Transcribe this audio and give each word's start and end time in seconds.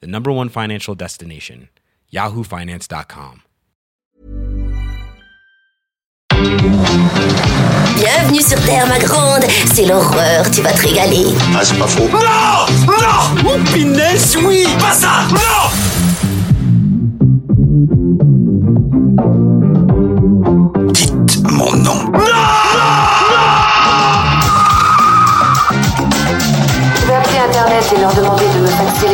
the 0.00 0.06
number 0.06 0.30
one 0.32 0.48
financial 0.48 0.94
destination, 0.94 1.68
yahoofinance.com. 2.12 3.42
Bienvenue 7.96 8.42
sur 8.42 8.60
Terre, 8.64 8.86
ma 8.88 8.98
grande. 8.98 9.44
C'est 9.72 9.86
l'horreur, 9.86 10.50
tu 10.50 10.60
vas 10.62 10.72
te 10.72 10.82
régaler. 10.82 11.24
Ah, 11.54 11.60
c'est 11.64 11.78
pas 11.78 11.86
faux. 11.86 12.08
Non 12.08 12.18
Non 12.86 13.44
Oh, 13.46 13.58
pinesse, 13.72 14.36
oui 14.44 14.66
Pas 14.78 14.92
ça 14.92 15.26
Non 15.30 15.70
Dites 20.92 21.42
mon 21.50 21.72
nom. 21.76 22.12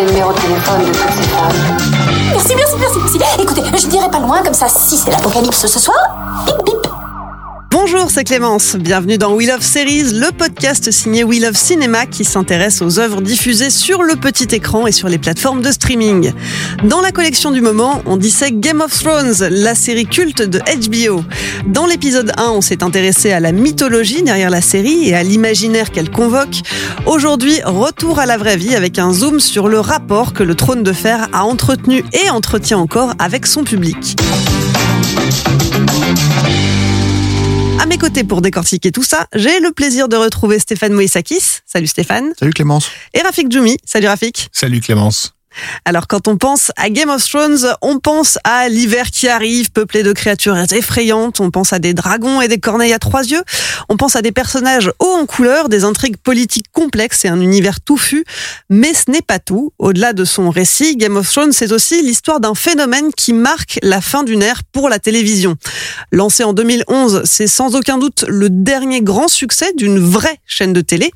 De 0.06 0.40
téléphone 0.40 0.80
de. 0.80 0.92
Merci, 2.32 2.54
merci, 2.56 2.74
merci, 2.78 3.18
merci. 3.18 3.40
Écoutez, 3.42 3.62
je 3.77 3.86
dirai 3.86 4.10
pas 4.10 4.18
loin 4.18 4.42
comme 4.42 4.54
ça. 4.54 4.66
Si 4.68 4.96
c'est 4.96 5.10
l'apocalypse 5.10 5.66
ce 5.66 5.79
soir, 5.79 5.98
bip 6.46 6.56
bip. 6.65 6.90
Bonjour, 7.82 8.10
c'est 8.10 8.24
Clémence. 8.24 8.76
Bienvenue 8.76 9.16
dans 9.16 9.32
We 9.32 9.48
Love 9.48 9.62
Series, 9.62 10.12
le 10.12 10.32
podcast 10.32 10.90
signé 10.90 11.24
We 11.24 11.40
Love 11.40 11.56
Cinéma 11.56 12.04
qui 12.04 12.24
s'intéresse 12.24 12.82
aux 12.82 12.98
œuvres 12.98 13.22
diffusées 13.22 13.70
sur 13.70 14.02
le 14.02 14.16
petit 14.16 14.54
écran 14.54 14.87
et 14.87 14.92
sur 14.92 15.09
les 15.09 15.16
plateformes 15.16 15.62
de 15.62 15.72
streaming. 15.72 16.34
Dans 16.84 17.00
la 17.00 17.10
collection 17.10 17.50
du 17.50 17.62
moment, 17.62 18.02
on 18.04 18.18
dissèque 18.18 18.60
Game 18.60 18.82
of 18.82 18.92
Thrones, 18.92 19.48
la 19.50 19.74
série 19.74 20.04
culte 20.04 20.42
de 20.42 20.59
HBO. 20.59 21.24
Dans 21.68 21.87
l'épisode 21.87 22.32
1, 22.37 22.50
on 22.50 22.60
s'est 22.60 22.82
intéressé 22.82 23.32
à 23.32 23.40
la 23.40 23.50
mythologie 23.50 24.22
derrière 24.22 24.50
la 24.50 24.60
série 24.60 25.09
et 25.09 25.15
à 25.15 25.22
l'imaginaire 25.22 25.90
qu'elle 25.90 26.10
convoque. 26.10 26.60
Aujourd'hui, 27.06 27.62
retour 27.65 28.18
à 28.18 28.26
la 28.26 28.37
vraie 28.37 28.59
vie 28.59 28.74
avec 28.74 28.98
un 28.98 29.15
zoom 29.15 29.40
sur 29.40 29.68
le 29.68 29.80
rapport 29.80 30.34
que 30.34 30.42
le 30.42 30.54
trône 30.54 30.82
de 30.82 30.92
fer 30.92 31.30
a 31.32 31.46
entretenu 31.46 32.04
et 32.12 32.28
entretient 32.28 32.78
encore 32.78 33.15
avec 33.18 33.46
son 33.46 33.65
public. 33.65 34.16
À 37.80 37.86
mes 37.86 37.96
côtés 37.96 38.24
pour 38.24 38.42
décortiquer 38.42 38.92
tout 38.92 39.02
ça, 39.02 39.26
j'ai 39.34 39.59
le 39.59 39.73
plaisir 39.73 40.06
de 40.06 40.14
retrouver 40.14 40.59
Stéphane 40.59 40.92
Moïsakis. 40.92 41.60
Salut 41.64 41.87
Stéphane. 41.87 42.34
Salut 42.38 42.52
Clémence. 42.52 42.90
Et 43.14 43.22
Rafik 43.22 43.50
Djoumi. 43.50 43.78
Salut 43.87 44.06
Rafik. 44.06 44.50
Salut 44.52 44.80
Clémence. 44.82 45.34
Alors 45.84 46.06
quand 46.06 46.29
on 46.29 46.37
pense 46.37 46.70
à 46.76 46.90
Game 46.90 47.10
of 47.10 47.29
Thrones, 47.29 47.74
on 47.82 47.98
pense 47.98 48.38
à 48.45 48.68
l'hiver 48.68 49.10
qui 49.10 49.29
arrive, 49.29 49.70
peuplé 49.70 50.02
de 50.02 50.12
créatures 50.12 50.56
effrayantes, 50.73 51.40
on 51.40 51.51
pense 51.51 51.73
à 51.73 51.79
des 51.79 51.95
dragons 51.95 52.40
et 52.40 52.48
des 52.48 52.59
corneilles 52.59 52.93
à 52.93 52.98
trois 52.98 53.24
yeux, 53.24 53.43
on 53.88 53.96
pense 53.96 54.16
à 54.16 54.23
des 54.23 54.32
personnages 54.32 54.93
hauts 54.98 55.15
en 55.15 55.26
couleur, 55.26 55.68
des 55.68 55.84
intrigues 55.84 56.16
politiques 56.16 56.66
complexes 56.73 57.24
et 57.24 57.28
un 57.28 57.40
univers 57.40 57.80
touffu, 57.80 58.24
mais 58.68 58.95
ce 58.95 59.10
n'est 59.10 59.23
pas 59.23 59.38
tout. 59.38 59.73
Au-delà 59.78 60.12
de 60.12 60.24
son 60.24 60.51
récit, 60.51 60.96
Game 60.96 61.16
of 61.16 61.30
Thrones, 61.30 61.52
c'est 61.52 61.73
aussi 61.73 62.02
l'histoire 62.02 62.40
d'un 62.40 62.54
phénomène 62.54 63.10
qui 63.16 63.32
marque 63.32 63.78
la 63.82 64.00
fin 64.00 64.22
d'une 64.22 64.43
ère 64.43 64.62
pour 64.72 64.88
la 64.88 64.98
télévision. 64.98 65.56
Lancé 66.12 66.44
en 66.44 66.53
2011, 66.53 67.22
c'est 67.25 67.47
sans 67.47 67.75
aucun 67.75 67.98
doute 67.98 68.25
le 68.28 68.50
dernier 68.50 69.03
grand 69.03 69.28
succès 69.28 69.72
d'une 69.75 69.99
vraie 69.99 70.38
chaîne 70.47 70.72
de 70.72 70.81
télé, 70.81 71.11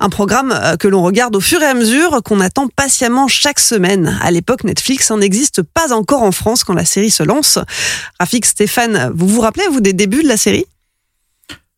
un 0.00 0.10
programme 0.10 0.52
euh, 0.52 0.76
que 0.76 0.88
l'on 0.88 1.02
regarde 1.02 1.34
au 1.36 1.40
fur 1.40 1.62
et 1.62 1.66
à 1.66 1.74
mesure, 1.74 2.20
qu'on 2.24 2.40
attend 2.40 2.68
patiemment 2.68 3.28
chaque 3.28 3.60
semaine. 3.60 3.69
À 3.72 4.30
l'époque, 4.30 4.64
Netflix 4.64 5.10
n'existe 5.10 5.62
pas 5.62 5.92
encore 5.92 6.22
en 6.22 6.32
France 6.32 6.64
quand 6.64 6.74
la 6.74 6.84
série 6.84 7.10
se 7.10 7.22
lance. 7.22 7.58
Rafik, 8.18 8.44
Stéphane, 8.44 9.12
vous 9.14 9.28
vous 9.28 9.40
rappelez, 9.40 9.64
vous, 9.70 9.80
des 9.80 9.92
débuts 9.92 10.22
de 10.22 10.28
la 10.28 10.36
série? 10.36 10.64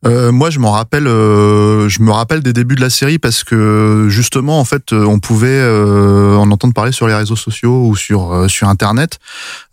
Euh, 0.05 0.31
moi, 0.31 0.49
je 0.49 0.59
m'en 0.59 0.71
rappelle. 0.71 1.07
euh, 1.07 1.87
je 1.87 2.01
me 2.01 2.11
rappelle 2.11 2.41
des 2.41 2.51
débuts 2.53 2.75
de 2.75 2.81
la 2.81 2.89
série 2.89 3.19
parce 3.19 3.43
que 3.43 4.07
justement, 4.09 4.59
en 4.59 4.65
fait, 4.65 4.91
on 4.91 5.19
pouvait 5.19 5.47
euh, 5.47 6.35
en 6.35 6.51
entendre 6.51 6.73
parler 6.73 6.91
sur 6.91 7.07
les 7.07 7.13
réseaux 7.13 7.35
sociaux 7.35 7.87
ou 7.87 7.95
sur 7.95 8.49
sur 8.49 8.67
Internet, 8.67 9.19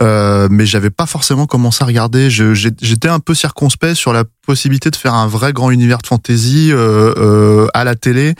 mais 0.01 0.67
j'avais 0.67 0.91
pas 0.91 1.07
forcément 1.07 1.47
commencé 1.47 1.83
à 1.83 1.87
regarder. 1.87 2.31
J'étais 2.31 3.09
un 3.09 3.21
peu 3.21 3.35
circonspect 3.35 3.95
sur 3.95 4.13
la 4.13 4.25
possibilité 4.51 4.91
de 4.91 4.97
faire 4.97 5.15
un 5.15 5.29
vrai 5.29 5.53
grand 5.53 5.71
univers 5.71 5.99
de 5.99 6.09
fantasy 6.09 6.73
euh, 6.73 7.15
euh, 7.17 7.69
à 7.73 7.85
la 7.85 7.95
télé, 7.95 8.35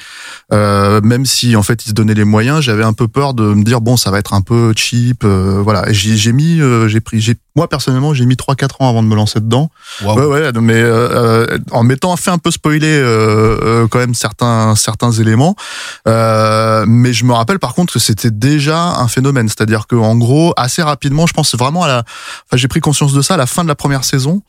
euh, 0.53 1.01
même 1.05 1.25
si 1.25 1.55
en 1.55 1.63
fait 1.63 1.85
ils 1.85 1.91
se 1.91 1.95
donnaient 1.95 2.15
les 2.15 2.25
moyens. 2.25 2.63
J'avais 2.63 2.83
un 2.83 2.93
peu 2.93 3.07
peur 3.07 3.33
de 3.33 3.45
me 3.45 3.63
dire 3.63 3.81
bon, 3.81 3.97
ça 3.97 4.11
va 4.11 4.19
être 4.19 4.35
un 4.35 4.41
peu 4.41 4.73
cheap, 4.75 5.25
voilà. 5.25 5.85
J'ai 5.93 6.33
mis, 6.33 6.61
j'ai 6.89 7.01
pris, 7.01 7.21
j'ai 7.21 7.37
moi 7.55 7.69
personnellement, 7.69 8.13
j'ai 8.13 8.27
mis 8.27 8.35
3-4 8.35 8.69
ans 8.81 8.89
avant 8.89 9.05
de 9.05 9.09
me 9.09 9.15
lancer 9.15 9.39
dedans. 9.39 9.71
Ouais, 10.03 10.25
ouais, 10.25 10.51
mais 10.61 10.83
en 11.71 11.85
m'étant 11.85 12.17
fait 12.17 12.33
un 12.33 12.39
peu 12.39 12.51
spoiler 12.51 13.01
quand 13.89 14.01
même 14.01 14.15
certains 14.15 14.75
certains 14.75 15.13
éléments, 15.13 15.55
mais 16.07 17.13
je 17.13 17.25
me 17.25 17.35
rappelle 17.35 17.61
par 17.61 17.75
contre 17.75 17.93
que 17.93 18.01
c'était 18.01 18.33
déjà 18.33 18.97
un 18.99 19.07
phénomène, 19.07 19.49
c'est-à-dire 19.49 19.87
que 19.87 19.95
en 19.95 20.17
gros 20.17 20.55
assez 20.57 20.83
rapidement, 20.83 21.29
je 21.29 21.35
pense 21.35 21.55
vraiment 21.55 21.85
à 21.85 21.89
la, 21.89 21.99
enfin 21.99 22.57
j'ai 22.57 22.67
pris 22.67 22.81
conscience 22.81 23.13
de 23.13 23.23
ça 23.23 23.35
à 23.35 23.37
la 23.37 23.47
fin 23.47 23.63
de 23.63 23.69
la 23.69 23.77
première 23.77 24.03
saison. 24.03 24.43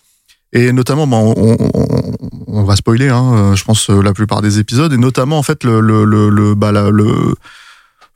Et 0.54 0.74
notamment, 0.74 1.08
bon, 1.08 1.34
on, 1.38 1.58
on, 1.74 2.16
on 2.48 2.64
va 2.64 2.76
spoiler, 2.76 3.10
hein, 3.10 3.32
euh, 3.34 3.56
je 3.56 3.64
pense 3.64 3.90
euh, 3.90 4.02
la 4.02 4.14
plupart 4.14 4.42
des 4.42 4.60
épisodes, 4.60 4.92
et 4.92 4.98
notamment 4.98 5.38
en 5.38 5.44
fait 5.44 5.64
le 5.64 5.80
le 5.80 6.04
le, 6.06 6.30
le 6.30 6.56
bah 6.56 6.72
la, 6.74 6.90
le 6.90 7.36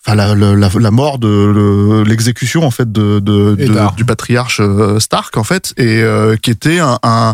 enfin 0.06 0.16
la, 0.16 0.35
la, 0.35 0.53
la, 0.56 0.91
mort 0.91 1.18
de 1.18 1.28
le- 1.28 2.03
l'exécution 2.03 2.63
en 2.63 2.69
fait 2.72 2.91
de, 2.91 3.19
de, 3.19 3.56
du 3.95 4.06
patriarche 4.06 4.59
euh, 4.62 5.00
Stark 5.00 5.35
en 5.38 5.44
fait 5.44 5.74
et 5.78 6.03
euh, 6.03 6.35
qui 6.35 6.51
était 6.51 6.78
un, 6.79 7.00
un 7.01 7.34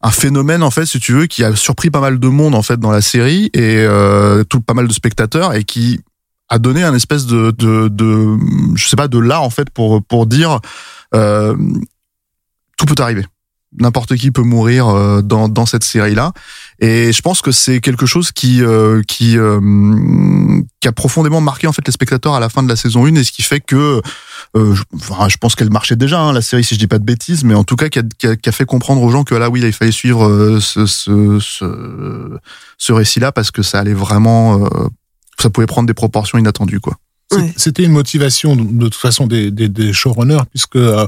un 0.00 0.10
phénomène 0.10 0.62
en 0.62 0.70
fait 0.70 0.86
si 0.86 1.00
tu 1.00 1.12
veux 1.12 1.26
qui 1.26 1.42
a 1.42 1.56
surpris 1.56 1.90
pas 1.90 1.98
mal 2.00 2.20
de 2.20 2.28
monde 2.28 2.54
en 2.54 2.62
fait 2.62 2.78
dans 2.78 2.92
la 2.92 3.00
série 3.00 3.46
et 3.52 3.78
euh, 3.78 4.44
tout 4.44 4.60
pas 4.60 4.74
mal 4.74 4.86
de 4.86 4.92
spectateurs 4.92 5.54
et 5.54 5.64
qui 5.64 6.02
a 6.48 6.58
donné 6.60 6.84
un 6.84 6.94
espèce 6.94 7.26
de 7.26 7.50
de, 7.50 7.88
de 7.88 8.36
je 8.76 8.86
sais 8.86 8.94
pas 8.96 9.08
de 9.08 9.18
là 9.18 9.40
en 9.40 9.50
fait 9.50 9.70
pour 9.70 10.00
pour 10.04 10.26
dire 10.26 10.60
euh, 11.16 11.56
tout 12.76 12.86
peut 12.86 13.02
arriver 13.02 13.26
n'importe 13.78 14.16
qui 14.16 14.30
peut 14.30 14.42
mourir 14.42 14.88
euh, 14.88 15.22
dans 15.22 15.48
dans 15.48 15.66
cette 15.66 15.84
série 15.84 16.14
là 16.14 16.32
et 16.78 17.12
je 17.12 17.22
pense 17.22 17.40
que 17.40 17.52
c'est 17.52 17.80
quelque 17.80 18.06
chose 18.06 18.32
qui 18.32 18.62
euh, 18.62 19.02
qui 19.06 19.38
euh, 19.38 19.60
qui 20.80 20.88
a 20.88 20.92
profondément 20.92 21.40
marqué 21.40 21.66
en 21.66 21.72
fait 21.72 21.86
les 21.86 21.92
spectateurs 21.92 22.34
à 22.34 22.40
la 22.40 22.48
fin 22.48 22.62
de 22.62 22.68
la 22.68 22.76
saison 22.76 23.06
1 23.06 23.14
et 23.14 23.24
ce 23.24 23.32
qui 23.32 23.42
fait 23.42 23.60
que 23.60 24.02
euh, 24.56 24.74
je, 24.74 24.82
enfin, 24.94 25.28
je 25.28 25.36
pense 25.36 25.54
qu'elle 25.54 25.70
marchait 25.70 25.96
déjà 25.96 26.20
hein, 26.20 26.32
la 26.32 26.42
série 26.42 26.62
si 26.62 26.74
je 26.74 26.78
dis 26.78 26.86
pas 26.86 26.98
de 26.98 27.04
bêtises 27.04 27.44
mais 27.44 27.54
en 27.54 27.64
tout 27.64 27.76
cas 27.76 27.88
qui 27.88 28.00
a, 28.00 28.02
qui 28.18 28.26
a, 28.26 28.36
qui 28.36 28.48
a 28.48 28.52
fait 28.52 28.66
comprendre 28.66 29.02
aux 29.02 29.10
gens 29.10 29.24
que 29.24 29.34
là 29.34 29.50
oui 29.50 29.60
il 29.62 29.72
fallait 29.72 29.92
suivre 29.92 30.26
euh, 30.26 30.60
ce 30.60 30.86
ce 30.86 31.38
ce, 31.40 32.38
ce 32.78 32.92
récit 32.92 33.20
là 33.20 33.32
parce 33.32 33.50
que 33.50 33.62
ça 33.62 33.78
allait 33.78 33.94
vraiment 33.94 34.64
euh, 34.64 34.88
ça 35.40 35.50
pouvait 35.50 35.66
prendre 35.66 35.86
des 35.86 35.94
proportions 35.94 36.38
inattendues 36.38 36.80
quoi 36.80 36.96
Ouais. 37.36 37.52
C'était 37.56 37.82
une 37.84 37.92
motivation 37.92 38.56
de, 38.56 38.84
toute 38.84 38.94
façon 38.94 39.26
des, 39.26 39.50
des, 39.50 39.68
des 39.68 39.92
showrunners 39.92 40.42
puisque 40.50 40.76
euh, 40.76 41.06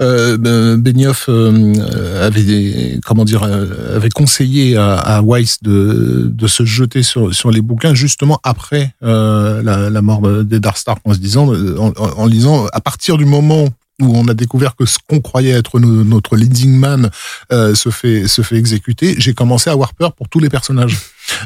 euh, 0.00 0.36
ben, 0.36 0.76
Benioff 0.76 1.26
euh, 1.28 2.24
avait 2.26 2.42
des- 2.42 3.00
comment 3.04 3.24
dire 3.24 3.42
euh, 3.44 3.96
avait 3.96 4.10
conseillé 4.10 4.76
à, 4.76 4.94
à 4.94 5.22
Weiss 5.22 5.58
de, 5.62 6.30
de 6.32 6.46
se 6.46 6.64
jeter 6.64 7.02
sur, 7.02 7.34
sur 7.34 7.50
les 7.50 7.60
bouquins 7.60 7.94
justement 7.94 8.40
après 8.42 8.94
euh, 9.02 9.62
la, 9.62 9.90
la 9.90 10.02
mort 10.02 10.22
d'Eddard 10.44 10.76
Stark 10.76 11.00
en 11.04 11.14
se 11.14 11.18
disant 11.18 11.52
euh, 11.52 11.76
en, 11.78 11.92
en- 11.96 12.26
lisant 12.26 12.66
à 12.72 12.80
partir 12.80 13.16
du 13.16 13.24
moment 13.24 13.68
où 14.02 14.16
on 14.18 14.26
a 14.26 14.34
découvert 14.34 14.74
que 14.74 14.86
ce 14.86 14.98
qu'on 15.08 15.20
croyait 15.20 15.52
être 15.52 15.78
no- 15.78 16.02
notre 16.04 16.36
leading 16.36 16.76
man 16.76 17.10
euh, 17.52 17.74
se 17.76 17.90
fait 17.90 18.26
se 18.26 18.42
fait 18.42 18.56
exécuter, 18.56 19.14
j'ai 19.18 19.34
commencé 19.34 19.70
à 19.70 19.72
avoir 19.72 19.94
peur 19.94 20.12
pour 20.12 20.28
tous 20.28 20.40
les 20.40 20.48
personnages 20.48 20.98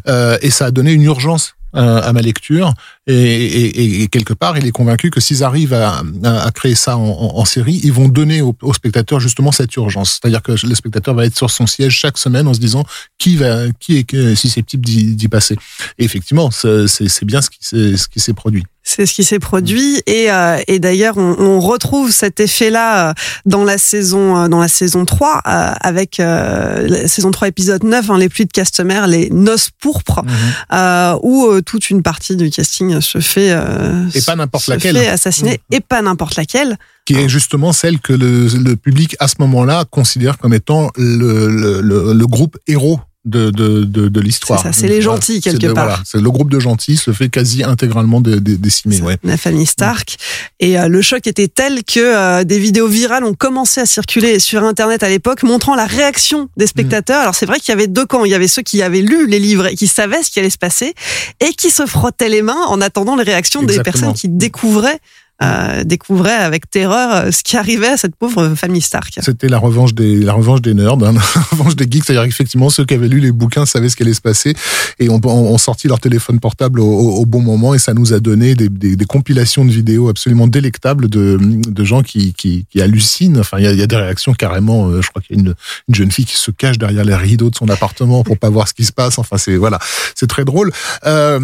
Euh, 0.08 0.36
et 0.42 0.50
ça 0.50 0.66
a 0.66 0.70
donné 0.72 0.92
une 0.92 1.04
urgence 1.04 1.54
euh, 1.76 2.00
à 2.02 2.12
ma 2.12 2.22
lecture 2.22 2.72
et, 3.06 3.12
et, 3.14 4.02
et 4.02 4.08
quelque 4.08 4.32
part, 4.32 4.56
il 4.56 4.66
est 4.66 4.70
convaincu 4.70 5.10
que 5.10 5.20
s'ils 5.20 5.44
arrivent 5.44 5.74
à, 5.74 6.02
à, 6.24 6.46
à 6.46 6.50
créer 6.50 6.74
ça 6.74 6.96
en, 6.96 7.02
en, 7.04 7.44
série, 7.44 7.80
ils 7.84 7.92
vont 7.92 8.08
donner 8.08 8.40
aux 8.40 8.54
au 8.62 8.72
spectateurs 8.72 9.20
justement 9.20 9.52
cette 9.52 9.74
urgence. 9.76 10.12
C'est-à-dire 10.12 10.42
que 10.42 10.52
le 10.52 10.74
spectateur 10.74 11.14
va 11.14 11.26
être 11.26 11.36
sur 11.36 11.50
son 11.50 11.66
siège 11.66 11.92
chaque 11.92 12.18
semaine 12.18 12.46
en 12.46 12.54
se 12.54 12.60
disant 12.60 12.84
qui 13.18 13.36
va, 13.36 13.70
qui 13.80 13.98
est 13.98 14.34
susceptible 14.34 14.84
d'y 14.84 15.28
passer. 15.28 15.56
Et 15.98 16.04
effectivement, 16.04 16.50
c'est 16.50 17.24
bien 17.24 17.40
qui 17.40 17.58
ce 17.62 18.08
qui 18.08 18.20
s'est 18.20 18.34
produit. 18.34 18.64
C'est 18.90 19.04
ce 19.04 19.12
qui 19.12 19.22
s'est 19.22 19.38
produit 19.38 20.02
et, 20.06 20.30
euh, 20.32 20.56
et 20.66 20.78
d'ailleurs 20.78 21.18
on, 21.18 21.36
on 21.38 21.60
retrouve 21.60 22.10
cet 22.10 22.40
effet-là 22.40 23.10
euh, 23.10 23.12
dans 23.44 23.62
la 23.64 23.76
saison 23.76 24.36
euh, 24.44 24.48
dans 24.48 24.60
la 24.60 24.68
saison 24.68 25.04
3 25.04 25.42
euh, 25.46 25.72
avec 25.82 26.20
euh, 26.20 26.86
la 26.88 27.06
saison 27.06 27.30
3 27.30 27.48
épisode 27.48 27.84
9 27.84 28.10
hein, 28.10 28.16
les 28.18 28.30
pluies 28.30 28.46
de 28.46 28.50
Castemer, 28.50 29.02
les 29.06 29.28
noces 29.28 29.68
pourpres 29.78 30.22
Mhm. 30.24 30.30
euh, 30.72 31.18
où 31.22 31.46
euh, 31.48 31.60
toute 31.60 31.90
une 31.90 32.02
partie 32.02 32.34
du 32.34 32.48
casting 32.50 32.98
se 33.02 33.18
fait 33.20 33.50
euh, 33.52 34.06
Et 34.14 34.22
pas 34.22 34.36
n'importe 34.36 34.66
laquelle. 34.68 34.96
fait 34.96 35.08
assassiner 35.08 35.60
Mhm. 35.70 35.76
et 35.76 35.80
pas 35.80 36.00
n'importe 36.00 36.36
laquelle. 36.36 36.78
qui 37.04 37.14
est 37.14 37.28
justement 37.28 37.72
celle 37.74 38.00
que 38.00 38.12
le, 38.14 38.46
le 38.48 38.76
public 38.76 39.16
à 39.20 39.28
ce 39.28 39.34
moment-là 39.40 39.84
considère 39.90 40.38
comme 40.38 40.54
étant 40.54 40.90
le, 40.96 41.48
le, 41.48 41.80
le, 41.82 42.12
le 42.14 42.26
groupe 42.26 42.56
héros 42.66 43.00
de, 43.24 43.50
de, 43.50 43.84
de, 43.84 44.08
de 44.08 44.20
l'histoire. 44.20 44.60
C'est 44.62 44.68
ça, 44.68 44.72
c'est 44.72 44.88
les 44.88 45.02
gentils, 45.02 45.40
quelque 45.40 45.66
le- 45.66 45.74
part. 45.74 45.86
voilà, 45.86 46.00
c'est 46.04 46.20
le 46.20 46.30
groupe 46.30 46.50
de 46.50 46.60
gentils 46.60 46.96
se 46.96 47.12
fait 47.12 47.28
quasi 47.28 47.62
intégralement 47.64 48.20
dé- 48.20 48.40
dé- 48.40 48.56
décimer. 48.56 49.00
Ouais. 49.02 49.18
la 49.24 49.36
famille 49.36 49.66
Stark. 49.66 50.16
Et 50.60 50.78
euh, 50.78 50.88
le 50.88 51.02
choc 51.02 51.26
était 51.26 51.48
tel 51.48 51.84
que 51.84 51.98
euh, 52.00 52.44
des 52.44 52.58
vidéos 52.58 52.88
virales 52.88 53.24
ont 53.24 53.34
commencé 53.34 53.80
à 53.80 53.86
circuler 53.86 54.38
sur 54.38 54.62
Internet 54.64 55.02
à 55.02 55.08
l'époque, 55.08 55.42
montrant 55.42 55.74
la 55.74 55.84
réaction 55.86 56.48
des 56.56 56.66
spectateurs. 56.66 57.20
Alors 57.20 57.34
c'est 57.34 57.46
vrai 57.46 57.58
qu'il 57.60 57.70
y 57.70 57.72
avait 57.72 57.86
deux 57.88 58.06
camps. 58.06 58.24
Il 58.24 58.30
y 58.30 58.34
avait 58.34 58.48
ceux 58.48 58.62
qui 58.62 58.82
avaient 58.82 59.02
lu 59.02 59.26
les 59.26 59.40
livres 59.40 59.66
et 59.66 59.74
qui 59.74 59.88
savaient 59.88 60.22
ce 60.22 60.30
qui 60.30 60.38
allait 60.38 60.48
se 60.48 60.56
passer, 60.58 60.94
et 61.40 61.52
qui 61.52 61.70
se 61.70 61.84
frottaient 61.86 62.28
les 62.30 62.42
mains 62.42 62.64
en 62.68 62.80
attendant 62.80 63.16
les 63.16 63.24
réactions 63.24 63.62
des 63.62 63.80
personnes 63.82 64.14
qui 64.14 64.28
découvraient. 64.28 65.00
Euh, 65.40 65.84
découvraient 65.84 66.32
avec 66.32 66.68
terreur 66.68 67.14
euh, 67.26 67.30
ce 67.30 67.44
qui 67.44 67.56
arrivait 67.56 67.86
à 67.90 67.96
cette 67.96 68.16
pauvre 68.16 68.56
famille 68.56 68.80
Stark. 68.80 69.20
C'était 69.22 69.46
la 69.48 69.58
revanche 69.58 69.94
des 69.94 70.16
la 70.16 70.32
revanche 70.32 70.60
des 70.62 70.74
nerds, 70.74 70.94
hein, 70.94 71.12
la 71.36 71.40
revanche 71.52 71.76
des 71.76 71.86
geeks, 71.88 72.04
c'est-à-dire 72.06 72.24
effectivement 72.24 72.70
ceux 72.70 72.84
qui 72.84 72.94
avaient 72.94 73.06
lu 73.06 73.20
les 73.20 73.30
bouquins 73.30 73.64
savaient 73.64 73.88
ce 73.88 73.94
qui 73.94 74.02
allait 74.02 74.14
se 74.14 74.20
passer 74.20 74.54
et 74.98 75.08
ont, 75.08 75.20
ont, 75.24 75.56
sorti 75.58 75.86
leur 75.86 76.00
téléphone 76.00 76.40
portable 76.40 76.80
au, 76.80 76.86
au- 76.90 77.24
bon 77.24 77.40
moment 77.40 77.72
et 77.72 77.78
ça 77.78 77.94
nous 77.94 78.12
a 78.12 78.18
donné 78.18 78.56
des, 78.56 78.68
des, 78.68 78.96
des 78.96 79.04
compilations 79.04 79.64
de 79.64 79.70
vidéos 79.70 80.08
absolument 80.08 80.48
délectables 80.48 81.08
de, 81.08 81.38
de 81.40 81.84
gens 81.84 82.02
qui, 82.02 82.32
qui, 82.34 82.66
qui 82.68 82.80
hallucinent. 82.82 83.38
Enfin, 83.38 83.58
il 83.60 83.64
y 83.64 83.68
a, 83.68 83.72
y 83.74 83.82
a 83.82 83.86
des 83.86 83.94
réactions 83.96 84.32
carrément. 84.34 84.88
euh, 84.88 85.02
je 85.02 85.08
crois 85.10 85.22
qu'il 85.22 85.36
y 85.36 85.38
a 85.38 85.42
une, 85.42 85.54
une 85.88 85.94
jeune 85.94 86.10
fille 86.10 86.24
qui 86.24 86.36
se 86.36 86.50
cache 86.50 86.78
derrière 86.78 87.04
les 87.04 87.14
rideaux 87.14 87.50
de 87.50 87.54
son 87.54 87.68
appartement 87.68 88.24
pour 88.24 88.38
pas 88.38 88.50
voir 88.50 88.66
ce 88.66 88.74
qui 88.74 88.84
se 88.84 88.92
passe. 88.92 89.20
Enfin, 89.20 89.36
c'est 89.38 89.54
voilà, 89.56 89.78
c'est 90.16 90.26
très 90.26 90.44
drôle. 90.44 90.72
Euh, 91.06 91.38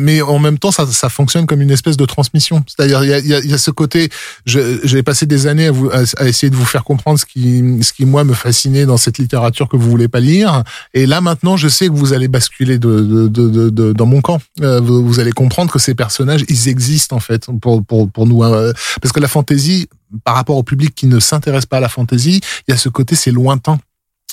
mais 0.00 0.20
en 0.20 0.40
même 0.40 0.58
temps, 0.58 0.72
ça, 0.72 0.84
ça 0.88 1.08
fonctionne 1.10 1.46
comme 1.46 1.60
une 1.62 1.70
espèce 1.70 1.96
de 1.96 2.04
transmission. 2.06 2.64
C'est-à-dire, 2.66 3.04
il 3.04 3.10
y 3.28 3.34
a- 3.34 3.35
il 3.44 3.50
y 3.50 3.54
a 3.54 3.58
ce 3.58 3.70
côté. 3.70 4.08
J'ai 4.44 5.02
passé 5.02 5.26
des 5.26 5.46
années 5.46 5.66
à, 5.66 5.72
vous, 5.72 5.90
à, 5.90 6.02
essayer 6.28 6.50
de 6.50 6.56
vous 6.56 6.64
faire 6.64 6.84
comprendre 6.84 7.18
ce 7.18 7.24
qui, 7.24 7.62
ce 7.82 7.92
qui 7.92 8.04
moi 8.04 8.24
me 8.24 8.34
fascinait 8.34 8.86
dans 8.86 8.96
cette 8.96 9.18
littérature 9.18 9.68
que 9.68 9.76
vous 9.76 9.88
voulez 9.90 10.08
pas 10.08 10.20
lire. 10.20 10.62
Et 10.94 11.06
là 11.06 11.20
maintenant, 11.20 11.56
je 11.56 11.68
sais 11.68 11.88
que 11.88 11.92
vous 11.92 12.12
allez 12.12 12.28
basculer 12.28 12.78
de, 12.78 13.00
de, 13.00 13.28
de, 13.28 13.70
de- 13.70 13.92
dans 13.92 14.06
mon 14.06 14.20
camp. 14.20 14.40
Euh, 14.62 14.80
vous, 14.80 15.06
vous 15.06 15.20
allez 15.20 15.32
comprendre 15.32 15.72
que 15.72 15.78
ces 15.78 15.94
personnages, 15.94 16.44
ils 16.48 16.68
existent 16.68 17.16
en 17.16 17.20
fait 17.20 17.46
pour 17.60 17.84
pour 17.84 18.10
pour 18.10 18.26
nous. 18.26 18.42
euh, 18.44 18.72
parce 19.00 19.12
que 19.12 19.20
la 19.20 19.28
fantaisie, 19.28 19.88
par 20.24 20.34
rapport 20.36 20.56
au 20.56 20.62
public 20.62 20.94
qui 20.94 21.06
ne 21.06 21.18
s'intéresse 21.20 21.66
pas 21.66 21.78
à 21.78 21.80
la 21.80 21.88
fantaisie, 21.88 22.40
il 22.66 22.70
y 22.70 22.74
a 22.74 22.76
ce 22.76 22.88
côté 22.88 23.14
c'est 23.16 23.32
lointain 23.32 23.78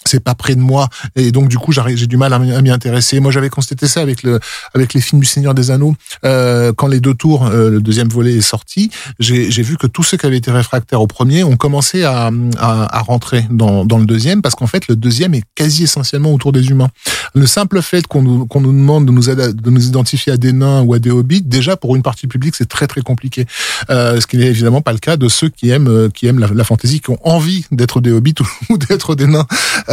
c'est 0.06 0.20
pas 0.20 0.36
près 0.36 0.56
de 0.56 0.62
moi. 0.62 0.90
Et 1.16 1.32
donc 1.32 1.50
du 1.50 1.58
coup 1.58 1.72
j'ai 1.72 2.08
du 2.08 2.18
mal 2.18 2.34
à 2.34 2.40
m'y 2.40 2.72
intéresser. 2.72 3.20
Moi 3.20 3.32
j'avais 3.32 3.50
constaté 3.50 3.88
ça 3.88 4.02
avec 4.02 4.24
le 4.24 4.40
avec 4.74 4.94
les 4.94 5.02
films 5.02 5.22
du 5.22 5.28
Seigneur 5.28 5.54
des 5.54 5.72
Anneaux. 5.72 5.96
Euh, 6.26 6.74
quand 6.76 6.88
les 6.88 7.00
deux 7.00 7.14
tours 7.14 7.46
euh, 7.46 7.70
le 7.70 7.82
deuxième 7.82 8.10
volet 8.10 8.36
est 8.36 8.42
sorti 8.42 8.92
j'ai 9.20 9.64
vu 9.64 9.78
que 9.78 9.88
tous 9.88 10.04
ceux 10.04 10.18
qui 10.18 10.26
avaient 10.26 10.38
été 10.38 10.52
réfractaires 10.52 11.02
au 11.02 11.08
premier 11.08 11.44
ont 11.44 11.58
commencé 11.58 12.04
à 12.04 12.32
à, 12.58 12.98
à 12.98 13.02
rentrer 13.02 13.46
dans 13.50 13.86
dans 13.86 13.98
le 13.98 14.06
deuxième 14.06 14.42
parce 14.42 14.56
qu'en 14.56 14.68
fait 14.68 14.88
le 14.88 14.96
deuxième 14.96 15.34
est 15.34 15.44
quasi 15.56 15.84
essentiellement 15.84 16.34
autour 16.34 16.52
des 16.52 16.70
humains. 16.70 16.90
Le 17.36 17.48
simple 17.48 17.82
fait 17.82 18.06
qu'on 18.08 18.22
nous 18.22 18.46
qu'on 18.46 18.62
nous 18.62 18.72
demande 18.72 19.06
de 19.06 19.12
nous 19.12 19.24
de 19.24 19.70
nous 19.70 19.88
identifier 19.88 20.34
à 20.34 20.38
des 20.38 20.54
nains 20.54 20.82
ou 20.82 20.94
à 20.94 21.00
des 21.00 21.12
hobbits 21.12 21.42
déjà 21.42 21.78
pour 21.78 21.96
une 21.96 22.04
partie 22.04 22.28
publique 22.28 22.56
c'est 22.56 22.70
très 22.70 22.88
très 22.88 23.02
compliqué. 23.02 23.46
Euh, 23.90 24.20
ce 24.20 24.28
qui 24.28 24.38
n'est 24.38 24.48
évidemment 24.48 24.82
pas 24.82 24.94
le 24.94 25.00
cas 25.00 25.18
de 25.18 25.28
ceux 25.28 25.50
qui 25.50 25.70
aiment 25.70 25.88
euh, 25.88 26.10
qui 26.10 26.28
aiment 26.28 26.40
la, 26.40 26.48
la 26.48 26.64
fantaisie 26.64 27.00
qui 27.00 27.10
ont 27.10 27.20
envie 27.24 27.66
d'être 27.72 28.02
des 28.02 28.12
hobbits 28.12 28.36
ou, 28.40 28.46
ou 28.74 28.78
d'être 28.78 29.16
des 29.16 29.28
nains. 29.28 29.48
Euh, 29.90 29.93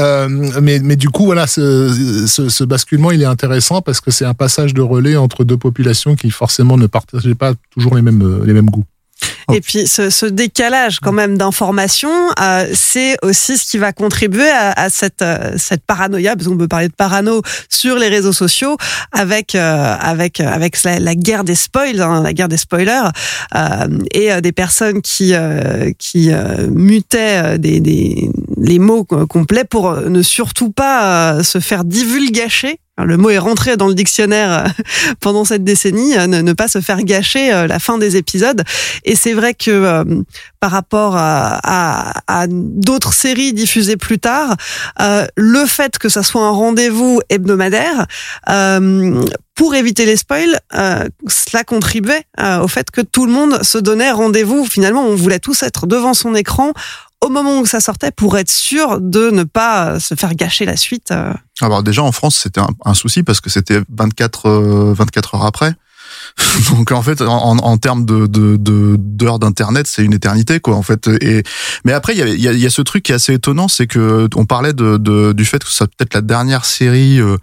mais, 0.60 0.80
mais 0.80 0.96
du 0.96 1.08
coup, 1.08 1.24
voilà, 1.24 1.46
ce, 1.46 2.26
ce, 2.26 2.64
basculement, 2.64 3.10
il 3.10 3.22
est 3.22 3.26
intéressant 3.26 3.82
parce 3.82 4.00
que 4.00 4.10
c'est 4.10 4.24
un 4.24 4.34
passage 4.34 4.74
de 4.74 4.82
relais 4.82 5.16
entre 5.16 5.44
deux 5.44 5.56
populations 5.56 6.16
qui 6.16 6.30
forcément 6.30 6.76
ne 6.76 6.86
partageaient 6.86 7.34
pas 7.34 7.54
toujours 7.70 7.96
les 7.96 8.02
mêmes, 8.02 8.22
euh, 8.22 8.44
les 8.44 8.52
mêmes 8.52 8.70
goûts. 8.70 8.84
Et 9.52 9.60
puis 9.60 9.86
ce, 9.86 10.26
décalage 10.26 11.00
quand 11.00 11.12
même 11.12 11.36
d'informations, 11.36 12.30
euh, 12.40 12.68
c'est 12.72 13.16
aussi 13.22 13.58
ce 13.58 13.70
qui 13.70 13.78
va 13.78 13.92
contribuer 13.92 14.48
à, 14.48 14.88
cette 14.90 15.22
euh, 15.22 15.54
cette 15.56 15.84
paranoïa, 15.84 16.36
parce 16.36 16.48
qu'on 16.48 16.56
peut 16.56 16.68
parler 16.68 16.88
de 16.88 16.94
parano 16.94 17.42
sur 17.68 17.96
les 17.96 18.08
réseaux 18.08 18.32
sociaux, 18.32 18.76
avec 19.12 19.54
euh, 19.54 19.96
avec 19.98 20.40
avec 20.40 20.82
la, 20.84 21.14
guerre 21.14 21.44
des 21.44 21.54
spoils, 21.54 22.00
hein, 22.00 22.22
la 22.22 22.32
guerre 22.32 22.48
des 22.48 22.56
spoilers, 22.56 23.10
euh, 23.56 23.88
et 24.12 24.32
euh, 24.32 24.40
des 24.40 24.52
personnes 24.52 25.02
qui 25.02 25.34
euh, 25.34 25.92
qui 25.98 26.32
euh, 26.32 26.68
mutaient 26.70 27.56
euh, 27.56 27.58
des 27.58 28.30
les 28.60 28.78
mots 28.78 29.04
co- 29.04 29.26
complets 29.26 29.64
pour 29.64 29.90
euh, 29.90 30.08
ne 30.08 30.22
surtout 30.22 30.70
pas 30.70 31.38
euh, 31.38 31.42
se 31.42 31.58
faire 31.58 31.84
divulgacher. 31.84 32.78
Le 33.02 33.16
mot 33.16 33.30
est 33.30 33.38
rentré 33.38 33.78
dans 33.78 33.88
le 33.88 33.94
dictionnaire 33.94 34.52
euh, 34.52 34.82
pendant 35.20 35.46
cette 35.46 35.64
décennie, 35.64 36.16
ne, 36.16 36.42
ne 36.42 36.52
pas 36.52 36.68
se 36.68 36.80
faire 36.80 37.02
gâcher 37.02 37.50
la 37.66 37.78
fin 37.78 37.96
des 37.96 38.16
épisodes. 38.16 38.62
Et 39.04 39.16
c'est 39.16 39.32
vrai 39.32 39.54
que 39.54 40.04
par 40.60 40.70
rapport 40.70 41.14
à, 41.16 42.46
d'autres 42.48 43.14
séries 43.14 43.54
diffusées 43.54 43.96
plus 43.96 44.18
tard, 44.18 44.56
le 45.36 45.64
fait 45.64 45.98
que 45.98 46.10
ça 46.10 46.22
soit 46.22 46.44
un 46.44 46.50
rendez-vous 46.50 47.20
hebdomadaire, 47.30 48.06
pour 49.54 49.74
éviter 49.74 50.04
les 50.04 50.16
spoils, 50.16 50.58
cela 50.70 51.64
contribuait 51.64 52.24
au 52.62 52.68
fait 52.68 52.90
que 52.90 53.00
tout 53.00 53.24
le 53.24 53.32
monde 53.32 53.62
se 53.62 53.78
donnait 53.78 54.10
rendez-vous. 54.10 54.66
Finalement, 54.66 55.04
on 55.04 55.14
voulait 55.14 55.38
tous 55.38 55.62
être 55.62 55.86
devant 55.86 56.14
son 56.14 56.34
écran 56.34 56.72
au 57.22 57.28
moment 57.28 57.60
où 57.60 57.66
ça 57.66 57.80
sortait 57.80 58.10
pour 58.10 58.38
être 58.38 58.50
sûr 58.50 59.00
de 59.00 59.30
ne 59.30 59.44
pas 59.44 59.90
euh, 59.92 59.98
se 59.98 60.14
faire 60.14 60.34
gâcher 60.34 60.64
la 60.64 60.76
suite. 60.76 61.10
euh. 61.10 61.32
Alors 61.60 61.82
déjà 61.82 62.02
en 62.02 62.12
France 62.12 62.36
c'était 62.42 62.60
un, 62.84 62.94
souci 62.94 63.22
parce 63.22 63.40
que 63.40 63.50
c'était 63.50 63.80
24 63.94 64.46
euh, 64.48 64.94
24 64.94 65.34
heures 65.34 65.44
après. 65.44 65.74
Donc 66.72 66.90
en 66.92 67.02
fait 67.02 67.20
en, 67.22 67.58
en 67.58 67.76
termes 67.78 68.04
de 68.04 68.26
de- 68.26 68.56
de- 68.56 68.96
d'heures 68.98 69.38
d'internet 69.38 69.86
c'est 69.86 70.02
une 70.04 70.12
éternité 70.12 70.58
quoi 70.60 70.74
en 70.76 70.82
fait 70.82 71.06
et 71.08 71.42
mais 71.84 71.92
après 71.92 72.14
il 72.14 72.18
y 72.18 72.22
a, 72.22 72.26
y, 72.28 72.48
a, 72.48 72.52
y 72.52 72.66
a 72.66 72.70
ce 72.70 72.82
truc 72.82 73.04
qui 73.04 73.12
est 73.12 73.14
assez 73.14 73.34
étonnant 73.34 73.68
c'est 73.68 73.86
que 73.86 74.28
on 74.34 74.44
parlait 74.44 74.72
de, 74.72 74.96
de 74.96 75.32
du 75.32 75.44
fait 75.44 75.62
que 75.62 75.70
ça 75.70 75.86
peut-être 75.86 76.14
la 76.14 76.20
dernière 76.22 76.64
série 76.64 77.20
euh, 77.20 77.36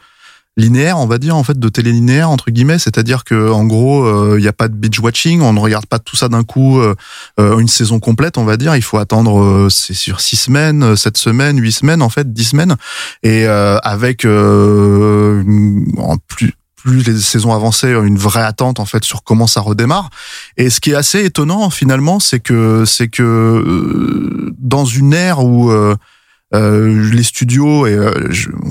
linéaire 0.57 0.97
on 0.97 1.05
va 1.05 1.19
dire 1.19 1.37
en 1.37 1.43
fait 1.43 1.57
de 1.57 1.69
télé 1.69 1.91
linéaire 1.91 2.29
entre 2.29 2.51
guillemets. 2.51 2.79
C'est-à-dire 2.79 3.23
que 3.23 3.49
en 3.51 3.63
gros 3.63 4.03
euh, 4.05 4.35
il 4.37 4.41
n'y 4.41 4.47
a 4.47 4.53
pas 4.53 4.67
de 4.67 4.73
binge 4.73 4.99
watching 4.99 5.41
on 5.41 5.53
ne 5.53 5.59
regarde 5.59 5.85
pas 5.85 5.99
tout 5.99 6.15
ça 6.15 6.27
d'un 6.27 6.43
coup 6.43 6.79
euh, 6.79 6.95
euh, 7.39 7.59
une 7.59 7.67
saison 7.67 7.99
complète 7.99 8.37
on 8.37 8.43
va 8.43 8.57
dire. 8.57 8.75
Il 8.75 8.81
faut 8.81 8.97
attendre 8.97 9.39
euh, 9.41 9.69
c'est 9.69 9.93
sur 9.93 10.19
six 10.19 10.35
semaines 10.35 10.83
euh, 10.83 10.95
sept 10.95 11.17
semaines 11.17 11.61
huit 11.61 11.71
semaines 11.71 12.01
en 12.01 12.09
fait 12.09 12.33
dix 12.33 12.45
semaines. 12.45 12.75
Et 13.23 13.45
euh, 13.45 13.77
avec 13.83 14.25
euh, 14.25 15.43
plus 16.27 16.53
plus 16.75 17.03
les 17.03 17.17
saisons 17.17 17.53
avançaient, 17.53 17.91
une 17.91 18.17
vraie 18.17 18.43
attente 18.43 18.79
en 18.79 18.85
fait 18.85 19.03
sur 19.03 19.23
comment 19.23 19.47
ça 19.47 19.61
redémarre. 19.61 20.09
Et 20.57 20.69
ce 20.69 20.79
qui 20.79 20.91
est 20.91 20.95
assez 20.95 21.25
étonnant 21.25 21.69
finalement, 21.69 22.19
c'est 22.19 22.39
que 22.39 22.85
c'est 22.85 23.09
que 23.09 23.23
euh, 23.23 24.53
dans 24.57 24.85
une 24.85 25.13
ère 25.13 25.43
où 25.43 25.71
euh, 26.53 27.09
les 27.11 27.23
studios 27.23 27.87
et 27.87 27.93
euh, 27.93 28.11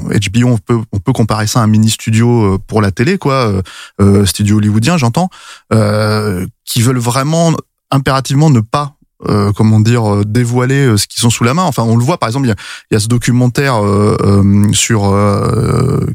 HBO, 0.09 0.49
on 0.49 0.59
peut 0.59 0.79
on 0.93 0.99
peut 0.99 1.13
comparer 1.13 1.47
ça 1.47 1.61
à 1.61 1.63
un 1.63 1.67
mini 1.67 1.91
studio 1.91 2.55
euh, 2.55 2.59
pour 2.59 2.81
la 2.81 2.91
télé, 2.91 3.19
quoi, 3.19 3.49
euh, 3.49 3.63
euh, 4.01 4.27
studio 4.27 4.57
hollywoodien, 4.57 4.97
j'entends, 4.97 5.29
euh, 5.73 6.47
qui 6.65 6.81
veulent 6.81 6.99
vraiment 6.99 7.53
impérativement 7.91 8.51
ne 8.51 8.61
pas 8.61 8.95
euh, 9.29 9.53
comment 9.53 9.81
dire 9.81 10.25
dévoiler 10.25 10.97
ce 10.97 11.07
qu'ils 11.07 11.21
sont 11.21 11.31
sous 11.31 11.45
la 11.45 11.55
main. 11.55 11.65
Enfin, 11.65 11.83
on 11.83 11.97
le 11.97 12.05
voit 12.05 12.19
par 12.19 12.29
exemple, 12.29 12.47
il 12.47 12.51
y 12.51 12.53
a, 12.53 12.57
il 12.91 12.95
y 12.95 12.97
a 12.97 13.01
ce 13.01 13.09
documentaire 13.09 13.85
euh, 13.85 14.17
euh, 14.21 14.73
sur 14.73 15.01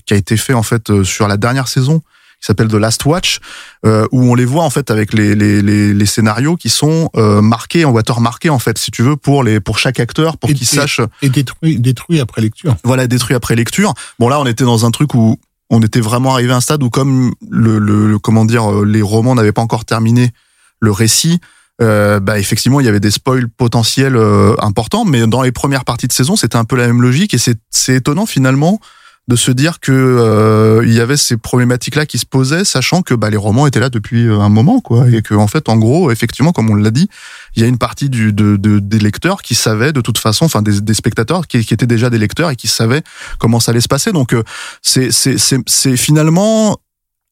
qui 0.05 0.13
a 0.13 0.17
été 0.17 0.37
fait 0.37 0.53
en 0.53 0.63
fait 0.63 1.03
sur 1.03 1.27
la 1.27 1.37
dernière 1.37 1.67
saison 1.67 2.01
qui 2.41 2.47
s'appelle 2.47 2.69
The 2.69 2.73
Last 2.73 3.05
Watch, 3.05 3.39
euh, 3.85 4.07
où 4.11 4.23
on 4.31 4.33
les 4.33 4.45
voit 4.45 4.63
en 4.63 4.71
fait 4.71 4.89
avec 4.89 5.13
les, 5.13 5.35
les, 5.35 5.61
les, 5.61 5.93
les 5.93 6.05
scénarios 6.07 6.55
qui 6.57 6.69
sont 6.69 7.09
euh, 7.15 7.39
marqués 7.39 7.85
en 7.85 7.91
watermarkés 7.91 8.49
en 8.49 8.57
fait, 8.57 8.79
si 8.79 8.89
tu 8.89 9.03
veux, 9.03 9.15
pour 9.15 9.43
les 9.43 9.59
pour 9.59 9.77
chaque 9.77 9.99
acteur, 9.99 10.37
pour 10.37 10.49
qu'ils 10.49 10.63
et- 10.63 10.65
sachent 10.65 11.01
Et 11.21 11.29
détruit, 11.29 11.79
détruit 11.79 12.19
après 12.19 12.41
lecture. 12.41 12.75
voilà 12.83 13.05
détruit 13.05 13.35
après 13.35 13.55
lecture. 13.55 13.93
Bon 14.17 14.27
là 14.27 14.39
on 14.39 14.45
était 14.47 14.63
dans 14.63 14.85
un 14.87 14.91
truc 14.91 15.13
où 15.13 15.39
on 15.69 15.81
était 15.83 16.01
vraiment 16.01 16.33
arrivé 16.33 16.51
à 16.51 16.55
un 16.57 16.61
stade 16.61 16.81
où 16.81 16.89
comme 16.89 17.31
le, 17.49 17.77
le, 17.77 18.17
comment 18.17 18.43
dire 18.43 18.69
euh, 18.71 18.85
les 18.85 19.03
romans 19.03 19.35
n'avaient 19.35 19.51
pas 19.53 19.61
encore 19.61 19.85
terminé 19.85 20.31
le 20.79 20.91
récit, 20.91 21.39
euh, 21.79 22.19
bah 22.19 22.39
effectivement 22.39 22.79
il 22.79 22.87
y 22.87 22.89
avait 22.89 22.99
des 22.99 23.11
spoils 23.11 23.47
potentiels 23.49 24.15
euh, 24.15 24.55
importants, 24.59 25.05
mais 25.05 25.27
dans 25.27 25.43
les 25.43 25.51
premières 25.51 25.85
parties 25.85 26.07
de 26.07 26.13
saison 26.13 26.35
c'était 26.35 26.57
un 26.57 26.65
peu 26.65 26.75
la 26.75 26.87
même 26.87 27.03
logique 27.03 27.35
et 27.35 27.37
c'est 27.37 27.59
c'est 27.69 27.97
étonnant 27.97 28.25
finalement 28.25 28.79
de 29.27 29.35
se 29.35 29.51
dire 29.51 29.79
que 29.79 29.91
euh, 29.91 30.81
il 30.83 30.91
y 30.93 30.99
avait 30.99 31.15
ces 31.15 31.37
problématiques 31.37 31.95
là 31.95 32.05
qui 32.05 32.17
se 32.17 32.25
posaient, 32.25 32.65
sachant 32.65 33.01
que 33.01 33.13
bah, 33.13 33.29
les 33.29 33.37
romans 33.37 33.67
étaient 33.67 33.79
là 33.79 33.89
depuis 33.89 34.25
euh, 34.27 34.39
un 34.39 34.49
moment 34.49 34.81
quoi, 34.81 35.07
et 35.09 35.21
que 35.21 35.35
en 35.35 35.47
fait 35.47 35.69
en 35.69 35.77
gros 35.77 36.11
effectivement 36.11 36.51
comme 36.51 36.69
on 36.69 36.75
l'a 36.75 36.89
dit, 36.91 37.07
il 37.55 37.61
y 37.61 37.65
a 37.65 37.67
une 37.67 37.77
partie 37.77 38.09
du, 38.09 38.33
de, 38.33 38.57
de- 38.57 38.79
des 38.79 38.99
lecteurs 38.99 39.41
qui 39.43 39.53
savaient 39.55 39.93
de 39.93 40.01
toute 40.01 40.17
façon, 40.17 40.45
enfin 40.45 40.61
des, 40.61 40.81
des 40.81 40.93
spectateurs 40.95 41.47
qui, 41.47 41.63
qui 41.63 41.73
étaient 41.73 41.87
déjà 41.87 42.09
des 42.09 42.17
lecteurs 42.17 42.49
et 42.49 42.55
qui 42.55 42.67
savaient 42.67 43.03
comment 43.39 43.59
ça 43.59 43.71
allait 43.71 43.79
se 43.79 43.87
passer. 43.87 44.11
Donc 44.11 44.33
euh, 44.33 44.43
c'est 44.81 45.97
finalement 45.97 46.77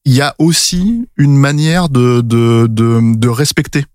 il 0.05 0.13
y 0.13 0.21
a 0.21 0.35
aussi 0.37 1.07
une 1.17 1.35
manière 1.37 1.89
de 1.89 2.21
de 2.21 2.67
de, 2.69 3.15
de 3.17 3.27
respecter 3.27 3.85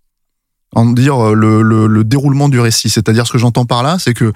en 0.74 0.86
dire 0.86 1.34
le, 1.34 1.62
le, 1.62 1.86
le 1.86 2.04
déroulement 2.04 2.48
du 2.48 2.58
récit. 2.58 2.90
C'est-à-dire 2.90 3.26
ce 3.26 3.32
que 3.32 3.38
j'entends 3.38 3.64
par 3.64 3.84
là, 3.84 3.98
c'est 4.00 4.12
que 4.14 4.32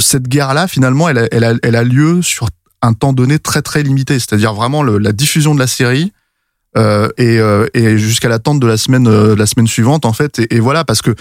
cette 0.00 0.28
guerre-là, 0.28 0.68
finalement, 0.68 1.08
elle 1.08 1.18
a, 1.18 1.28
elle, 1.30 1.44
a, 1.44 1.54
elle 1.62 1.76
a 1.76 1.84
lieu 1.84 2.22
sur 2.22 2.48
un 2.82 2.92
temps 2.92 3.12
donné 3.12 3.38
très 3.38 3.62
très 3.62 3.82
limité. 3.82 4.18
C'est-à-dire 4.18 4.54
vraiment 4.54 4.82
le, 4.82 4.98
la 4.98 5.12
diffusion 5.12 5.54
de 5.54 5.60
la 5.60 5.66
série 5.66 6.12
euh, 6.76 7.08
et, 7.16 7.38
euh, 7.38 7.66
et 7.74 7.98
jusqu'à 7.98 8.28
l'attente 8.28 8.60
de 8.60 8.66
la 8.66 8.76
semaine 8.76 9.08
euh, 9.08 9.34
la 9.34 9.46
semaine 9.46 9.66
suivante 9.66 10.04
en 10.04 10.12
fait. 10.12 10.40
Et, 10.50 10.60
voilà 10.60 10.84
parce 10.84 11.00
que 11.00 11.14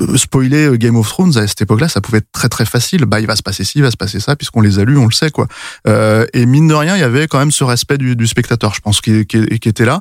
euh, 0.00 0.16
spoiler 0.16 0.66
euh, 0.66 0.76
Game 0.76 0.96
of 0.96 1.08
Thrones 1.08 1.36
à 1.36 1.46
cette 1.46 1.62
époque-là, 1.62 1.88
ça 1.88 2.00
pouvait 2.00 2.18
être 2.18 2.32
très 2.32 2.48
très 2.48 2.64
facile. 2.64 3.04
Bah, 3.04 3.20
il 3.20 3.26
va 3.26 3.36
se 3.36 3.42
passer 3.42 3.64
ci, 3.64 3.78
il 3.78 3.82
va 3.82 3.90
se 3.90 3.96
passer 3.96 4.20
ça, 4.20 4.36
puisqu'on 4.36 4.60
les 4.60 4.78
a 4.78 4.84
lus, 4.84 4.96
on 4.96 5.06
le 5.06 5.12
sait 5.12 5.30
quoi. 5.30 5.46
Euh, 5.86 6.26
et 6.32 6.46
mine 6.46 6.68
de 6.68 6.74
rien, 6.74 6.96
il 6.96 7.00
y 7.00 7.04
avait 7.04 7.28
quand 7.28 7.38
même 7.38 7.52
ce 7.52 7.64
respect 7.64 7.98
du, 7.98 8.16
du 8.16 8.26
spectateur, 8.26 8.74
je 8.74 8.80
pense, 8.80 9.00
qui, 9.00 9.26
qui, 9.26 9.46
qui 9.58 9.68
était 9.68 9.84
là, 9.84 10.00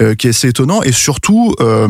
euh, 0.00 0.14
qui 0.14 0.26
est 0.26 0.30
assez 0.30 0.48
étonnant. 0.48 0.82
Et 0.82 0.92
surtout, 0.92 1.54
euh, 1.60 1.88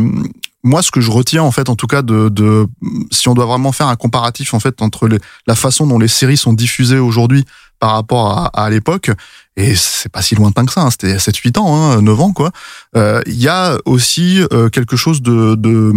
moi, 0.64 0.83
ce 0.83 0.90
que 0.90 1.00
je 1.00 1.11
retiens 1.11 1.42
en 1.42 1.52
fait, 1.52 1.68
en 1.68 1.76
tout 1.76 1.87
cas, 1.87 2.02
de, 2.02 2.28
de 2.30 2.66
si 3.12 3.28
on 3.28 3.35
doit 3.35 3.47
vraiment 3.47 3.71
faire 3.71 3.87
un 3.88 3.97
comparatif 3.97 4.54
en 4.54 4.61
fait 4.61 4.83
entre 4.83 5.06
les, 5.06 5.18
la 5.47 5.54
façon 5.54 5.87
dont 5.87 5.99
les 5.99 6.09
séries 6.09 6.37
sont 6.38 6.52
diffusées 6.54 6.99
aujourd'hui 6.99 7.44
par 7.80 7.92
rapport 7.92 8.30
à, 8.38 8.47
à 8.64 8.71
l'époque, 8.71 9.11
et 9.56 9.75
c'est 9.76 10.09
pas 10.09 10.23
si 10.23 10.35
lointain 10.35 10.64
que 10.64 10.73
ça, 10.73 10.80
hein, 10.83 10.90
c'était 10.90 11.16
7-8 11.16 11.59
ans, 11.59 11.76
hein, 11.92 12.00
9 12.02 12.21
ans 12.21 12.33
quoi. 12.33 12.50
Euh, 12.97 13.21
Il 13.26 13.35
y 13.35 13.47
a 13.49 13.76
aussi 13.85 14.42
euh, 14.52 14.68
quelque 14.71 14.97
chose 14.97 15.21
de, 15.23 15.54
de, 15.54 15.92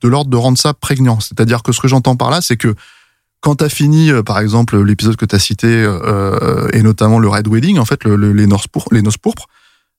de 0.00 0.08
l'ordre 0.08 0.30
de 0.30 0.36
rendre 0.36 0.56
ça 0.58 0.72
prégnant. 0.72 1.20
C'est-à-dire 1.20 1.62
que 1.62 1.72
ce 1.72 1.80
que 1.80 1.88
j'entends 1.88 2.16
par 2.16 2.30
là, 2.30 2.40
c'est 2.40 2.56
que 2.56 2.74
quand 3.40 3.56
t'as 3.56 3.68
fini, 3.68 4.10
euh, 4.10 4.22
par 4.22 4.38
exemple, 4.38 4.80
l'épisode 4.82 5.16
que 5.16 5.26
t'as 5.26 5.38
cité, 5.38 5.66
euh, 5.68 6.68
et 6.72 6.82
notamment 6.82 7.18
le 7.18 7.28
Red 7.28 7.48
Wedding, 7.48 7.78
en 7.78 7.84
fait, 7.84 8.02
le, 8.04 8.16
le- 8.16 8.32
les, 8.32 8.46
noces 8.46 8.66
pourpres, 8.66 8.88
les 8.92 9.02
noces 9.02 9.18
pourpres, 9.18 9.46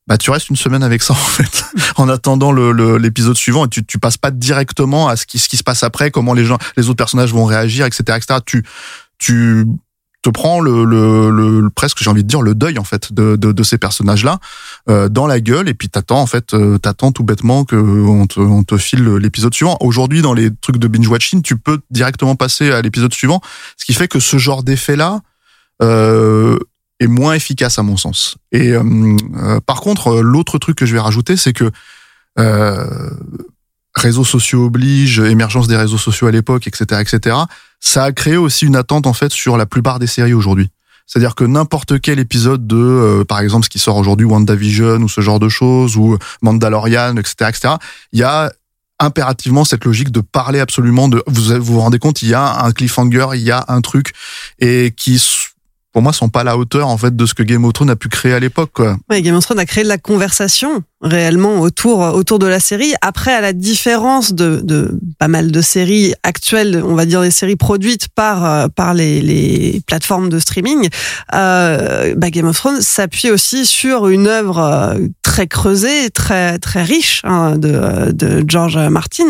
bah 0.07 0.17
tu 0.17 0.31
restes 0.31 0.49
une 0.49 0.55
semaine 0.55 0.83
avec 0.83 1.01
ça 1.03 1.13
en 1.13 1.17
fait, 1.17 1.65
en 1.97 2.07
attendant 2.09 2.51
le- 2.51 2.71
le- 2.71 2.97
l'épisode 2.97 3.35
suivant, 3.37 3.65
et 3.65 3.69
tu, 3.69 3.85
tu 3.85 3.99
passes 3.99 4.17
pas 4.17 4.31
directement 4.31 5.07
à 5.09 5.15
ce 5.15 5.25
qui, 5.25 5.37
ce 5.39 5.49
qui 5.49 5.57
se 5.57 5.63
passe 5.63 5.83
après, 5.83 6.11
comment 6.11 6.33
les 6.33 6.45
gens, 6.45 6.57
les 6.77 6.85
autres 6.87 6.97
personnages 6.97 7.33
vont 7.33 7.45
réagir, 7.45 7.85
etc., 7.85 8.03
etc. 8.17 8.39
Tu, 8.45 8.63
tu 9.17 9.65
te 10.23 10.29
prends 10.31 10.59
le, 10.59 10.83
le, 10.83 11.29
le- 11.29 11.61
le- 11.61 11.69
presque, 11.69 11.99
j'ai 12.01 12.09
envie 12.09 12.23
de 12.23 12.27
dire, 12.27 12.41
le 12.41 12.55
deuil 12.55 12.79
en 12.79 12.83
fait 12.83 13.13
de, 13.13 13.35
de, 13.35 13.51
de 13.51 13.63
ces 13.63 13.77
personnages-là 13.77 14.39
euh, 14.89 15.09
dans 15.09 15.27
la 15.27 15.39
gueule, 15.39 15.69
et 15.69 15.73
puis 15.73 15.89
t'attends 15.89 16.21
en 16.21 16.25
fait, 16.25 16.53
euh, 16.53 16.77
t'attends 16.79 17.11
tout 17.11 17.23
bêtement 17.23 17.65
que 17.65 17.75
on 17.75 18.25
te, 18.27 18.39
on 18.39 18.63
te 18.63 18.77
file 18.77 19.05
l'épisode 19.17 19.53
suivant. 19.53 19.77
Aujourd'hui, 19.79 20.21
dans 20.21 20.33
les 20.33 20.49
trucs 20.55 20.77
de 20.77 20.87
binge 20.87 21.07
watching, 21.07 21.41
tu 21.43 21.55
peux 21.57 21.79
directement 21.91 22.35
passer 22.35 22.71
à 22.71 22.81
l'épisode 22.81 23.13
suivant, 23.13 23.41
ce 23.77 23.85
qui 23.85 23.93
fait 23.93 24.07
que 24.07 24.19
ce 24.19 24.37
genre 24.37 24.63
d'effet-là 24.63 25.19
euh, 25.83 26.57
est 26.99 27.07
moins 27.07 27.33
efficace 27.33 27.79
à 27.79 27.83
mon 27.83 27.97
sens. 27.97 28.37
Et 28.51 28.71
euh, 28.71 28.83
euh, 29.37 29.59
par 29.61 29.81
contre, 29.81 30.07
euh, 30.07 30.21
l'autre 30.21 30.57
truc 30.57 30.77
que 30.77 30.85
je 30.85 30.93
vais 30.93 30.99
rajouter, 30.99 31.37
c'est 31.37 31.53
que 31.53 31.71
euh, 32.39 33.09
réseaux 33.95 34.23
sociaux 34.23 34.65
obligent, 34.65 35.19
émergence 35.19 35.67
des 35.67 35.75
réseaux 35.75 35.97
sociaux 35.97 36.27
à 36.27 36.31
l'époque, 36.31 36.67
etc., 36.67 37.01
etc. 37.01 37.35
Ça 37.79 38.03
a 38.03 38.11
créé 38.11 38.37
aussi 38.37 38.65
une 38.65 38.75
attente 38.75 39.07
en 39.07 39.13
fait 39.13 39.31
sur 39.31 39.57
la 39.57 39.65
plupart 39.65 39.99
des 39.99 40.07
séries 40.07 40.33
aujourd'hui. 40.33 40.69
C'est-à-dire 41.05 41.35
que 41.35 41.45
n'importe 41.45 42.01
quel 42.01 42.19
épisode 42.19 42.67
de, 42.67 42.75
euh, 42.75 43.23
par 43.23 43.39
exemple, 43.39 43.65
ce 43.65 43.69
qui 43.69 43.79
sort 43.79 43.95
aujourd'hui, 43.95 44.25
WandaVision 44.25 44.97
ou 44.97 45.09
ce 45.09 45.21
genre 45.21 45.39
de 45.39 45.49
choses, 45.49 45.95
ou 45.95 46.17
Mandalorian, 46.41 47.15
etc., 47.15 47.49
etc., 47.49 47.73
il 48.11 48.19
y 48.19 48.23
a 48.23 48.51
impérativement 48.99 49.63
cette 49.63 49.85
logique 49.85 50.11
de 50.11 50.21
parler 50.21 50.59
absolument 50.59 51.07
de. 51.07 51.23
Vous, 51.27 51.61
vous 51.61 51.79
rendez 51.79 51.99
compte, 51.99 52.21
il 52.23 52.29
y 52.29 52.33
a 52.33 52.63
un 52.63 52.71
cliffhanger, 52.71 53.27
il 53.35 53.41
y 53.41 53.51
a 53.51 53.63
un 53.69 53.81
truc 53.81 54.13
et 54.59 54.93
qui, 54.97 55.21
pour 55.97 56.03
moi, 56.03 56.13
sont 56.13 56.29
pas 56.29 56.41
à 56.41 56.43
la 56.43 56.59
hauteur 56.59 56.89
en 56.89 56.97
fait 56.99 57.15
de 57.15 57.25
ce 57.25 57.33
que 57.33 57.41
Game 57.41 57.65
of 57.65 57.73
Thrones 57.73 57.89
a 57.89 57.95
pu 57.95 58.07
créer 58.07 58.31
à 58.31 58.39
l'époque. 58.39 58.77
Ouais, 59.09 59.19
Game 59.23 59.33
of 59.33 59.43
Thrones 59.43 59.57
a 59.57 59.65
créé 59.65 59.83
de 59.83 59.89
la 59.89 59.97
conversation 59.97 60.83
réellement 61.01 61.59
autour 61.59 61.99
autour 61.99 62.39
de 62.39 62.47
la 62.47 62.59
série. 62.59 62.93
Après, 63.01 63.31
à 63.33 63.41
la 63.41 63.53
différence 63.53 64.33
de, 64.33 64.61
de 64.63 64.99
pas 65.19 65.27
mal 65.27 65.51
de 65.51 65.61
séries 65.61 66.13
actuelles, 66.23 66.81
on 66.83 66.95
va 66.95 67.05
dire 67.05 67.21
des 67.21 67.29
séries 67.31 67.55
produites 67.55 68.07
par 68.09 68.45
euh, 68.45 68.67
par 68.67 68.93
les, 68.95 69.21
les 69.21 69.81
plateformes 69.85 70.29
de 70.29 70.39
streaming, 70.39 70.89
euh, 71.35 72.15
bah, 72.17 72.29
Game 72.31 72.47
of 72.47 72.55
Thrones 72.57 72.81
s'appuie 72.81 73.29
aussi 73.29 73.65
sur 73.67 74.07
une 74.07 74.25
œuvre 74.27 74.57
euh, 74.59 75.07
très 75.21 75.45
creusée, 75.45 76.09
très 76.09 76.57
très 76.57 76.81
riche 76.81 77.21
hein, 77.25 77.57
de 77.57 78.11
de 78.11 78.43
George 78.47 78.77
Martin. 78.77 79.27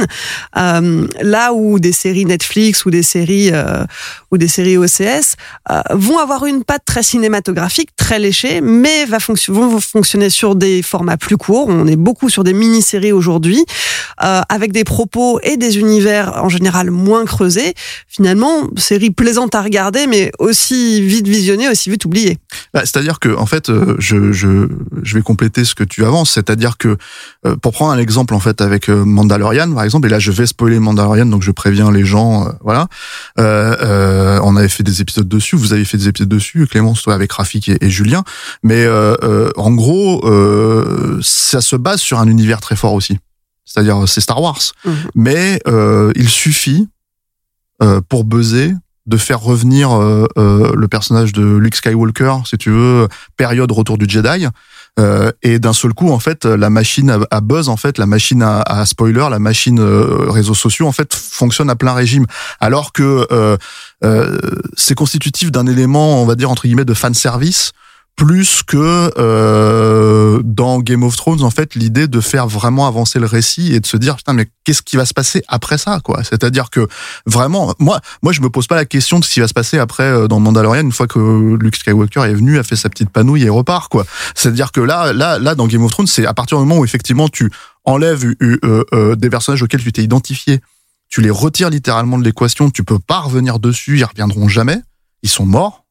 Euh, 0.57 1.05
là 1.21 1.51
où 1.53 1.79
des 1.79 1.91
séries 1.91 2.25
Netflix 2.25 2.85
ou 2.85 2.91
des 2.91 3.03
séries 3.03 3.49
euh, 3.51 3.83
ou 4.31 4.37
des 4.37 4.47
séries 4.47 4.77
OCS 4.77 5.35
euh, 5.69 5.81
vont 5.91 6.17
avoir 6.19 6.45
une 6.45 6.63
patte 6.63 6.83
très 6.85 7.03
cinématographique, 7.03 7.89
très 7.97 8.19
léchée, 8.19 8.61
mais 8.61 9.03
va 9.05 9.19
fonction- 9.19 9.51
vont 9.53 9.79
fonctionner 9.81 10.29
sur 10.29 10.55
des 10.55 10.81
formats 10.81 11.17
plus 11.17 11.35
courts. 11.35 11.56
On 11.67 11.87
est 11.87 11.95
beaucoup 11.95 12.29
sur 12.29 12.43
des 12.43 12.53
mini-séries 12.53 13.11
aujourd'hui, 13.11 13.65
euh, 14.23 14.41
avec 14.49 14.71
des 14.71 14.83
propos 14.83 15.39
et 15.43 15.57
des 15.57 15.79
univers 15.79 16.43
en 16.43 16.49
général 16.49 16.91
moins 16.91 17.25
creusés. 17.25 17.73
Finalement, 18.07 18.67
série 18.75 19.11
plaisante 19.11 19.55
à 19.55 19.61
regarder, 19.61 20.07
mais 20.07 20.31
aussi 20.39 21.01
vite 21.01 21.27
visionnée, 21.27 21.69
aussi 21.69 21.89
vite 21.89 22.05
oubliée. 22.05 22.37
Bah, 22.73 22.81
C'est-à-dire 22.81 23.19
que, 23.19 23.35
en 23.35 23.45
fait, 23.45 23.69
euh, 23.69 23.95
je, 23.99 24.31
je, 24.31 24.67
je 25.03 25.13
vais 25.15 25.21
compléter 25.21 25.63
ce 25.63 25.75
que 25.75 25.83
tu 25.83 26.05
avances. 26.05 26.31
C'est-à-dire 26.31 26.77
que, 26.77 26.97
euh, 27.45 27.55
pour 27.55 27.71
prendre 27.71 27.91
un 27.91 27.97
exemple, 27.97 28.33
en 28.33 28.39
fait, 28.39 28.61
avec 28.61 28.89
euh, 28.89 29.05
Mandalorian, 29.05 29.71
par 29.73 29.83
exemple, 29.83 30.07
et 30.07 30.09
là, 30.09 30.19
je 30.19 30.31
vais 30.31 30.45
spoiler 30.45 30.79
Mandalorian, 30.79 31.25
donc 31.25 31.43
je 31.43 31.51
préviens 31.51 31.91
les 31.91 32.05
gens, 32.05 32.47
euh, 32.47 32.51
voilà. 32.61 32.87
Euh, 33.39 34.39
on 34.43 34.55
avait 34.55 34.69
fait 34.69 34.83
des 34.83 35.01
épisodes 35.01 35.27
dessus, 35.27 35.55
vous 35.55 35.73
avez 35.73 35.85
fait 35.85 35.97
des 35.97 36.07
épisodes 36.07 36.29
dessus, 36.29 36.67
Clémence, 36.67 37.03
toi, 37.03 37.13
avec 37.13 37.31
Rafik 37.31 37.69
et, 37.69 37.89
Julien. 37.89 38.23
Mais 38.63 38.87
en 39.55 39.71
gros, 39.71 40.25
euh, 40.27 41.19
ça 41.47 41.61
se 41.61 41.75
base 41.75 42.01
sur 42.01 42.19
un 42.19 42.27
univers 42.27 42.61
très 42.61 42.75
fort 42.75 42.93
aussi. 42.93 43.19
C'est-à-dire, 43.65 44.07
c'est 44.07 44.21
Star 44.21 44.41
Wars. 44.41 44.59
Mhm. 44.85 44.95
Mais 45.15 45.59
euh, 45.67 46.11
il 46.15 46.29
suffit 46.29 46.87
euh, 47.81 48.01
pour 48.07 48.23
buzzer 48.23 48.73
de 49.05 49.17
faire 49.17 49.39
revenir 49.39 49.91
euh, 49.91 50.25
euh, 50.37 50.73
le 50.75 50.87
personnage 50.89 51.31
de 51.31 51.43
Luke 51.43 51.75
Skywalker, 51.75 52.39
si 52.45 52.57
tu 52.57 52.71
veux, 52.71 53.07
période 53.37 53.71
retour 53.71 53.97
du 53.97 54.07
Jedi. 54.07 54.47
Euh, 54.99 55.31
et 55.43 55.59
d'un 55.59 55.73
seul 55.73 55.93
coup, 55.93 56.09
en 56.11 56.19
fait, 56.19 56.43
la 56.43 56.69
machine 56.69 57.09
à, 57.11 57.19
à 57.31 57.39
buzz, 57.39 57.69
en 57.69 57.77
fait, 57.77 57.97
la 57.99 58.07
machine 58.07 58.41
à, 58.41 58.61
à 58.61 58.85
spoiler, 58.85 59.27
la 59.29 59.39
machine 59.39 59.79
euh, 59.79 60.29
réseaux 60.29 60.55
sociaux, 60.55 60.87
en 60.87 60.91
fait, 60.91 61.13
fonctionne 61.13 61.69
à 61.69 61.75
plein 61.75 61.93
régime. 61.93 62.25
Alors 62.59 62.91
que 62.91 63.27
euh, 63.31 63.55
euh, 64.03 64.37
c'est 64.75 64.95
constitutif 64.95 65.51
d'un 65.51 65.67
élément, 65.67 66.21
on 66.21 66.25
va 66.25 66.35
dire 66.35 66.49
entre 66.49 66.63
guillemets, 66.63 66.83
de 66.83 66.93
fan 66.93 67.13
service 67.13 67.71
plus 68.17 68.63
que 68.63 69.11
euh, 69.17 70.41
dans 70.43 70.79
Game 70.79 71.03
of 71.03 71.15
Thrones 71.15 71.43
en 71.43 71.51
fait 71.51 71.75
l'idée 71.75 72.07
de 72.07 72.19
faire 72.19 72.47
vraiment 72.47 72.87
avancer 72.87 73.19
le 73.19 73.27
récit 73.27 73.73
et 73.73 73.79
de 73.79 73.85
se 73.85 73.95
dire 73.95 74.17
putain 74.17 74.33
mais 74.33 74.47
qu'est-ce 74.63 74.81
qui 74.81 74.97
va 74.97 75.05
se 75.05 75.13
passer 75.13 75.43
après 75.47 75.77
ça 75.77 75.99
quoi? 76.03 76.23
C'est-à-dire 76.23 76.71
que 76.71 76.87
vraiment 77.27 77.75
moi 77.77 78.01
moi 78.23 78.33
je 78.33 78.41
me 78.41 78.49
pose 78.49 78.65
pas 78.65 78.75
la 78.75 78.85
question 78.85 79.19
de 79.19 79.23
ce 79.23 79.31
qui 79.31 79.39
va 79.39 79.47
se 79.47 79.53
passer 79.53 79.77
après 79.77 80.03
euh, 80.03 80.27
dans 80.27 80.39
Mandalorian 80.39 80.81
une 80.81 80.91
fois 80.91 81.05
que 81.05 81.55
Luke 81.61 81.75
Skywalker 81.75 82.21
est 82.21 82.33
venu 82.33 82.57
a 82.57 82.63
fait 82.63 82.75
sa 82.75 82.89
petite 82.89 83.11
panouille 83.11 83.43
et 83.43 83.49
repart 83.49 83.87
quoi. 83.87 84.03
C'est-à-dire 84.33 84.71
que 84.71 84.81
là 84.81 85.13
là 85.13 85.37
là 85.37 85.53
dans 85.53 85.67
Game 85.67 85.83
of 85.83 85.91
Thrones 85.91 86.07
c'est 86.07 86.25
à 86.25 86.33
partir 86.33 86.57
du 86.57 86.65
moment 86.65 86.81
où 86.81 86.85
effectivement 86.85 87.29
tu 87.29 87.51
enlèves 87.85 88.25
euh, 88.41 88.83
euh, 88.93 89.15
des 89.15 89.29
personnages 89.29 89.61
auxquels 89.61 89.83
tu 89.83 89.93
t'es 89.93 90.03
identifié 90.03 90.59
tu 91.07 91.21
les 91.21 91.29
retires 91.29 91.69
littéralement 91.69 92.17
de 92.17 92.23
l'équation 92.23 92.71
tu 92.71 92.83
peux 92.83 92.99
pas 92.99 93.19
revenir 93.19 93.59
dessus 93.59 93.99
ils 93.99 94.05
reviendront 94.05 94.47
jamais 94.47 94.81
ils 95.21 95.29
sont 95.29 95.45
morts 95.45 95.86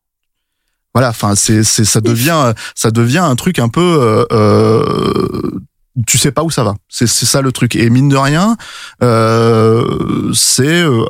voilà, 0.96 1.10
enfin, 1.10 1.34
c'est, 1.34 1.62
c'est, 1.62 1.84
ça 1.84 2.00
devient, 2.00 2.54
ça 2.74 2.90
devient 2.90 3.18
un 3.18 3.36
truc 3.36 3.58
un 3.58 3.68
peu, 3.68 3.80
euh, 4.00 4.24
euh, 4.32 5.60
tu 6.06 6.16
sais 6.16 6.32
pas 6.32 6.42
où 6.42 6.50
ça 6.50 6.64
va. 6.64 6.74
C'est, 6.88 7.06
c'est 7.06 7.26
ça 7.26 7.42
le 7.42 7.52
truc. 7.52 7.76
Et 7.76 7.90
mine 7.90 8.08
de 8.08 8.16
rien, 8.16 8.56
euh, 9.02 10.32
c'est, 10.32 10.82
euh, 10.82 11.04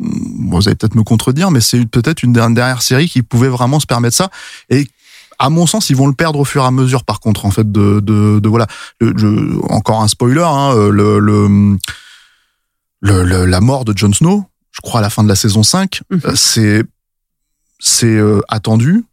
bon, 0.00 0.58
vous 0.58 0.66
allez 0.68 0.74
peut-être 0.74 0.96
me 0.96 1.04
contredire, 1.04 1.52
mais 1.52 1.60
c'est 1.60 1.84
peut-être 1.86 2.24
une 2.24 2.32
dernière 2.32 2.82
série 2.82 3.08
qui 3.08 3.22
pouvait 3.22 3.48
vraiment 3.48 3.78
se 3.78 3.86
permettre 3.86 4.16
ça. 4.16 4.28
Et 4.70 4.88
à 5.38 5.50
mon 5.50 5.66
sens, 5.66 5.88
ils 5.90 5.96
vont 5.96 6.08
le 6.08 6.14
perdre 6.14 6.40
au 6.40 6.44
fur 6.44 6.64
et 6.64 6.66
à 6.66 6.70
mesure. 6.72 7.04
Par 7.04 7.20
contre, 7.20 7.46
en 7.46 7.50
fait, 7.52 7.70
de, 7.70 8.00
de, 8.00 8.40
de 8.40 8.48
voilà, 8.48 8.66
le, 9.00 9.10
le- 9.12 9.58
encore 9.70 10.02
un 10.02 10.08
spoiler, 10.08 10.42
hein, 10.44 10.74
le, 10.74 11.18
le, 11.20 11.78
le- 13.00 13.22
le- 13.22 13.46
la 13.46 13.60
mort 13.60 13.84
de 13.84 13.96
Jon 13.96 14.12
Snow, 14.12 14.44
je 14.72 14.80
crois 14.80 14.98
à 15.00 15.02
la 15.02 15.10
fin 15.10 15.22
de 15.22 15.28
la 15.28 15.36
saison 15.36 15.62
5, 15.62 16.00
Mhm. 16.10 16.20
euh, 16.24 16.32
c'est 16.34 16.82
c'est 17.84 18.06
euh, 18.06 18.40
attendu 18.48 19.04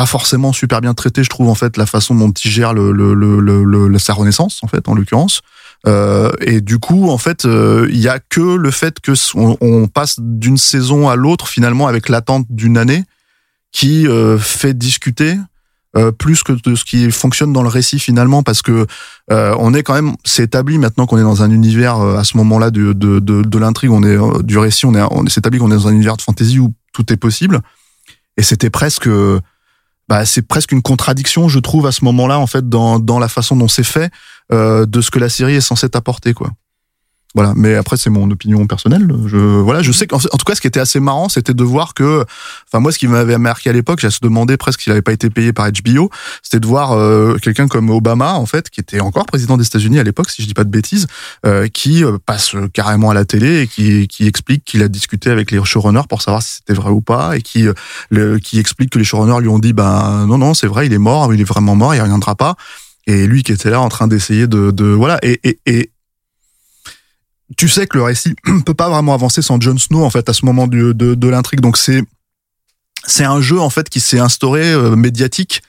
pas 0.00 0.06
forcément 0.06 0.54
super 0.54 0.80
bien 0.80 0.94
traité 0.94 1.22
je 1.22 1.28
trouve 1.28 1.50
en 1.50 1.54
fait 1.54 1.76
la 1.76 1.84
façon 1.84 2.14
dont 2.14 2.30
il 2.30 2.50
gère 2.50 2.72
le, 2.72 2.90
le, 2.90 3.98
sa 3.98 4.14
renaissance 4.14 4.60
en 4.62 4.66
fait 4.66 4.88
en 4.88 4.94
l'occurrence. 4.94 5.42
Euh, 5.86 6.32
et 6.40 6.62
du 6.62 6.78
coup 6.78 7.10
en 7.10 7.18
fait 7.18 7.44
euh, 7.44 7.86
il 7.90 7.98
y 7.98 8.08
a 8.08 8.18
que 8.18 8.40
le 8.40 8.70
fait 8.70 8.98
que 9.00 9.12
on, 9.34 9.88
passe 9.88 10.16
d'une 10.18 10.56
saison 10.56 11.10
à 11.10 11.16
l'autre 11.16 11.48
finalement 11.48 11.86
avec 11.86 12.08
l'attente 12.08 12.46
d'une 12.48 12.78
année 12.78 13.04
qui 13.72 14.08
euh, 14.08 14.38
fait 14.38 14.72
discuter 14.72 15.36
euh, 15.98 16.12
plus 16.12 16.42
que 16.44 16.52
de 16.52 16.74
ce 16.74 16.84
qui 16.84 17.10
fonctionne 17.10 17.52
dans 17.52 17.62
le 17.62 17.68
récit 17.68 17.98
finalement 17.98 18.42
parce 18.42 18.62
que 18.62 18.86
euh, 19.30 19.54
on 19.58 19.74
est 19.74 19.82
quand 19.82 19.94
même 19.94 20.14
c'est 20.24 20.44
établi 20.44 20.78
maintenant 20.78 21.04
qu'on 21.04 21.18
est 21.18 21.22
dans 21.22 21.42
un 21.42 21.50
univers 21.50 21.98
euh, 21.98 22.16
à 22.16 22.24
ce 22.24 22.38
moment-là 22.38 22.70
de 22.70 22.94
de, 22.94 23.20
de, 23.20 23.58
l'intrigue 23.58 23.90
on 23.90 24.02
est 24.02 24.16
euh, 24.16 24.42
du 24.42 24.56
récit 24.56 24.86
on 24.86 24.94
est 24.94 25.02
on 25.10 25.26
est 25.26 25.28
c'est 25.28 25.40
établi 25.40 25.58
qu'on 25.58 25.70
est 25.70 25.74
dans 25.74 25.88
un 25.88 25.92
univers 25.92 26.16
de 26.16 26.22
fantasy 26.22 26.58
où 26.58 26.72
tout 26.94 27.12
est 27.12 27.18
possible. 27.18 27.60
Et 28.38 28.42
c'était 28.42 28.70
presque 28.70 29.06
bah 30.10 30.26
c'est 30.26 30.42
presque 30.42 30.72
une 30.72 30.82
contradiction, 30.82 31.48
je 31.48 31.60
trouve, 31.60 31.86
à 31.86 31.92
ce 31.92 32.04
moment-là, 32.04 32.40
en 32.40 32.48
fait, 32.48 32.68
dans 32.68 32.98
dans 32.98 33.20
la 33.20 33.28
façon 33.28 33.54
dont 33.54 33.68
c'est 33.68 33.84
fait, 33.84 34.10
euh, 34.52 34.84
de 34.84 35.00
ce 35.00 35.10
que 35.12 35.20
la 35.20 35.28
série 35.28 35.54
est 35.54 35.60
censée 35.60 35.88
apporter, 35.94 36.34
quoi. 36.34 36.50
Voilà, 37.34 37.52
mais 37.54 37.76
après 37.76 37.96
c'est 37.96 38.10
mon 38.10 38.28
opinion 38.30 38.66
personnelle. 38.66 39.08
Je 39.26 39.36
voilà, 39.36 39.82
je 39.82 39.92
sais 39.92 40.08
qu'en 40.08 40.16
en 40.16 40.36
tout 40.36 40.44
cas 40.44 40.56
ce 40.56 40.60
qui 40.60 40.66
était 40.66 40.80
assez 40.80 40.98
marrant, 40.98 41.28
c'était 41.28 41.54
de 41.54 41.62
voir 41.62 41.94
que, 41.94 42.24
enfin 42.66 42.80
moi 42.80 42.90
ce 42.90 42.98
qui 42.98 43.06
m'avait 43.06 43.38
marqué 43.38 43.70
à 43.70 43.72
l'époque, 43.72 44.00
j'ai 44.00 44.10
se 44.10 44.18
demandé 44.20 44.56
presque 44.56 44.80
s'il 44.80 44.90
n'avait 44.90 45.02
pas 45.02 45.12
été 45.12 45.30
payé 45.30 45.52
par 45.52 45.70
HBO, 45.70 46.10
c'était 46.42 46.58
de 46.58 46.66
voir 46.66 46.90
euh, 46.90 47.36
quelqu'un 47.40 47.68
comme 47.68 47.88
Obama 47.90 48.34
en 48.34 48.46
fait, 48.46 48.68
qui 48.68 48.80
était 48.80 48.98
encore 48.98 49.26
président 49.26 49.56
des 49.56 49.64
États-Unis 49.64 50.00
à 50.00 50.02
l'époque, 50.02 50.28
si 50.28 50.42
je 50.42 50.48
dis 50.48 50.54
pas 50.54 50.64
de 50.64 50.70
bêtises, 50.70 51.06
euh, 51.46 51.68
qui 51.68 52.02
euh, 52.02 52.18
passe 52.26 52.56
carrément 52.72 53.10
à 53.10 53.14
la 53.14 53.24
télé 53.24 53.60
et 53.60 53.66
qui, 53.68 54.08
qui 54.08 54.26
explique 54.26 54.64
qu'il 54.64 54.82
a 54.82 54.88
discuté 54.88 55.30
avec 55.30 55.52
les 55.52 55.64
showrunners 55.64 56.08
pour 56.08 56.22
savoir 56.22 56.42
si 56.42 56.56
c'était 56.56 56.74
vrai 56.74 56.90
ou 56.90 57.00
pas 57.00 57.36
et 57.36 57.42
qui 57.42 57.64
le, 58.10 58.40
qui 58.40 58.58
explique 58.58 58.90
que 58.90 58.98
les 58.98 59.04
showrunners 59.04 59.40
lui 59.40 59.48
ont 59.48 59.60
dit 59.60 59.72
ben 59.72 60.26
non 60.26 60.38
non 60.38 60.52
c'est 60.52 60.66
vrai 60.66 60.86
il 60.86 60.92
est 60.92 60.98
mort, 60.98 61.32
il 61.32 61.40
est 61.40 61.44
vraiment 61.44 61.76
mort, 61.76 61.94
il 61.94 62.00
reviendra 62.00 62.34
pas. 62.34 62.56
Et 63.06 63.28
lui 63.28 63.44
qui 63.44 63.52
était 63.52 63.70
là 63.70 63.80
en 63.80 63.88
train 63.88 64.08
d'essayer 64.08 64.48
de, 64.48 64.72
de 64.72 64.86
voilà 64.86 65.18
et, 65.22 65.40
et, 65.44 65.58
et 65.66 65.90
tu 67.56 67.68
sais 67.68 67.86
que 67.86 67.96
le 67.96 68.04
récit 68.04 68.34
peut 68.66 68.74
pas 68.74 68.88
vraiment 68.88 69.14
avancer 69.14 69.42
sans 69.42 69.60
Jon 69.60 69.78
Snow 69.78 70.04
en 70.04 70.10
fait 70.10 70.28
à 70.28 70.32
ce 70.32 70.44
moment 70.44 70.66
de, 70.66 70.92
de, 70.92 71.28
l'intrigue. 71.28 71.60
Donc 71.60 71.76
c'est 71.76 72.02
c'est 73.06 73.24
un 73.24 73.40
jeu 73.40 73.58
en 73.58 73.70
fait 73.70 73.88
qui 73.88 74.00
s'est 74.00 74.18
instauré 74.18 74.72
euh, 74.72 74.96
médiatique. 74.96 75.62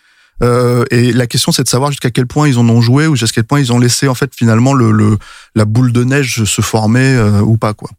Euh, 0.44 0.86
et 0.90 1.14
la 1.14 1.28
question 1.28 1.52
c'est 1.52 1.64
de 1.64 1.68
savoir 1.68 1.92
jusqu'à 1.92 2.10
quel 2.10 2.26
point 2.26 2.48
ils 2.48 2.58
en 2.58 2.68
ont 2.68 2.82
joué 2.82 3.06
ou 3.06 3.16
jusqu'à 3.16 3.42
quel 3.42 3.44
point 3.44 3.60
ils 3.60 3.72
ont 3.72 3.78
laissé 3.78 4.08
en 4.08 4.16
fait 4.16 4.34
finalement 4.36 4.74
le, 4.74 4.92
le 4.92 5.20
la 5.54 5.66
boule 5.66 5.92
de 5.92 6.04
neige 6.04 6.46
se 6.46 6.62
former 6.62 7.16
euh, 7.16 7.42
ou 7.42 7.58
pas 7.58 7.74
quoi. 7.76 7.90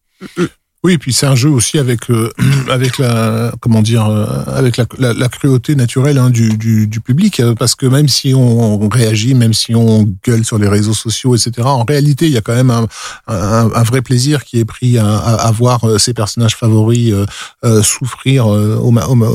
Oui, 0.84 0.94
et 0.94 0.98
puis 0.98 1.12
c'est 1.12 1.26
un 1.26 1.36
jeu 1.36 1.48
aussi 1.48 1.78
avec 1.78 2.10
euh, 2.10 2.32
avec 2.70 2.98
la 2.98 3.52
comment 3.60 3.82
dire 3.82 4.04
euh, 4.06 4.26
avec 4.48 4.76
la, 4.76 4.84
la, 4.98 5.12
la, 5.12 5.28
cruauté 5.28 5.76
naturelle 5.76 6.18
hein, 6.18 6.28
du, 6.28 6.56
du, 6.56 6.88
du, 6.88 7.00
public 7.00 7.38
euh, 7.38 7.54
parce 7.54 7.76
que 7.76 7.86
même 7.86 8.08
si 8.08 8.34
on, 8.34 8.88
réagit, 8.88 9.34
même 9.34 9.54
si 9.54 9.76
on 9.76 10.12
gueule 10.24 10.44
sur 10.44 10.58
les 10.58 10.66
réseaux 10.66 10.92
sociaux, 10.92 11.36
etc. 11.36 11.52
En 11.66 11.84
réalité, 11.84 12.26
il 12.26 12.32
y 12.32 12.36
a 12.36 12.40
quand 12.40 12.54
même 12.54 12.70
un, 12.70 12.88
un, 13.28 13.70
un 13.72 13.82
vrai 13.84 14.02
plaisir 14.02 14.44
qui 14.44 14.58
est 14.58 14.64
pris 14.64 14.98
à, 14.98 15.18
à, 15.18 15.52
voir 15.52 16.00
ses 16.00 16.14
personnages 16.14 16.56
favoris 16.56 17.14
euh, 17.64 17.82
souffrir 17.82 18.46
au, 18.46 18.88
au, 18.88 18.90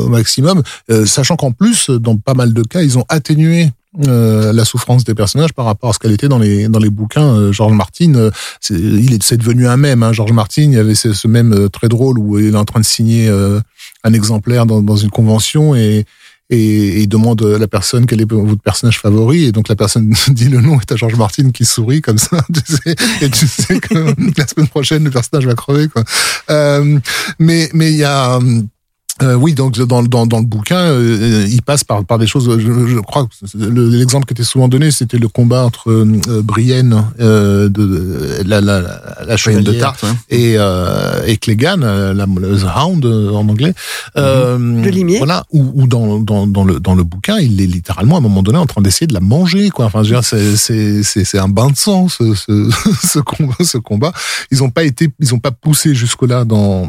maximum, 0.09 0.63
sachant 1.05 1.37
qu'en 1.37 1.51
plus, 1.51 1.89
dans 1.89 2.17
pas 2.17 2.33
mal 2.33 2.53
de 2.53 2.63
cas, 2.63 2.81
ils 2.81 2.97
ont 2.97 3.05
atténué 3.07 3.71
euh, 4.05 4.53
la 4.53 4.65
souffrance 4.65 5.03
des 5.03 5.15
personnages 5.15 5.53
par 5.53 5.65
rapport 5.65 5.89
à 5.89 5.93
ce 5.93 5.99
qu'elle 5.99 6.11
était 6.11 6.27
dans 6.27 6.39
les 6.39 6.67
dans 6.67 6.79
les 6.79 6.89
bouquins. 6.89 7.35
Euh, 7.35 7.51
George 7.51 7.73
Martin, 7.73 8.13
euh, 8.15 8.31
c'est, 8.61 8.75
il 8.75 9.13
est 9.13 9.23
c'est 9.23 9.37
devenu 9.37 9.67
un 9.67 9.77
même. 9.77 10.03
Hein. 10.03 10.13
George 10.13 10.33
Martin, 10.33 10.63
il 10.63 10.73
y 10.73 10.77
avait 10.77 10.95
ce, 10.95 11.13
ce 11.13 11.27
même 11.27 11.69
très 11.69 11.87
drôle 11.87 12.19
où 12.19 12.37
il 12.37 12.53
est 12.53 12.57
en 12.57 12.65
train 12.65 12.79
de 12.79 12.85
signer 12.85 13.29
un 14.03 14.13
exemplaire 14.13 14.65
dans, 14.65 14.81
dans 14.81 14.97
une 14.97 15.09
convention 15.09 15.75
et 15.75 16.05
et, 16.49 17.01
il 17.01 17.09
demande 17.09 17.41
à 17.43 17.57
la 17.57 17.67
personne 17.67 18.05
quel 18.05 18.21
est 18.21 18.31
votre 18.31 18.61
personnage 18.61 18.99
favori 18.99 19.45
et 19.45 19.51
donc 19.51 19.67
la 19.67 19.75
personne 19.75 20.13
dit 20.29 20.49
le 20.49 20.61
nom 20.61 20.79
et 20.79 20.85
t'as 20.85 20.95
George 20.95 21.15
Martin 21.15 21.51
qui 21.51 21.65
sourit 21.65 22.01
comme 22.01 22.17
ça 22.17 22.41
tu 22.53 22.73
sais, 22.73 22.95
et 23.21 23.29
tu 23.29 23.47
sais 23.47 23.79
que 23.79 23.93
la 24.37 24.47
semaine 24.47 24.67
prochaine 24.67 25.03
le 25.03 25.11
personnage 25.11 25.45
va 25.45 25.55
crever 25.55 25.87
quoi 25.87 26.03
euh, 26.49 26.99
mais 27.39 27.69
mais 27.73 27.91
il 27.91 27.97
y 27.97 28.05
a 28.05 28.39
euh, 29.23 29.33
oui, 29.33 29.53
donc 29.53 29.77
dans, 29.79 30.03
dans, 30.03 30.27
dans 30.27 30.39
le 30.39 30.45
bouquin, 30.45 30.77
euh, 30.77 31.47
il 31.49 31.61
passe 31.63 31.83
par, 31.83 32.05
par 32.05 32.19
des 32.19 32.27
choses. 32.27 32.49
Je, 32.59 32.87
je 32.87 32.99
crois 32.99 33.25
que 33.25 33.57
l'exemple 33.57 34.27
qui 34.27 34.33
était 34.33 34.43
souvent 34.43 34.67
donné, 34.67 34.91
c'était 34.91 35.17
le 35.17 35.27
combat 35.27 35.65
entre 35.65 35.89
euh, 35.89 36.41
Brienne 36.43 37.03
euh, 37.19 37.67
de 37.67 38.43
la 38.45 38.61
la 38.61 38.81
la, 38.81 39.35
de 39.35 39.71
Tarte 39.73 40.05
et 40.29 40.55
euh, 40.57 41.25
et 41.25 41.37
Clegane, 41.37 41.81
la, 41.81 42.13
la 42.13 42.85
Hound 42.85 43.05
en 43.05 43.49
anglais. 43.49 43.73
Mhm. 44.15 44.83
le 44.83 44.89
limier. 44.89 45.17
Voilà. 45.17 45.45
Ou, 45.51 45.87
dans, 45.87 46.19
dans 46.19 46.45
dans 46.45 46.63
le 46.63 46.79
dans 46.79 46.93
le 46.93 47.03
bouquin, 47.03 47.37
il 47.39 47.59
est 47.59 47.67
littéralement 47.67 48.15
à 48.15 48.17
un 48.19 48.21
moment 48.21 48.43
donné 48.43 48.59
en 48.59 48.67
train 48.67 48.81
d'essayer 48.81 49.07
de 49.07 49.13
la 49.13 49.19
manger, 49.19 49.69
quoi. 49.69 49.85
Enfin, 49.85 50.03
je 50.03 50.09
veux 50.09 50.15
dire, 50.15 50.23
c'est 50.23 50.55
c'est 50.55 51.03
c'est 51.03 51.39
un 51.39 51.49
bain 51.49 51.71
de 51.71 51.77
sang 51.77 52.07
ce 52.07 52.35
ce, 52.35 52.69
ce 53.07 53.19
combat 53.19 53.55
ce 53.61 53.79
combat. 53.79 54.11
Ils 54.51 54.63
ont 54.63 54.69
pas 54.69 54.83
été, 54.83 55.09
ils 55.19 55.33
ont 55.33 55.39
pas 55.39 55.51
poussé 55.51 55.95
jusque 55.95 56.21
là 56.21 56.45
dans 56.45 56.87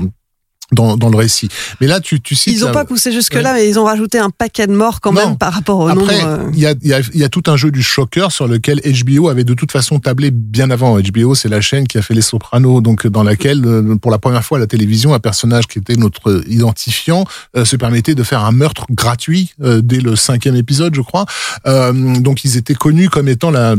dans, 0.72 0.96
dans 0.96 1.08
le 1.08 1.16
récit. 1.16 1.48
Mais 1.80 1.87
là, 1.87 2.00
tu, 2.00 2.20
tu 2.20 2.34
cites... 2.34 2.54
Ils 2.54 2.60
n'ont 2.60 2.72
pas 2.72 2.84
poussé 2.84 3.12
jusque-là, 3.12 3.54
mais 3.54 3.68
ils 3.68 3.78
ont 3.78 3.84
rajouté 3.84 4.18
un 4.18 4.30
paquet 4.30 4.66
de 4.66 4.72
morts 4.72 5.00
quand 5.00 5.12
même 5.12 5.37
par 5.38 5.52
rapport 5.52 5.78
au 5.78 5.88
Après, 5.88 6.20
nombre... 6.22 6.50
il 6.52 6.60
y 6.60 6.66
a, 6.66 6.75
y, 6.82 6.92
a, 6.92 7.00
y 7.14 7.25
a 7.25 7.28
tout 7.28 7.42
un 7.46 7.56
jeu 7.56 7.70
du 7.70 7.82
choker 7.82 8.32
sur 8.32 8.46
lequel 8.46 8.80
HBO 8.84 9.28
avait 9.28 9.44
de 9.44 9.54
toute 9.54 9.72
façon 9.72 9.98
tablé 9.98 10.30
bien 10.30 10.70
avant. 10.70 10.98
HBO, 10.98 11.34
c'est 11.34 11.48
la 11.48 11.60
chaîne 11.60 11.87
qui 11.87 11.98
a 11.98 12.02
fait 12.02 12.14
Les 12.14 12.20
Sopranos, 12.20 12.80
donc 12.82 13.06
dans 13.06 13.22
laquelle, 13.22 13.64
euh, 13.64 13.96
pour 13.96 14.10
la 14.10 14.18
première 14.18 14.44
fois 14.44 14.58
à 14.58 14.60
la 14.60 14.66
télévision, 14.66 15.14
un 15.14 15.18
personnage 15.18 15.66
qui 15.66 15.78
était 15.78 15.96
notre 15.96 16.42
identifiant 16.46 17.24
euh, 17.57 17.64
se 17.64 17.76
permettait 17.76 18.14
de 18.14 18.22
faire 18.22 18.44
un 18.44 18.52
meurtre 18.52 18.87
gratuit 18.90 19.54
euh, 19.62 19.81
dès 19.83 20.00
le 20.00 20.16
cinquième 20.16 20.57
épisode, 20.57 20.94
je 20.94 21.00
crois. 21.02 21.26
donc 21.64 22.44
ils 22.44 22.57
étaient 22.57 22.74
connus 22.74 23.09
comme 23.09 23.28
étant 23.28 23.50
la 23.50 23.76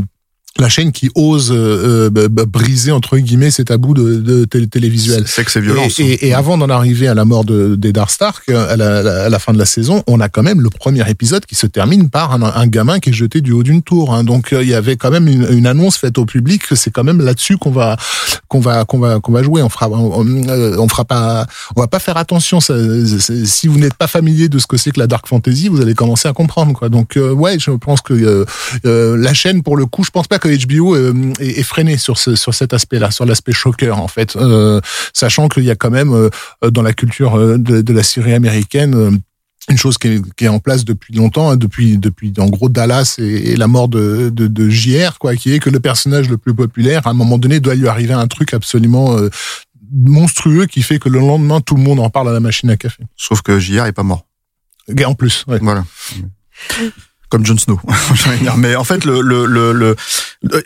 la 0.58 0.68
chaîne 0.68 0.90
qui 0.90 1.10
ose 1.14 1.52
euh, 1.52 2.10
euh 2.14 2.28
briser 2.28 2.90
entre 2.90 3.18
guillemets 3.18 3.50
ces 3.50 3.64
tabous 3.64 3.94
de, 3.94 4.16
de 4.16 4.44
télé 4.44 4.66
télévisuel. 4.66 5.26
Sexe 5.26 5.56
et 5.56 5.60
violence. 5.60 6.00
Et, 6.00 6.04
et, 6.04 6.28
et 6.28 6.34
avant 6.34 6.58
d'en 6.58 6.68
arriver 6.68 7.06
à 7.06 7.14
la 7.14 7.24
mort 7.24 7.44
de 7.44 7.76
d'Eddard 7.76 8.10
Stark 8.10 8.48
à 8.48 8.76
la, 8.76 9.24
à 9.24 9.28
la, 9.28 9.38
fin 9.38 9.52
de 9.52 9.58
la 9.58 9.64
saison, 9.64 10.02
on 10.08 10.20
a 10.20 10.28
quand 10.28 10.42
même 10.42 10.60
le 10.60 10.68
premier 10.68 11.08
épisode 11.08 11.46
qui 11.46 11.54
se 11.54 11.66
termine 11.66 12.10
par 12.10 12.32
un, 12.32 12.42
un 12.42 12.66
gamin 12.66 12.98
qui 12.98 13.10
est 13.10 13.12
jeté 13.12 13.40
du 13.40 13.52
haut 13.52 13.62
d'une 13.62 13.82
tour. 13.82 14.12
Hein. 14.12 14.24
Donc 14.24 14.52
euh, 14.52 14.62
il 14.62 14.68
y 14.68 14.74
avait 14.74 14.96
quand 14.96 15.10
même 15.10 15.28
une, 15.28 15.46
une, 15.50 15.66
annonce 15.66 15.96
faite 15.96 16.18
au 16.18 16.24
public 16.24 16.66
que 16.66 16.74
c'est 16.74 16.90
quand 16.90 17.04
même 17.04 17.20
là-dessus 17.20 17.56
qu'on 17.56 17.70
va 17.70 17.96
qu'on 18.48 18.60
va 18.60 18.84
qu'on 18.84 18.98
va 18.98 19.20
qu'on 19.20 19.32
va 19.32 19.42
jouer. 19.44 19.62
On 19.62 19.68
fera 19.68 19.88
on, 19.88 20.26
euh, 20.26 20.76
on, 20.78 20.88
fera 20.88 21.04
pas 21.04 21.46
on 21.76 21.80
va 21.80 21.86
pas 21.86 22.00
faire 22.00 22.16
attention. 22.16 22.60
Ça, 22.60 22.74
si 23.44 23.68
vous 23.68 23.78
n'êtes 23.78 23.94
pas 23.94 24.08
familier 24.08 24.48
de 24.48 24.58
ce 24.58 24.66
que 24.66 24.76
c'est 24.76 24.90
que 24.90 24.98
la 24.98 25.06
dark 25.06 25.28
fantasy, 25.28 25.68
vous 25.68 25.80
allez 25.80 25.94
commencer 25.94 26.28
à 26.28 26.32
comprendre 26.32 26.72
quoi. 26.72 26.88
Donc 26.88 27.16
ouais, 27.16 27.58
je 27.58 27.70
pense 27.70 28.00
que 28.00 28.44
la 28.84 29.34
chaîne 29.34 29.62
pour 29.62 29.76
le 29.76 29.86
coup, 29.86 30.02
je 30.02 30.10
pense 30.10 30.26
pas 30.26 30.39
que 30.40 30.48
HBO 30.66 30.96
euh, 30.96 31.32
est, 31.38 31.62
freiné 31.62 31.96
sur 31.96 32.18
ce, 32.18 32.34
sur 32.34 32.54
cet 32.54 32.72
aspect-là, 32.72 33.10
sur 33.10 33.26
l'aspect 33.26 33.52
choqueur 33.52 33.98
en 33.98 34.08
fait, 34.08 34.36
euh, 34.36 34.80
sachant 35.12 35.48
qu'il 35.48 35.64
y 35.64 35.70
a 35.70 35.76
quand 35.76 35.90
même 35.90 36.12
euh, 36.12 36.30
dans 36.70 36.82
la 36.82 36.92
culture 36.92 37.38
de, 37.38 37.80
de 37.80 37.92
la 37.92 38.02
série 38.02 38.34
américaine 38.34 39.20
une 39.68 39.76
chose 39.76 39.98
qui 39.98 40.08
est, 40.08 40.34
qui 40.34 40.44
est, 40.46 40.48
en 40.48 40.58
place 40.58 40.84
depuis 40.84 41.14
longtemps, 41.14 41.50
hein, 41.50 41.56
depuis 41.56 41.98
depuis 41.98 42.32
en 42.38 42.46
gros 42.46 42.68
Dallas 42.68 43.16
et, 43.18 43.52
et 43.52 43.56
la 43.56 43.68
mort 43.68 43.88
de, 43.88 44.30
de, 44.30 44.46
de, 44.48 44.68
JR, 44.68 45.18
quoi, 45.18 45.36
qui 45.36 45.52
est 45.52 45.58
que 45.58 45.70
le 45.70 45.80
personnage 45.80 46.28
le 46.28 46.38
plus 46.38 46.54
populaire, 46.54 47.06
à 47.06 47.10
un 47.10 47.14
moment 47.14 47.38
donné, 47.38 47.60
doit 47.60 47.74
lui 47.74 47.88
arriver 47.88 48.14
un 48.14 48.26
truc 48.26 48.54
absolument 48.54 49.16
euh, 49.16 49.28
monstrueux 49.92 50.66
qui 50.66 50.82
fait 50.82 50.98
que 50.98 51.08
le 51.08 51.20
lendemain 51.20 51.60
tout 51.60 51.76
le 51.76 51.82
monde 51.82 52.00
en 52.00 52.10
parle 52.10 52.30
à 52.30 52.32
la 52.32 52.40
machine 52.40 52.70
à 52.70 52.76
café. 52.76 53.04
Sauf 53.16 53.42
que 53.42 53.58
JR 53.58 53.86
est 53.86 53.92
pas 53.92 54.02
mort. 54.02 54.26
Et 54.96 55.04
en 55.04 55.14
plus, 55.14 55.44
ouais. 55.46 55.58
Voilà 55.60 55.84
comme 57.30 57.46
Jon 57.46 57.56
Snow. 57.56 57.80
mais 58.58 58.76
en 58.76 58.84
fait, 58.84 59.04
le, 59.04 59.22
le, 59.22 59.46
le, 59.46 59.96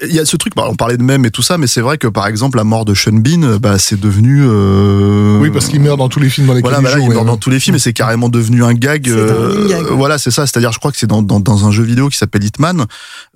il 0.02 0.14
y 0.14 0.18
a 0.18 0.24
ce 0.24 0.36
truc. 0.36 0.54
Bah, 0.56 0.64
on 0.68 0.74
parlait 0.74 0.96
de 0.96 1.02
même 1.02 1.24
et 1.24 1.30
tout 1.30 1.42
ça, 1.42 1.58
mais 1.58 1.66
c'est 1.66 1.80
vrai 1.80 1.98
que 1.98 2.08
par 2.08 2.26
exemple, 2.26 2.56
la 2.56 2.64
mort 2.64 2.84
de 2.84 2.94
Sean 2.94 3.12
Bean, 3.12 3.58
bah, 3.58 3.78
c'est 3.78 4.00
devenu. 4.00 4.42
Euh... 4.44 5.38
Oui, 5.38 5.50
parce 5.50 5.68
qu'il 5.68 5.80
meurt 5.80 5.98
dans 5.98 6.08
tous 6.08 6.20
les 6.20 6.30
films 6.30 6.46
dans 6.46 6.54
lesquels 6.54 6.70
voilà, 6.70 6.80
il 6.80 6.84
bah 6.84 6.90
là, 6.90 6.96
joue. 6.96 7.12
Il 7.12 7.14
meurt 7.14 7.26
dans 7.26 7.36
tous 7.36 7.50
les 7.50 7.60
films, 7.60 7.76
et 7.76 7.78
c'est 7.78 7.92
carrément 7.92 8.28
devenu 8.28 8.64
un 8.64 8.74
gag. 8.74 9.08
Euh, 9.08 9.68
gag. 9.68 9.86
Voilà, 9.90 10.18
c'est 10.18 10.30
ça. 10.30 10.46
C'est-à-dire, 10.46 10.72
je 10.72 10.78
crois 10.78 10.90
que 10.90 10.98
c'est 10.98 11.06
dans, 11.06 11.22
dans, 11.22 11.40
dans 11.40 11.66
un 11.66 11.70
jeu 11.70 11.84
vidéo 11.84 12.08
qui 12.08 12.16
s'appelle 12.16 12.42
Hitman. 12.42 12.86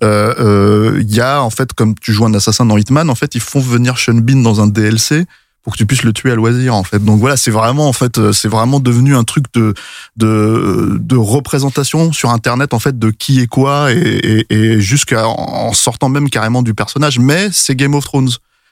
Euh, 0.03 0.33
euh, 0.39 1.01
il 1.01 1.13
y 1.13 1.21
a 1.21 1.43
en 1.43 1.49
fait, 1.49 1.73
comme 1.73 1.95
tu 1.95 2.11
joues 2.11 2.25
un 2.25 2.33
assassin 2.33 2.65
dans 2.65 2.77
Hitman, 2.77 3.09
en 3.09 3.15
fait, 3.15 3.35
ils 3.35 3.41
font 3.41 3.59
venir 3.59 3.97
Sean 3.97 4.15
Bean 4.15 4.41
dans 4.41 4.61
un 4.61 4.67
DLC 4.67 5.25
pour 5.63 5.73
que 5.73 5.77
tu 5.77 5.85
puisses 5.85 6.03
le 6.03 6.13
tuer 6.13 6.31
à 6.31 6.35
loisir 6.35 6.75
en 6.75 6.83
fait. 6.83 7.03
Donc 7.03 7.19
voilà, 7.19 7.37
c'est 7.37 7.51
vraiment 7.51 7.87
en 7.87 7.93
fait 7.93 8.31
c'est 8.31 8.47
vraiment 8.47 8.79
devenu 8.79 9.15
un 9.15 9.23
truc 9.23 9.45
de 9.53 9.73
de 10.17 10.97
de 10.99 11.15
représentation 11.15 12.11
sur 12.11 12.29
internet 12.29 12.73
en 12.73 12.79
fait 12.79 12.97
de 12.97 13.11
qui 13.11 13.41
est 13.41 13.47
quoi 13.47 13.91
et 13.91 13.97
et, 13.97 14.53
et 14.53 14.81
jusqu'à 14.81 15.27
en 15.27 15.73
sortant 15.73 16.09
même 16.09 16.29
carrément 16.29 16.61
du 16.61 16.73
personnage 16.73 17.19
mais 17.19 17.49
c'est 17.51 17.75
Game 17.75 17.93
of 17.95 18.05
Thrones 18.05 18.29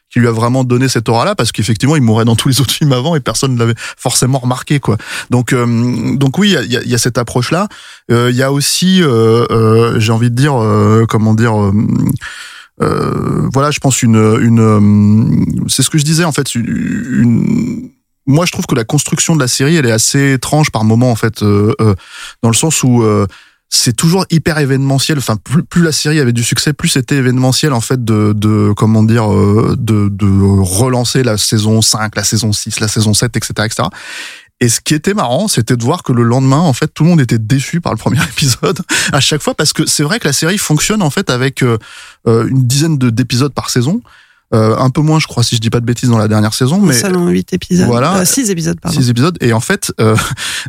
qui 0.09 0.19
lui 0.19 0.27
a 0.27 0.31
vraiment 0.31 0.63
donné 0.63 0.87
cette 0.87 1.09
aura 1.09 1.25
là 1.25 1.35
parce 1.35 1.51
qu'effectivement 1.51 1.95
il 1.95 2.01
mourait 2.01 2.25
dans 2.25 2.35
tous 2.35 2.47
les 2.47 2.61
autres 2.61 2.73
films 2.73 2.93
avant 2.93 3.15
et 3.15 3.19
personne 3.19 3.53
ne 3.55 3.59
l'avait 3.59 3.75
forcément 3.75 4.39
remarqué 4.39 4.79
quoi. 4.79 4.97
Donc 5.29 5.53
euh, 5.53 6.15
donc 6.15 6.37
oui, 6.37 6.55
il 6.63 6.71
y 6.71 6.77
a, 6.77 6.83
y 6.83 6.95
a, 6.95 6.97
cette 6.97 7.17
approche 7.17 7.51
là. 7.51 7.67
Euh, 8.11 8.29
il 8.31 8.37
y 8.37 8.43
a 8.43 8.51
aussi 8.51 9.01
euh, 9.01 9.45
euh 9.51 9.99
j'ai 9.99 10.11
envie 10.11 10.29
de 10.29 10.35
dire 10.35 10.53
comment 11.09 11.33
dire 11.33 11.53
euh, 12.81 13.49
voilà, 13.53 13.71
je 13.71 13.79
pense 13.79 14.03
une, 14.03 14.15
une 14.15 14.59
euh, 14.59 15.67
c'est 15.67 15.83
ce 15.83 15.89
que 15.89 15.97
je 15.97 16.03
disais 16.03 16.23
en 16.23 16.31
fait. 16.31 16.53
Une, 16.55 17.91
moi, 18.27 18.45
je 18.45 18.51
trouve 18.51 18.65
que 18.65 18.75
la 18.75 18.83
construction 18.83 19.35
de 19.35 19.39
la 19.39 19.47
série, 19.47 19.77
elle 19.77 19.85
est 19.85 19.91
assez 19.91 20.33
étrange 20.33 20.69
par 20.69 20.83
moment 20.83 21.09
en 21.09 21.15
fait, 21.15 21.41
euh, 21.41 21.73
euh, 21.81 21.95
dans 22.43 22.49
le 22.49 22.55
sens 22.55 22.83
où 22.83 23.01
euh, 23.01 23.25
c'est 23.69 23.95
toujours 23.95 24.25
hyper 24.29 24.57
événementiel. 24.59 25.17
Enfin, 25.17 25.37
plus, 25.37 25.63
plus, 25.63 25.81
la 25.81 25.93
série 25.93 26.19
avait 26.19 26.33
du 26.33 26.43
succès, 26.43 26.73
plus 26.73 26.89
c'était 26.89 27.15
événementiel 27.15 27.71
en 27.71 27.81
fait 27.81 28.03
de, 28.03 28.33
de 28.33 28.73
comment 28.75 29.03
dire, 29.03 29.29
de, 29.29 30.09
de 30.09 30.61
relancer 30.61 31.23
la 31.23 31.37
saison 31.37 31.81
5, 31.81 32.15
la 32.15 32.23
saison 32.23 32.51
6, 32.51 32.81
la 32.81 32.87
saison 32.89 33.13
7, 33.13 33.35
etc., 33.37 33.53
etc. 33.65 33.83
Et 34.59 34.69
ce 34.69 34.79
qui 34.81 34.95
était 34.95 35.13
marrant, 35.13 35.47
c'était 35.47 35.75
de 35.77 35.83
voir 35.83 36.01
que 36.01 36.11
le 36.11 36.23
lendemain, 36.23 36.57
en 36.59 36.73
fait, 36.73 36.87
tout 36.87 37.03
le 37.03 37.09
monde 37.09 37.21
était 37.21 37.37
déçu 37.37 37.79
par 37.79 37.93
le 37.93 37.97
premier 37.97 38.21
épisode 38.31 38.79
à 39.13 39.19
chaque 39.19 39.41
fois 39.41 39.53
parce 39.53 39.71
que 39.73 39.85
c'est 39.85 40.03
vrai 40.03 40.19
que 40.19 40.27
la 40.27 40.33
série 40.33 40.57
fonctionne 40.57 41.01
en 41.03 41.09
fait 41.11 41.29
avec 41.29 41.61
euh, 41.63 41.77
une 42.25 42.65
dizaine 42.65 42.97
d'épisodes 42.97 43.53
par 43.53 43.69
saison. 43.69 44.01
Euh, 44.55 44.77
un 44.77 44.89
peu 44.89 45.01
moins, 45.01 45.19
je 45.19 45.27
crois, 45.27 45.43
si 45.43 45.57
je 45.57 45.59
dis 45.61 45.69
pas 45.69 45.81
de 45.81 45.85
bêtises, 45.85 46.09
dans 46.09 46.17
la 46.17 46.29
dernière 46.29 46.53
saison. 46.53 46.79
Mais 46.81 46.93
Seulement 46.93 47.27
8 47.27 47.51
épisodes. 47.51 47.85
Voilà. 47.85 48.23
6 48.23 48.49
épisodes, 48.49 48.79
pardon. 48.79 48.97
six 48.97 49.09
épisodes. 49.09 49.37
Et 49.41 49.51
en 49.51 49.59
fait, 49.59 49.91
euh, 49.99 50.15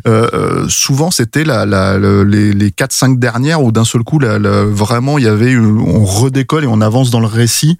euh, 0.05 0.27
euh, 0.33 0.65
souvent 0.67 1.11
c'était 1.11 1.45
la, 1.45 1.65
la, 1.65 1.97
le- 1.97 2.25
les, 2.25 2.51
les 2.51 2.71
4-5 2.71 3.17
dernières 3.19 3.63
où 3.63 3.71
d'un 3.71 3.85
seul 3.85 4.03
coup, 4.03 4.19
vraiment, 4.19 5.17
il 5.17 5.23
y 5.23 5.27
avait, 5.29 5.51
une- 5.53 5.79
on 5.79 6.03
redécolle 6.03 6.65
et 6.65 6.67
on 6.67 6.81
avance 6.81 7.09
dans 7.09 7.21
le 7.21 7.25
récit. 7.27 7.79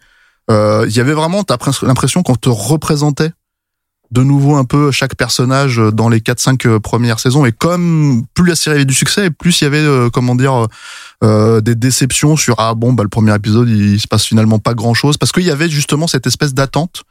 Euh, 0.49 0.85
Il 0.87 0.95
y 0.95 1.01
avait 1.01 1.11
vraiment, 1.13 1.43
t'as 1.43 1.57
pres- 1.57 1.85
l'impression 1.85 2.23
qu'on 2.23 2.35
te 2.35 2.47
représentait 2.49 3.31
de 4.11 4.23
nouveau 4.23 4.55
un 4.55 4.65
peu 4.65 4.91
chaque 4.91 5.15
personnage 5.15 5.77
dans 5.93 6.09
les 6.09 6.19
4-5 6.19 6.79
premières 6.79 7.19
saisons. 7.19 7.45
Et 7.45 7.51
comme 7.51 8.23
plus 8.33 8.45
la 8.45 8.55
série 8.55 8.77
avait 8.77 8.85
du 8.85 8.93
succès, 8.93 9.29
plus 9.29 9.61
il 9.61 9.65
y 9.65 9.67
avait, 9.67 9.77
euh, 9.77 10.09
comment 10.09 10.35
dire, 10.35 10.67
euh, 11.23 11.59
des 11.59 11.75
déceptions 11.75 12.37
sur 12.37 12.55
ah 12.59 12.73
bon 12.75 12.93
bah 12.93 13.03
le 13.03 13.09
premier 13.09 13.35
épisode 13.35 13.67
il 13.67 13.99
se 13.99 14.07
passe 14.07 14.23
finalement 14.23 14.57
pas 14.57 14.73
grand 14.73 14.93
chose 14.93 15.17
parce 15.17 15.33
qu'il 15.33 15.43
y 15.43 15.51
avait 15.51 15.67
justement 15.67 16.07
cette 16.07 16.25
espèce 16.25 16.53
d'attente 16.53 17.03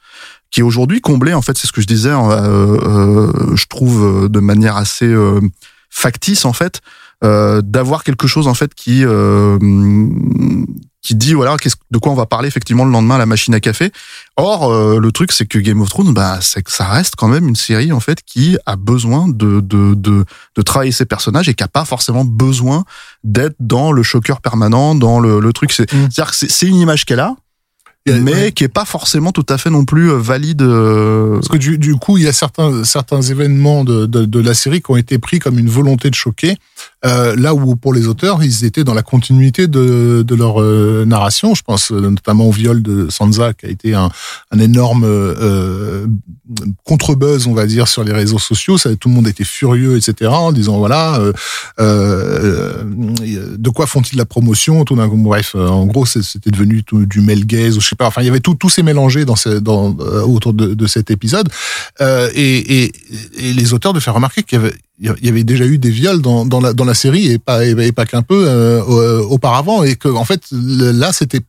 qui 0.50 0.60
est 0.60 0.62
aujourd'hui 0.62 1.02
comblée 1.02 1.34
en 1.34 1.42
fait 1.42 1.58
c'est 1.58 1.66
ce 1.66 1.72
que 1.72 1.82
je 1.82 1.86
disais 1.86 2.08
euh, 2.08 2.78
euh, 2.82 3.54
je 3.54 3.66
trouve 3.66 4.24
euh, 4.24 4.28
de 4.30 4.40
manière 4.40 4.78
assez 4.78 5.04
euh, 5.04 5.42
factice 5.90 6.46
en 6.46 6.54
fait 6.54 6.80
euh, 7.22 7.60
d'avoir 7.62 8.02
quelque 8.02 8.26
chose 8.26 8.48
en 8.48 8.54
fait 8.54 8.74
qui 8.74 9.04
euh, 9.04 9.58
qui 11.08 11.14
dit 11.14 11.32
voilà 11.32 11.56
qu'est-ce 11.56 11.76
de 11.90 11.98
quoi 11.98 12.12
on 12.12 12.14
va 12.14 12.26
parler 12.26 12.48
effectivement 12.48 12.84
le 12.84 12.90
lendemain 12.90 13.14
à 13.14 13.18
la 13.18 13.26
machine 13.26 13.54
à 13.54 13.60
café 13.60 13.90
or 14.36 14.70
euh, 14.70 14.98
le 15.00 15.10
truc 15.10 15.32
c'est 15.32 15.46
que 15.46 15.58
Game 15.58 15.80
of 15.80 15.88
Thrones 15.88 16.12
bah 16.12 16.38
c'est 16.42 16.62
que 16.62 16.70
ça 16.70 16.86
reste 16.86 17.14
quand 17.16 17.28
même 17.28 17.48
une 17.48 17.56
série 17.56 17.92
en 17.92 18.00
fait 18.00 18.18
qui 18.22 18.58
a 18.66 18.76
besoin 18.76 19.26
de 19.26 19.60
de 19.60 19.94
de, 19.94 20.26
de 20.54 20.62
travailler 20.62 20.92
ses 20.92 21.06
personnages 21.06 21.48
et 21.48 21.54
qui 21.54 21.64
a 21.64 21.68
pas 21.68 21.86
forcément 21.86 22.26
besoin 22.26 22.84
d'être 23.24 23.56
dans 23.58 23.90
le 23.90 24.02
choqueur 24.02 24.42
permanent 24.42 24.94
dans 24.94 25.18
le, 25.18 25.40
le 25.40 25.52
truc 25.52 25.72
c'est 25.72 25.88
Mm. 25.88 26.08
c'est-à-dire 26.10 26.30
que 26.32 26.36
c'est 26.36 26.66
une 26.66 26.76
image 26.76 27.06
qu'elle 27.06 27.20
a 27.20 27.34
mais 28.06 28.32
ouais. 28.32 28.52
qui 28.52 28.64
est 28.64 28.68
pas 28.68 28.84
forcément 28.84 29.32
tout 29.32 29.46
à 29.48 29.58
fait 29.58 29.70
non 29.70 29.84
plus 29.84 30.10
euh, 30.10 30.16
valide 30.18 30.62
euh, 30.62 31.34
Parce 31.34 31.48
que 31.48 31.56
du, 31.56 31.78
du 31.78 31.94
coup, 31.96 32.16
il 32.16 32.24
y 32.24 32.26
a 32.28 32.32
certains, 32.32 32.84
certains 32.84 33.22
événements 33.22 33.84
de, 33.84 34.06
de, 34.06 34.24
de 34.24 34.40
la 34.40 34.54
série 34.54 34.80
qui 34.80 34.90
ont 34.90 34.96
été 34.96 35.18
pris 35.18 35.38
comme 35.38 35.58
une 35.58 35.68
volonté 35.68 36.10
de 36.10 36.14
choquer, 36.14 36.56
euh, 37.04 37.36
là 37.36 37.54
où 37.54 37.76
pour 37.76 37.92
les 37.94 38.08
auteurs, 38.08 38.42
ils 38.42 38.64
étaient 38.64 38.84
dans 38.84 38.94
la 38.94 39.02
continuité 39.02 39.66
de, 39.68 40.24
de 40.26 40.34
leur 40.34 40.60
euh, 40.60 41.04
narration. 41.06 41.54
Je 41.54 41.62
pense 41.62 41.92
euh, 41.92 42.00
notamment 42.00 42.46
au 42.46 42.52
viol 42.52 42.82
de 42.82 43.08
Sansa, 43.08 43.54
qui 43.54 43.66
a 43.66 43.68
été 43.68 43.94
un, 43.94 44.10
un 44.50 44.58
énorme 44.58 45.04
euh, 45.04 46.06
contre-buzz, 46.84 47.46
on 47.46 47.54
va 47.54 47.66
dire, 47.66 47.86
sur 47.86 48.02
les 48.02 48.12
réseaux 48.12 48.38
sociaux. 48.38 48.78
Ça, 48.78 48.94
tout 48.96 49.08
le 49.08 49.14
monde 49.14 49.28
était 49.28 49.44
furieux, 49.44 49.96
etc., 49.96 50.30
en 50.30 50.52
disant 50.52 50.78
voilà, 50.78 51.20
euh, 51.78 52.84
de 52.84 53.70
quoi 53.70 53.86
font-ils 53.86 54.16
la 54.16 54.24
promotion? 54.24 54.84
Tout 54.84 54.96
d'un 54.96 55.08
coup, 55.08 55.16
bref, 55.16 55.54
en 55.54 55.86
gros, 55.86 56.06
c'était 56.06 56.50
devenu 56.50 56.82
tout, 56.82 57.06
du 57.06 57.20
male 57.20 57.44
gaze 57.44 57.76
ou 57.76 57.80
je 57.80 57.88
sais 57.88 57.96
pas. 57.96 58.06
Enfin, 58.06 58.22
il 58.22 58.26
y 58.26 58.30
avait 58.30 58.40
tout, 58.40 58.54
tout 58.54 58.68
s'est 58.68 58.82
mélangé 58.82 59.24
dans, 59.24 59.36
ce, 59.36 59.50
dans 59.50 59.90
autour 60.26 60.52
de, 60.52 60.74
de 60.74 60.86
cet 60.86 61.10
épisode, 61.10 61.48
et, 62.00 62.34
et, 62.34 62.92
et 63.38 63.52
les 63.52 63.72
auteurs 63.72 63.92
de 63.92 64.00
faire 64.00 64.14
remarquer 64.14 64.42
qu'il 64.42 64.58
y 64.58 64.60
avait 64.60 64.74
il 65.00 65.24
y 65.24 65.28
avait 65.28 65.44
déjà 65.44 65.64
eu 65.64 65.78
des 65.78 65.90
viols 65.90 66.20
dans, 66.20 66.44
la, 66.60 66.94
série 66.94 67.32
et 67.32 67.38
pas, 67.38 68.06
qu'un 68.06 68.22
peu 68.22 68.48
euh, 68.48 68.82
euh, 68.82 69.22
auparavant 69.22 69.84
et 69.84 69.94
que 69.94 70.08
en 70.08 70.24
fait 70.24 70.42
là 70.50 71.12
c'était 71.12 71.40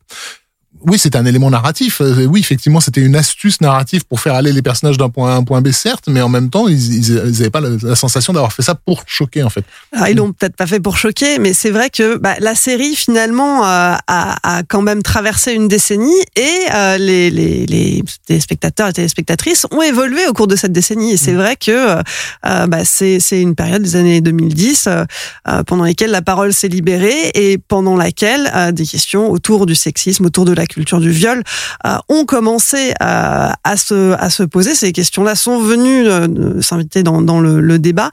oui, 0.82 0.98
c'était 0.98 1.18
un 1.18 1.26
élément 1.26 1.50
narratif. 1.50 2.02
Euh, 2.02 2.26
Oui, 2.26 2.40
effectivement, 2.40 2.80
c'était 2.80 3.02
une 3.02 3.16
astuce 3.16 3.62
narrative 3.62 4.06
pour 4.06 4.20
faire 4.20 4.36
aller 4.36 4.52
les 4.52 4.62
personnages 4.62 4.98
d'un 4.98 5.10
point 5.10 5.32
A 5.32 5.34
à 5.34 5.38
un 5.38 5.44
point 5.44 5.62
B, 5.62 5.72
certes, 5.72 6.06
mais 6.08 6.22
en 6.22 6.30
même 6.30 6.50
temps, 6.50 6.68
ils, 6.68 6.96
ils, 6.96 7.10
ils 7.10 7.42
avaient 7.42 7.50
pas 7.50 7.62
la, 7.62 7.96
sensation 7.96 8.34
d'avoir 8.34 8.54
fait 8.54 8.62
ça 8.64 8.76
pour 8.76 9.04
choquer, 9.06 9.44
en 9.44 9.50
fait. 9.50 9.64
Alors, 9.92 10.08
ils 10.08 10.18
l'ont 10.18 10.32
peut-être 10.32 10.56
pas 10.56 10.68
fait 10.68 10.80
pour 10.80 10.98
choquer, 10.98 11.40
mais 11.40 11.54
c'est 11.54 11.72
vrai 11.72 11.90
que 11.90 12.18
bah, 12.18 12.36
la 12.40 12.56
série 12.56 12.96
finalement 12.96 13.66
euh, 13.66 13.96
a, 14.08 14.58
a 14.58 14.64
quand 14.64 14.82
même 14.82 15.04
traversé 15.04 15.54
une 15.54 15.68
décennie 15.68 16.22
et 16.36 16.50
euh, 16.74 16.98
les, 16.98 17.30
les, 17.30 17.66
les 17.66 18.04
téléspectateurs 18.26 18.88
et 18.88 18.94
téléspectatrices 18.94 19.66
ont 19.72 19.82
évolué 19.82 20.28
au 20.28 20.34
cours 20.34 20.48
de 20.48 20.56
cette 20.56 20.72
décennie. 20.72 21.14
Et 21.14 21.18
c'est 21.18 21.34
vrai 21.34 21.56
que 21.56 22.02
euh, 22.46 22.68
bah, 22.68 22.86
c'est 22.86 23.20
c'est 23.20 23.42
une 23.42 23.56
période 23.56 23.82
des 23.82 23.96
années 23.96 24.22
2010 24.22 24.88
euh, 24.88 25.04
euh, 25.48 25.64
pendant 25.64 25.84
lesquelles 25.84 26.12
la 26.12 26.22
parole 26.22 26.54
s'est 26.54 26.68
libérée 26.68 27.32
et 27.36 27.58
pendant 27.58 27.96
laquelle 27.96 28.50
des 28.74 28.86
questions 28.86 29.32
autour 29.32 29.66
du 29.66 29.76
sexisme, 29.76 30.26
autour 30.26 30.46
de 30.46 30.54
la 30.54 30.66
culture 30.70 31.00
du 31.00 31.12
viol 31.12 31.44
euh, 31.86 31.98
ont 32.10 32.26
commencé 32.26 32.94
à, 33.00 33.56
à 33.64 33.76
se 33.76 34.44
poser. 34.44 34.76
Ces 34.76 34.92
questions-là 34.92 35.36
sont 35.36 35.60
venues 35.60 36.08
euh, 36.08 36.62
s'inviter 36.62 37.04
dans, 37.04 37.42
le, 37.42 37.80
débat. 37.80 38.10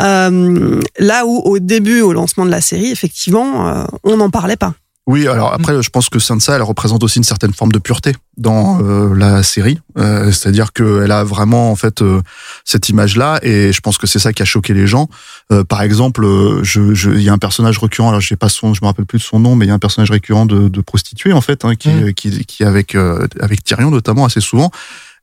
Euh, 0.00 0.80
là 0.98 1.26
où 1.26 1.38
au 1.38 1.58
début, 1.58 2.00
au 2.00 2.12
lancement 2.12 2.44
de 2.44 2.50
la 2.50 2.60
série, 2.60 2.90
effectivement, 2.90 3.68
euh, 3.68 3.84
on 4.04 4.16
n'en 4.16 4.30
parlait 4.30 4.56
pas. 4.56 4.74
Oui, 5.10 5.26
alors 5.26 5.54
après, 5.54 5.82
je 5.82 5.88
pense 5.88 6.10
que 6.10 6.18
Sansa, 6.18 6.56
elle 6.56 6.62
représente 6.62 7.02
aussi 7.02 7.16
une 7.16 7.24
certaine 7.24 7.54
forme 7.54 7.72
de 7.72 7.78
pureté 7.78 8.14
dans 8.36 8.82
euh, 8.82 9.14
la 9.14 9.42
série. 9.42 9.78
Euh, 9.96 10.30
C'est-à-dire 10.32 10.74
qu'elle 10.74 11.10
a 11.10 11.24
vraiment 11.24 11.70
en 11.70 11.76
fait 11.76 12.02
euh, 12.02 12.20
cette 12.66 12.90
image-là, 12.90 13.38
et 13.42 13.72
je 13.72 13.80
pense 13.80 13.96
que 13.96 14.06
c'est 14.06 14.18
ça 14.18 14.34
qui 14.34 14.42
a 14.42 14.44
choqué 14.44 14.74
les 14.74 14.86
gens. 14.86 15.08
Euh, 15.50 15.64
par 15.64 15.80
exemple, 15.80 16.26
euh, 16.26 16.62
je, 16.62 16.92
je, 16.92 17.10
il 17.10 17.22
y 17.22 17.30
a 17.30 17.32
un 17.32 17.38
personnage 17.38 17.78
récurrent, 17.78 18.10
alors 18.10 18.20
je 18.20 18.28
sais 18.28 18.36
pas 18.36 18.50
son, 18.50 18.74
je 18.74 18.80
me 18.82 18.86
rappelle 18.86 19.06
plus 19.06 19.18
de 19.18 19.22
son 19.24 19.40
nom, 19.40 19.56
mais 19.56 19.64
il 19.64 19.68
y 19.68 19.70
a 19.70 19.74
un 19.74 19.78
personnage 19.78 20.10
récurrent 20.10 20.44
de, 20.44 20.68
de 20.68 20.80
prostituée 20.82 21.32
en 21.32 21.40
fait, 21.40 21.64
hein, 21.64 21.74
qui, 21.74 21.88
Mm. 21.88 22.12
qui, 22.12 22.44
qui 22.44 22.64
avec 22.64 22.94
euh, 22.94 23.26
avec 23.40 23.64
Tyrion 23.64 23.90
notamment 23.90 24.26
assez 24.26 24.42
souvent. 24.42 24.70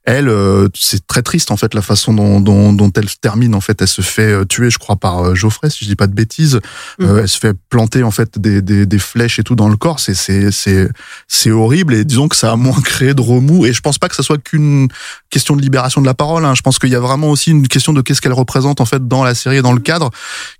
Elle, 0.06 0.30
euh, 0.30 0.68
c'est 0.76 1.06
très 1.08 1.22
triste 1.24 1.50
en 1.52 1.58
fait 1.58 1.74
la 1.74 1.82
façon 1.82 2.14
dont, 2.14 2.40
dont, 2.40 2.74
dont 2.74 2.92
elle 2.96 3.10
se 3.10 3.16
termine. 3.20 3.56
En 3.56 3.62
fait, 3.62 3.82
elle 3.82 3.88
se 3.88 4.02
fait 4.02 4.32
euh, 4.32 4.46
tuer, 4.46 4.70
je 4.70 4.78
crois, 4.78 4.96
par 4.96 5.20
euh, 5.20 5.36
Geoffrey, 5.36 5.70
si 5.70 5.84
je 5.84 5.90
dis 5.90 5.96
pas 5.96 6.08
de 6.08 6.14
bêtises. 6.14 6.60
Euh, 7.02 7.22
elle 7.22 7.28
se 7.28 7.40
fait 7.40 7.56
planter 7.70 8.04
en 8.04 8.12
fait 8.12 8.38
des, 8.38 8.62
des, 8.62 8.86
des 8.86 9.00
flèches 9.00 9.40
et 9.40 9.44
tout 9.44 9.56
dans 9.56 9.68
le 9.68 9.78
corps. 9.78 10.00
C'est 10.00 10.14
c'est 10.14 10.52
c'est 10.52 10.88
c'est 11.28 11.50
horrible 11.52 11.96
et 11.96 12.06
disons 12.06 12.28
que 12.28 12.36
ça 12.36 12.52
a 12.52 12.56
moins 12.56 12.80
créé 12.84 13.14
de 13.14 13.22
remous. 13.22 13.66
Et 13.66 13.74
je 13.74 13.82
pense 13.82 13.98
pas 13.98 14.08
que 14.08 14.16
ça 14.16 14.24
soit 14.24 14.38
qu'une 14.38 14.90
question 15.30 15.56
de 15.56 15.62
libération 15.62 16.02
de 16.02 16.06
la 16.06 16.14
parole. 16.14 16.46
Hein. 16.46 16.54
Je 16.56 16.62
pense 16.62 16.78
qu'il 16.78 16.90
y 16.90 16.96
a 16.96 17.00
vraiment 17.00 17.30
aussi 17.30 17.52
une 17.52 17.68
question 17.68 17.92
de 17.92 18.02
qu'est-ce 18.02 18.22
qu'elle 18.22 18.34
représente 18.34 18.82
en 18.82 18.86
fait 18.86 19.08
dans 19.08 19.24
la 19.24 19.34
série 19.34 19.58
et 19.58 19.62
dans 19.62 19.74
le 19.74 19.82
cadre, 19.82 20.12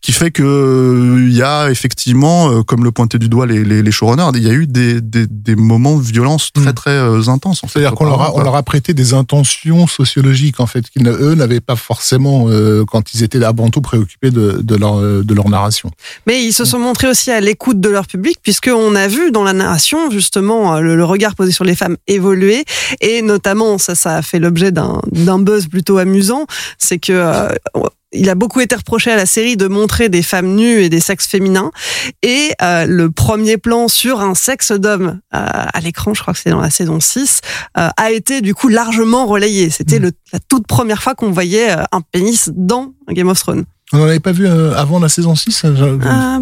qui 0.02 0.12
fait 0.12 0.32
que 0.32 0.44
euh, 0.44 1.26
il 1.28 1.34
y 1.36 1.44
a 1.44 1.70
effectivement, 1.70 2.64
comme 2.64 2.84
le 2.84 2.92
pointaient 2.92 3.20
du 3.20 3.30
doigt 3.30 3.46
les, 3.46 3.64
les, 3.64 3.84
les 3.84 3.92
showrunners, 3.92 4.32
il 4.38 4.44
y 4.44 4.50
a 4.50 4.54
eu 4.54 4.66
des, 4.66 5.02
des, 5.02 5.28
des 5.28 5.56
moments 5.56 5.98
de 5.98 6.02
violence 6.04 6.52
très 6.52 6.72
Mm. 6.72 6.74
très 6.74 7.30
intenses. 7.30 7.64
En 7.64 7.68
fait, 7.68 7.80
C'est-à-dire 7.80 7.96
qu'on 7.96 8.06
leur, 8.06 8.22
a, 8.22 8.34
on 8.36 8.42
leur 8.42 8.56
a 8.56 8.64
prêté 8.64 8.94
des 8.94 9.14
intentions 9.14 9.35
sociologiques, 9.44 10.60
en 10.60 10.68
fait, 10.68 10.90
qu'ils 10.90 11.08
eux 11.08 11.36
n'avaient 11.36 11.62
pas 11.62 11.76
forcément 11.76 12.46
euh, 12.50 12.86
quand 12.86 13.14
ils 13.14 13.24
étaient 13.24 13.44
avant 13.44 13.70
tout 13.70 13.82
préoccupés 13.82 14.32
de, 14.32 14.76
leur, 14.76 15.00
euh, 15.00 15.24
de 15.24 15.34
leur 15.34 15.50
narration. 15.50 15.92
Mais 16.28 16.44
ils 16.44 16.54
se 16.54 16.66
sont 16.66 16.80
montrés 16.80 17.08
aussi 17.08 17.32
à 17.32 17.40
l'écoute 17.42 17.80
de 17.80 17.90
leur 17.90 18.08
public, 18.08 18.38
puisqu'on 18.42 18.96
a 18.96 19.08
vu 19.08 19.32
dans 19.32 19.44
la 19.44 19.54
narration 19.54 20.10
justement 20.10 20.76
euh, 20.76 20.82
le, 20.82 21.06
regard 21.06 21.36
posé 21.36 21.52
sur 21.52 21.64
les 21.64 21.76
femmes 21.76 21.98
évoluer, 22.08 22.66
et 23.02 23.22
notamment 23.22 23.78
ça, 23.78 23.96
ça 23.96 24.18
a 24.18 24.22
fait 24.22 24.40
l'objet 24.40 24.72
d'un 24.72 25.40
buzz 25.40 25.68
plutôt 25.68 25.98
amusant, 25.98 26.46
c'est 26.78 26.98
que 26.98 27.50
il 28.16 28.30
a 28.30 28.36
beaucoup 28.36 28.60
été 28.62 28.76
reproché 28.76 29.12
à 29.12 29.16
la 29.16 29.26
série 29.26 29.58
de 29.58 29.68
montrer 29.68 30.10
des 30.10 30.22
femmes 30.24 30.56
nues 30.56 30.82
et 30.82 30.90
des 30.90 31.00
sexes 31.00 31.28
féminins. 31.28 31.72
Et 32.24 32.52
euh, 32.62 32.86
le 32.86 33.12
premier 33.12 33.58
plan 33.58 33.88
sur 33.88 34.22
un 34.22 34.34
sexe 34.36 34.72
d'homme 34.72 35.20
euh, 35.36 35.40
à 35.74 35.80
l'écran, 35.82 36.14
je 36.14 36.22
crois 36.22 36.34
que 36.34 36.40
c'est 36.40 36.50
dans 36.50 36.62
la 36.62 36.70
saison 36.70 37.00
6, 37.00 37.42
euh, 37.78 37.90
a 37.98 38.12
été 38.12 38.42
du 38.42 38.54
coup 38.54 38.68
largement 38.70 39.26
relayé. 39.26 39.70
C'était 39.70 40.00
le- 40.00 40.12
la 40.34 40.40
toute 40.40 40.68
première 40.68 41.02
fois 41.04 41.16
qu'on 41.16 41.32
voyait 41.32 41.72
euh, 41.72 41.84
un 41.92 42.02
pénis 42.02 42.50
dans 42.56 42.94
Game 43.10 43.28
of 43.30 43.40
Thrones. 43.40 43.66
On 43.94 43.98
n'en 44.00 44.06
avait 44.06 44.20
pas 44.20 44.32
vu 44.32 44.48
euh, 44.48 44.76
avant 44.76 44.98
la 45.00 45.10
saison 45.10 45.36
6 45.36 45.52
ça, 45.52 45.76
je- 45.76 45.84
Ah, 46.08 46.40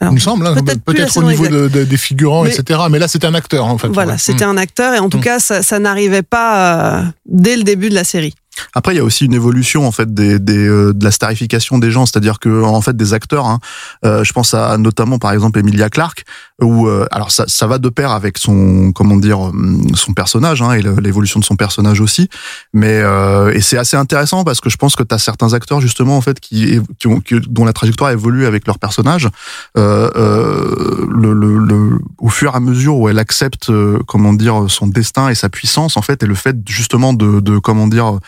alors, 0.00 0.12
Il 0.12 0.14
me 0.14 0.18
semble, 0.18 0.46
hein, 0.46 0.54
peut-être 0.86 1.16
au 1.18 1.22
niveau 1.22 1.44
exacte. 1.44 1.52
de, 1.52 1.68
de- 1.80 1.84
des 1.84 1.96
figurants, 1.98 2.44
Mais- 2.44 2.54
etc. 2.54 2.80
Mais 2.90 2.98
là, 2.98 3.08
c'était 3.08 3.26
un 3.26 3.34
acteur, 3.34 3.66
en 3.66 3.76
fait. 3.76 3.88
Voilà, 3.88 4.12
Ouais. 4.12 4.18
c'était 4.18 4.46
Mm. 4.46 4.50
un 4.50 4.56
acteur 4.56 4.94
et 4.94 4.98
en 4.98 5.10
tout 5.10 5.18
Mm. 5.18 5.22
cas, 5.22 5.38
ça, 5.38 5.62
ça 5.62 5.78
n'arrivait 5.78 6.22
pas 6.22 7.00
euh, 7.00 7.02
dès 7.26 7.56
le 7.56 7.62
début 7.62 7.90
de 7.90 7.94
la 7.94 8.04
série. 8.04 8.32
Après, 8.74 8.94
il 8.94 8.96
y 8.96 9.00
a 9.00 9.04
aussi 9.04 9.24
une 9.26 9.34
évolution 9.34 9.86
en 9.86 9.92
fait 9.92 10.12
des, 10.12 10.38
des 10.38 10.66
euh, 10.66 10.92
de 10.92 11.04
la 11.04 11.10
starification 11.10 11.78
des 11.78 11.90
gens, 11.90 12.06
c'est-à-dire 12.06 12.38
que 12.38 12.62
en 12.62 12.80
fait 12.80 12.96
des 12.96 13.14
acteurs. 13.14 13.46
Hein, 13.46 13.58
euh, 14.04 14.24
je 14.24 14.32
pense 14.32 14.54
à 14.54 14.76
notamment 14.78 15.18
par 15.18 15.32
exemple 15.32 15.58
Emilia 15.58 15.90
Clarke, 15.90 16.24
où 16.62 16.86
euh, 16.88 17.06
alors 17.10 17.30
ça, 17.30 17.44
ça 17.46 17.66
va 17.66 17.78
de 17.78 17.88
pair 17.88 18.10
avec 18.12 18.38
son 18.38 18.92
comment 18.92 19.16
dire 19.16 19.40
hum, 19.40 19.86
son 19.94 20.12
personnage 20.12 20.62
hein, 20.62 20.72
et 20.72 20.82
l'évolution 20.82 21.40
de 21.40 21.44
son 21.44 21.56
personnage 21.56 22.00
aussi. 22.00 22.28
Mais 22.72 23.00
euh, 23.02 23.52
et 23.52 23.60
c'est 23.60 23.78
assez 23.78 23.96
intéressant 23.96 24.44
parce 24.44 24.60
que 24.60 24.70
je 24.70 24.76
pense 24.76 24.96
que 24.96 25.02
tu 25.02 25.14
as 25.14 25.18
certains 25.18 25.52
acteurs 25.52 25.80
justement 25.80 26.16
en 26.16 26.20
fait 26.20 26.40
qui, 26.40 26.80
qui 26.98 27.06
ont 27.06 27.20
qui- 27.20 27.40
dont 27.48 27.64
la 27.64 27.72
trajectoire 27.72 28.10
évolue 28.10 28.46
avec 28.46 28.66
leur 28.66 28.78
personnage. 28.78 29.28
Euh, 29.76 30.10
euh, 30.16 31.06
le, 31.10 31.32
le, 31.32 31.58
le- 31.58 31.98
au 32.18 32.28
fur 32.28 32.52
et 32.52 32.56
à 32.56 32.60
mesure 32.60 32.96
où 32.96 33.08
elle 33.08 33.18
accepte 33.18 33.70
euh, 33.70 33.98
comment 34.06 34.32
dire 34.32 34.64
son 34.68 34.86
destin 34.86 35.28
et 35.28 35.34
sa 35.34 35.48
puissance 35.48 35.96
en 35.96 36.02
fait 36.02 36.22
et 36.22 36.26
le 36.26 36.34
fait 36.34 36.56
justement 36.68 37.12
de, 37.12 37.40
de 37.40 37.58
comment 37.58 37.86
dire 37.86 38.14
euh, 38.16 38.18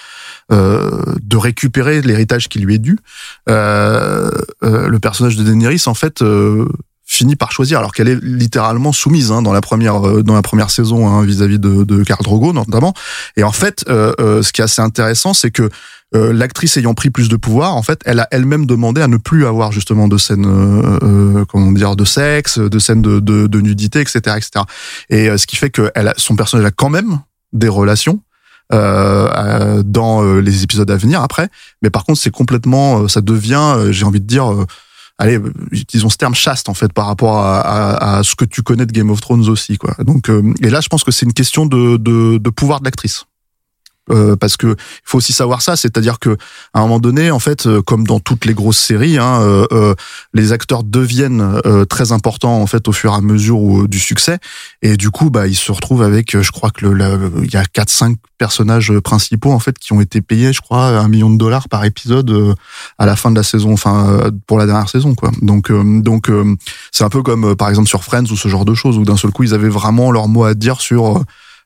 de 0.51 1.37
récupérer 1.37 2.03
l'héritage 2.03 2.49
qui 2.49 2.59
lui 2.59 2.75
est 2.75 2.79
dû. 2.79 2.99
Euh, 3.49 4.31
euh, 4.63 4.89
le 4.89 4.99
personnage 4.99 5.37
de 5.37 5.45
Daenerys, 5.45 5.83
en 5.87 5.95
fait, 5.95 6.23
euh, 6.23 6.67
finit 7.11 7.35
par 7.35 7.51
choisir, 7.51 7.81
alors 7.81 7.93
qu'elle 7.93 8.09
est 8.09 8.23
littéralement 8.23 8.93
soumise 8.93 9.33
hein, 9.33 9.43
dans 9.43 9.53
la 9.53 9.61
première 9.61 10.07
euh, 10.07 10.23
dans 10.23 10.35
la 10.35 10.43
première 10.43 10.71
saison 10.71 11.09
hein, 11.09 11.25
vis-à-vis 11.25 11.59
de, 11.59 11.83
de 11.83 12.05
Drogo 12.23 12.53
notamment. 12.53 12.95
Et 13.37 13.43
en 13.43 13.51
fait, 13.51 13.85
euh, 13.89 14.13
euh, 14.21 14.43
ce 14.43 14.53
qui 14.53 14.61
est 14.61 14.65
assez 14.65 14.81
intéressant, 14.81 15.35
c'est 15.35 15.51
que 15.51 15.69
euh, 16.15 16.33
l'actrice 16.33 16.77
ayant 16.77 16.95
pris 16.95 17.11
plus 17.11 17.29
de 17.29 17.37
pouvoir, 17.37 17.75
en 17.75 17.83
fait, 17.83 18.01
elle 18.05 18.21
a 18.21 18.29
elle-même 18.31 18.65
demandé 18.65 19.01
à 19.01 19.09
ne 19.09 19.17
plus 19.17 19.45
avoir 19.45 19.73
justement 19.73 20.07
de 20.07 20.19
scènes, 20.19 20.47
euh, 20.47 20.99
euh, 21.03 21.45
comment 21.47 21.73
dire, 21.73 21.97
de 21.97 22.05
sexe, 22.05 22.59
de 22.59 22.79
scènes 22.79 23.03
de, 23.03 23.19
de, 23.19 23.49
de 23.49 23.61
nudité, 23.61 24.01
etc., 24.01 24.19
etc. 24.37 24.51
Et 25.09 25.29
euh, 25.29 25.37
ce 25.37 25.49
qui 25.49 25.57
fait 25.57 25.71
que 25.71 25.91
a, 25.97 26.15
son 26.17 26.37
personnage 26.37 26.67
a 26.67 26.71
quand 26.71 26.91
même 26.91 27.21
des 27.53 27.69
relations 27.69 28.21
euh, 28.73 29.83
dans 29.85 30.23
euh, 30.23 30.41
les 30.41 30.63
épisodes 30.63 30.91
à 30.91 30.97
venir 30.97 31.23
après. 31.23 31.49
Mais 31.83 31.91
par 31.91 32.05
contre, 32.05 32.21
c'est 32.21 32.31
complètement, 32.31 33.01
euh, 33.01 33.09
ça 33.09 33.21
devient, 33.21 33.75
euh, 33.77 33.93
j'ai 33.93 34.05
envie 34.05 34.21
de 34.21 34.27
dire, 34.27 34.53
euh, 34.53 34.67
allez, 35.19 35.39
utilisons 35.71 36.09
ce 36.09 36.17
terme 36.17 36.35
chaste 36.35 36.69
en 36.69 36.75
fait 36.75 36.93
par 36.93 37.07
rapport 37.07 37.39
à, 37.39 37.61
à, 37.61 38.19
à 38.19 38.23
ce 38.23 38.35
que 38.35 38.45
tu 38.45 38.63
connais 38.63 38.87
de 38.87 38.93
Game 38.93 39.11
of 39.11 39.21
Thrones 39.21 39.49
aussi, 39.49 39.77
quoi. 39.77 39.95
Donc, 40.05 40.31
euh, 40.31 40.55
et 40.63 40.71
là, 40.71 40.81
je 40.81 40.89
pense 40.89 41.05
que 41.05 41.11
c'est 41.11 41.27
une 41.27 41.33
question 41.33 41.67
de, 41.67 41.97
de, 41.97 42.39
de 42.39 42.51
pouvoir 42.51 42.81
de 42.81 42.85
l'actrice. 42.85 43.25
Euh, 44.11 44.37
parce 44.37 44.57
que 44.57 44.77
faut 45.05 45.19
aussi 45.19 45.33
savoir 45.33 45.63
ça, 45.63 45.77
c'est-à-dire 45.77 46.19
que 46.19 46.37
à 46.75 46.81
un 46.81 46.83
moment 46.83 46.99
donné, 46.99 47.31
en 47.31 47.39
fait, 47.39 47.67
euh, 47.67 47.81
comme 47.83 48.07
dans 48.07 48.21
toutes 48.21 48.45
les 48.45 48.55
grosses 48.55 48.79
séries, 48.79 49.19
hein, 49.19 49.41
euh, 49.43 49.67
euh, 49.73 49.95
les 50.35 50.53
acteurs 50.53 50.83
deviennent 50.83 51.61
très 51.89 52.13
importants 52.13 52.61
en 52.61 52.67
fait 52.67 52.89
au 52.89 52.93
fur 52.93 53.13
et 53.13 53.17
à 53.17 53.21
mesure 53.21 53.61
où- 53.61 53.87
du 53.87 53.99
succès, 53.99 54.39
et 54.83 54.97
du 54.97 55.11
coup, 55.11 55.31
bah, 55.31 55.47
ils 55.47 55.55
se 55.57 55.71
retrouvent 55.73 56.03
avec, 56.03 56.41
je 56.41 56.51
crois 56.51 56.71
que 56.71 56.87
le, 56.87 57.33
il 57.45 57.53
y 57.53 57.57
a 57.57 57.65
quatre 57.65 57.91
cinq 57.91 58.17
personnages 58.39 58.93
principaux 59.01 59.53
en 59.53 59.59
fait 59.59 59.79
qui 59.79 59.93
ont 59.93 60.01
été 60.01 60.21
payés, 60.23 60.53
je 60.53 60.61
crois, 60.61 60.87
un 60.87 61.09
million 61.09 61.31
de 61.31 61.37
dollars 61.37 61.69
par 61.69 61.85
épisode 61.85 62.55
à 62.99 63.07
la 63.07 63.17
fin 63.17 63.31
de 63.31 63.37
la 63.37 63.43
saison, 63.43 63.73
enfin 63.73 64.31
pour 64.47 64.59
la 64.59 64.67
dernière 64.67 64.89
saison, 64.89 65.15
quoi. 65.15 65.31
Donc, 65.43 65.71
donc 66.03 66.31
c'est 66.91 67.05
un 67.05 67.09
peu 67.11 67.23
comme 67.23 67.55
par 67.55 67.69
exemple 67.69 67.89
sur 67.89 68.03
Friends 68.03 68.25
ou 68.31 68.37
ce 68.37 68.49
genre 68.49 68.65
de 68.65 68.75
choses 68.75 68.97
où 68.99 69.05
d'un 69.05 69.17
seul 69.17 69.31
coup 69.31 69.45
ils 69.45 69.55
avaient 69.55 69.69
vraiment 69.69 70.11
leur 70.11 70.29
mot 70.29 70.45
à 70.45 70.55
dire 70.55 70.81
sur 70.81 71.23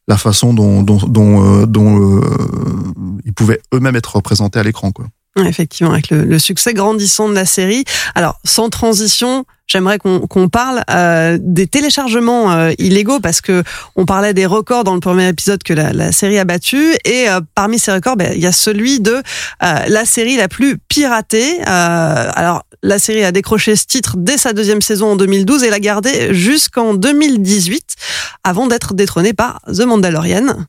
la 0.09 0.17
façon 0.17 0.53
dont 0.55 0.83
dont 0.83 0.99
dont, 0.99 1.63
euh, 1.63 1.67
dont 1.67 2.21
euh, 2.21 2.21
ils 3.25 3.33
pouvaient 3.33 3.61
eux-mêmes 3.73 3.97
être 3.97 4.17
représentés 4.17 4.59
à 4.59 4.63
l'écran, 4.63 4.93
quoi. 4.93 5.07
Effectivement, 5.37 5.93
avec 5.93 6.11
le, 6.11 6.39
succès 6.39 6.75
grandissant 6.75 7.29
de 7.29 7.35
la 7.35 7.45
série. 7.45 7.85
Alors, 8.15 8.39
sans 8.45 8.71
transition, 8.71 9.45
j'aimerais 9.67 9.99
qu'on 9.99 10.49
parle 10.49 10.85
euh, 10.91 11.39
des 11.41 11.67
téléchargements 11.67 12.53
euh, 12.53 12.71
illégaux 12.79 13.19
parce 13.19 13.41
que 13.41 13.65
on 13.97 14.07
parlait 14.07 14.33
des 14.33 14.47
records 14.47 14.85
dans 14.85 14.95
le 14.95 15.01
premier 15.01 15.27
épisode 15.27 15.65
que 15.65 15.73
la, 15.73 16.13
série 16.13 16.39
a 16.39 16.45
battu 16.45 16.95
et 17.05 17.29
euh, 17.29 17.41
parmi 17.57 17.81
ces 17.81 17.91
records, 17.91 18.17
ben, 18.17 18.33
il 18.33 18.41
y 18.41 18.47
a 18.47 18.53
celui 18.53 19.01
de 19.01 19.23
la 19.61 20.05
série 20.05 20.37
la 20.37 20.47
plus 20.47 20.79
piratée. 20.79 21.61
Alors, 21.65 22.63
la 22.85 23.01
série 23.01 23.25
a 23.25 23.33
décroché 23.33 23.75
ce 23.75 23.87
titre 23.87 24.15
dès 24.17 24.39
sa 24.39 24.53
deuxième 24.53 24.83
saison 24.83 25.13
en 25.13 25.17
2012 25.17 25.65
et 25.65 25.71
l'a 25.71 25.81
gardé 25.81 26.33
jusqu'en 26.33 26.95
2018 26.95 27.83
avant 28.45 28.69
d'être 28.69 28.95
détrôné 28.95 29.33
par 29.33 29.61
The 29.67 29.81
Mandalorian. 29.81 30.67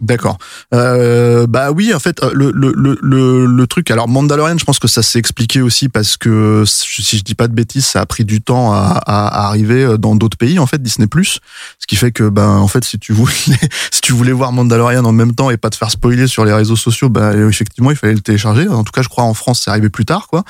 D'accord. 0.00 0.38
Euh, 0.72 1.46
bah 1.48 1.72
oui, 1.72 1.92
en 1.92 1.98
fait, 1.98 2.22
euh, 2.22 2.30
le, 2.32 2.52
le, 2.52 2.72
le, 3.02 3.46
le, 3.46 3.66
truc. 3.66 3.90
Alors 3.90 4.06
Mandalorian, 4.06 4.56
je 4.56 4.64
pense 4.64 4.78
que 4.78 4.86
ça 4.86 5.02
s'est 5.02 5.18
expliqué 5.18 5.60
aussi 5.60 5.88
parce 5.88 6.16
que 6.16 6.62
si 6.66 7.18
je 7.18 7.24
dis 7.24 7.34
pas 7.34 7.48
de 7.48 7.52
bêtises, 7.52 7.84
ça 7.84 8.00
a 8.00 8.06
pris 8.06 8.24
du 8.24 8.40
temps 8.40 8.72
à, 8.72 9.00
à, 9.06 9.46
arriver 9.46 9.98
dans 9.98 10.14
d'autres 10.14 10.36
pays. 10.36 10.60
En 10.60 10.66
fait, 10.66 10.80
Disney 10.80 11.08
Plus, 11.08 11.40
ce 11.80 11.86
qui 11.88 11.96
fait 11.96 12.12
que 12.12 12.28
ben 12.28 12.48
en 12.48 12.68
fait, 12.68 12.84
si 12.84 12.98
tu 12.98 13.12
voulais, 13.12 13.32
si 13.90 14.00
tu 14.00 14.12
voulais 14.12 14.32
voir 14.32 14.52
Mandalorian 14.52 15.04
en 15.04 15.12
même 15.12 15.34
temps 15.34 15.50
et 15.50 15.56
pas 15.56 15.70
te 15.70 15.76
faire 15.76 15.90
spoiler 15.90 16.28
sur 16.28 16.44
les 16.44 16.52
réseaux 16.52 16.76
sociaux, 16.76 17.08
ben 17.08 17.48
effectivement, 17.48 17.90
il 17.90 17.96
fallait 17.96 18.14
le 18.14 18.20
télécharger. 18.20 18.68
En 18.68 18.84
tout 18.84 18.92
cas, 18.92 19.02
je 19.02 19.08
crois 19.08 19.24
en 19.24 19.34
France, 19.34 19.62
c'est 19.64 19.70
arrivé 19.70 19.88
plus 19.88 20.04
tard, 20.04 20.28
quoi. 20.28 20.44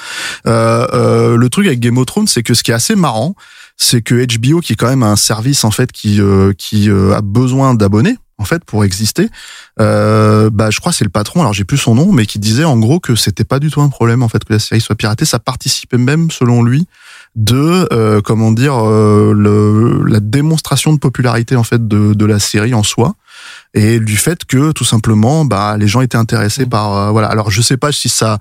Euh, 0.47 0.87
euh, 0.93 1.37
le 1.37 1.49
truc 1.49 1.67
avec 1.67 1.81
Game 1.81 1.97
of 1.97 2.07
Thrones, 2.07 2.27
c'est 2.27 2.43
que 2.43 2.55
ce 2.55 2.63
qui 2.63 2.71
est 2.71 2.75
assez 2.75 2.95
marrant, 2.95 3.35
c'est 3.79 4.03
que 4.03 4.27
HBO, 4.27 4.61
qui 4.61 4.75
est 4.75 4.77
quand 4.77 4.89
même 4.89 5.05
un 5.05 5.17
service 5.17 5.65
en 5.65 5.71
fait 5.71 5.93
qui 5.93 6.21
euh, 6.21 6.53
qui 6.59 6.91
euh, 6.91 7.15
a 7.15 7.23
besoin 7.23 7.75
d'abonnés 7.75 8.19
en 8.39 8.45
fait 8.45 8.65
pour 8.65 8.85
exister. 8.85 9.29
Euh, 9.81 10.51
bah 10.51 10.71
je 10.71 10.81
crois 10.81 10.93
c'est 10.93 11.05
le 11.05 11.11
patron 11.11 11.41
alors 11.41 11.53
j'ai 11.53 11.65
plus 11.65 11.77
son 11.77 11.95
nom 11.95 12.13
mais 12.13 12.27
qui 12.27 12.39
disait 12.39 12.65
en 12.65 12.79
gros 12.79 13.01
que 13.01 13.15
c'était 13.15 13.45
pas 13.45 13.59
du 13.59 13.71
tout 13.71 13.81
un 13.81 13.89
problème 13.89 14.23
en 14.23 14.29
fait 14.29 14.45
que 14.45 14.53
la 14.53 14.59
série 14.59 14.81
soit 14.81 14.97
piratée. 14.97 15.25
Ça 15.25 15.39
participait 15.39 15.99
même 15.99 16.31
selon 16.31 16.63
lui 16.63 16.87
de 17.37 17.89
euh, 17.93 18.21
comment 18.21 18.53
dire 18.53 18.75
euh, 18.77 19.33
le, 19.35 20.03
la 20.05 20.21
démonstration 20.21 20.93
de 20.93 20.99
popularité 20.99 21.57
en 21.57 21.65
fait 21.65 21.87
de, 21.87 22.15
de 22.15 22.25
la 22.25 22.39
série 22.39 22.75
en 22.75 22.83
soi 22.83 23.15
et 23.75 24.01
du 24.01 24.17
fait 24.17 24.45
que 24.45 24.73
tout 24.73 24.85
simplement 24.85 25.45
bah 25.45 25.77
les 25.77 25.89
gens 25.89 26.01
étaient 26.01 26.17
intéressés 26.17 26.67
par 26.67 26.97
euh, 26.97 27.11
voilà. 27.11 27.29
Alors 27.29 27.51
je 27.51 27.61
sais 27.63 27.77
pas 27.77 27.93
si 27.93 28.09
ça 28.09 28.39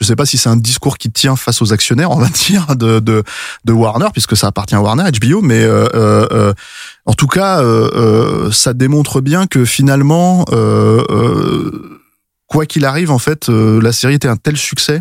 je 0.00 0.06
sais 0.06 0.16
pas 0.16 0.26
si 0.26 0.38
c'est 0.38 0.48
un 0.48 0.56
discours 0.56 0.98
qui 0.98 1.10
tient 1.10 1.36
face 1.36 1.60
aux 1.62 1.72
actionnaires, 1.72 2.10
on 2.10 2.18
va 2.18 2.28
dire, 2.46 2.76
de, 2.76 3.00
de, 3.00 3.72
Warner, 3.72 4.08
puisque 4.12 4.36
ça 4.36 4.48
appartient 4.48 4.74
à 4.74 4.80
Warner, 4.80 5.04
HBO, 5.10 5.42
mais 5.42 5.62
euh, 5.62 5.88
euh, 5.94 6.52
en 7.06 7.14
tout 7.14 7.26
cas, 7.26 7.60
euh, 7.60 7.90
euh, 7.94 8.52
ça 8.52 8.74
démontre 8.74 9.20
bien 9.20 9.46
que 9.46 9.64
finalement, 9.64 10.44
euh, 10.52 11.04
euh, 11.10 12.00
quoi 12.46 12.66
qu'il 12.66 12.84
arrive, 12.84 13.10
en 13.10 13.18
fait, 13.18 13.48
euh, 13.48 13.80
la 13.80 13.92
série 13.92 14.14
était 14.14 14.28
un 14.28 14.36
tel 14.36 14.56
succès 14.56 15.00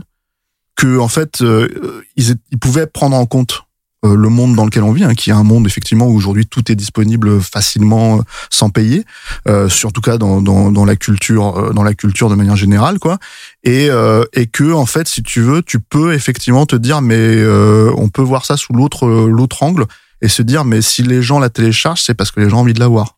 que 0.75 0.99
en 0.99 1.07
fait, 1.07 1.41
euh, 1.41 2.03
ils, 2.15 2.35
ils 2.51 2.59
pouvaient 2.59 2.87
prendre 2.87 3.15
en 3.15 3.25
compte 3.25 3.53
euh, 3.53 3.66
le 4.03 4.29
monde 4.29 4.55
dans 4.55 4.65
lequel 4.65 4.83
on 4.83 4.91
vit, 4.91 5.03
hein, 5.03 5.15
qui 5.15 5.29
est 5.29 5.33
un 5.33 5.43
monde 5.43 5.65
effectivement 5.65 6.07
où 6.07 6.15
aujourd'hui 6.15 6.45
tout 6.45 6.71
est 6.71 6.75
disponible 6.75 7.41
facilement 7.41 8.19
euh, 8.19 8.21
sans 8.49 8.69
payer, 8.69 9.05
euh, 9.47 9.69
surtout 9.69 10.01
cas 10.01 10.17
dans, 10.17 10.41
dans, 10.41 10.71
dans 10.71 10.85
la 10.85 10.95
culture, 10.95 11.57
euh, 11.57 11.73
dans 11.73 11.83
la 11.83 11.93
culture 11.93 12.29
de 12.29 12.35
manière 12.35 12.55
générale, 12.55 12.99
quoi. 12.99 13.17
Et, 13.63 13.89
euh, 13.89 14.23
et 14.33 14.47
que 14.47 14.71
en 14.71 14.85
fait, 14.85 15.07
si 15.07 15.23
tu 15.23 15.41
veux, 15.41 15.61
tu 15.61 15.79
peux 15.79 16.13
effectivement 16.13 16.65
te 16.65 16.75
dire, 16.75 17.01
mais 17.01 17.15
euh, 17.17 17.91
on 17.97 18.09
peut 18.09 18.21
voir 18.21 18.45
ça 18.45 18.57
sous 18.57 18.73
l'autre 18.73 19.07
l'autre 19.07 19.63
angle 19.63 19.85
et 20.21 20.27
se 20.27 20.41
dire, 20.41 20.65
mais 20.65 20.81
si 20.81 21.03
les 21.03 21.21
gens 21.21 21.39
la 21.39 21.49
téléchargent, 21.49 22.01
c'est 22.01 22.15
parce 22.15 22.31
que 22.31 22.39
les 22.39 22.49
gens 22.49 22.57
ont 22.57 22.61
envie 22.61 22.73
de 22.73 22.79
la 22.79 22.87
voir. 22.87 23.16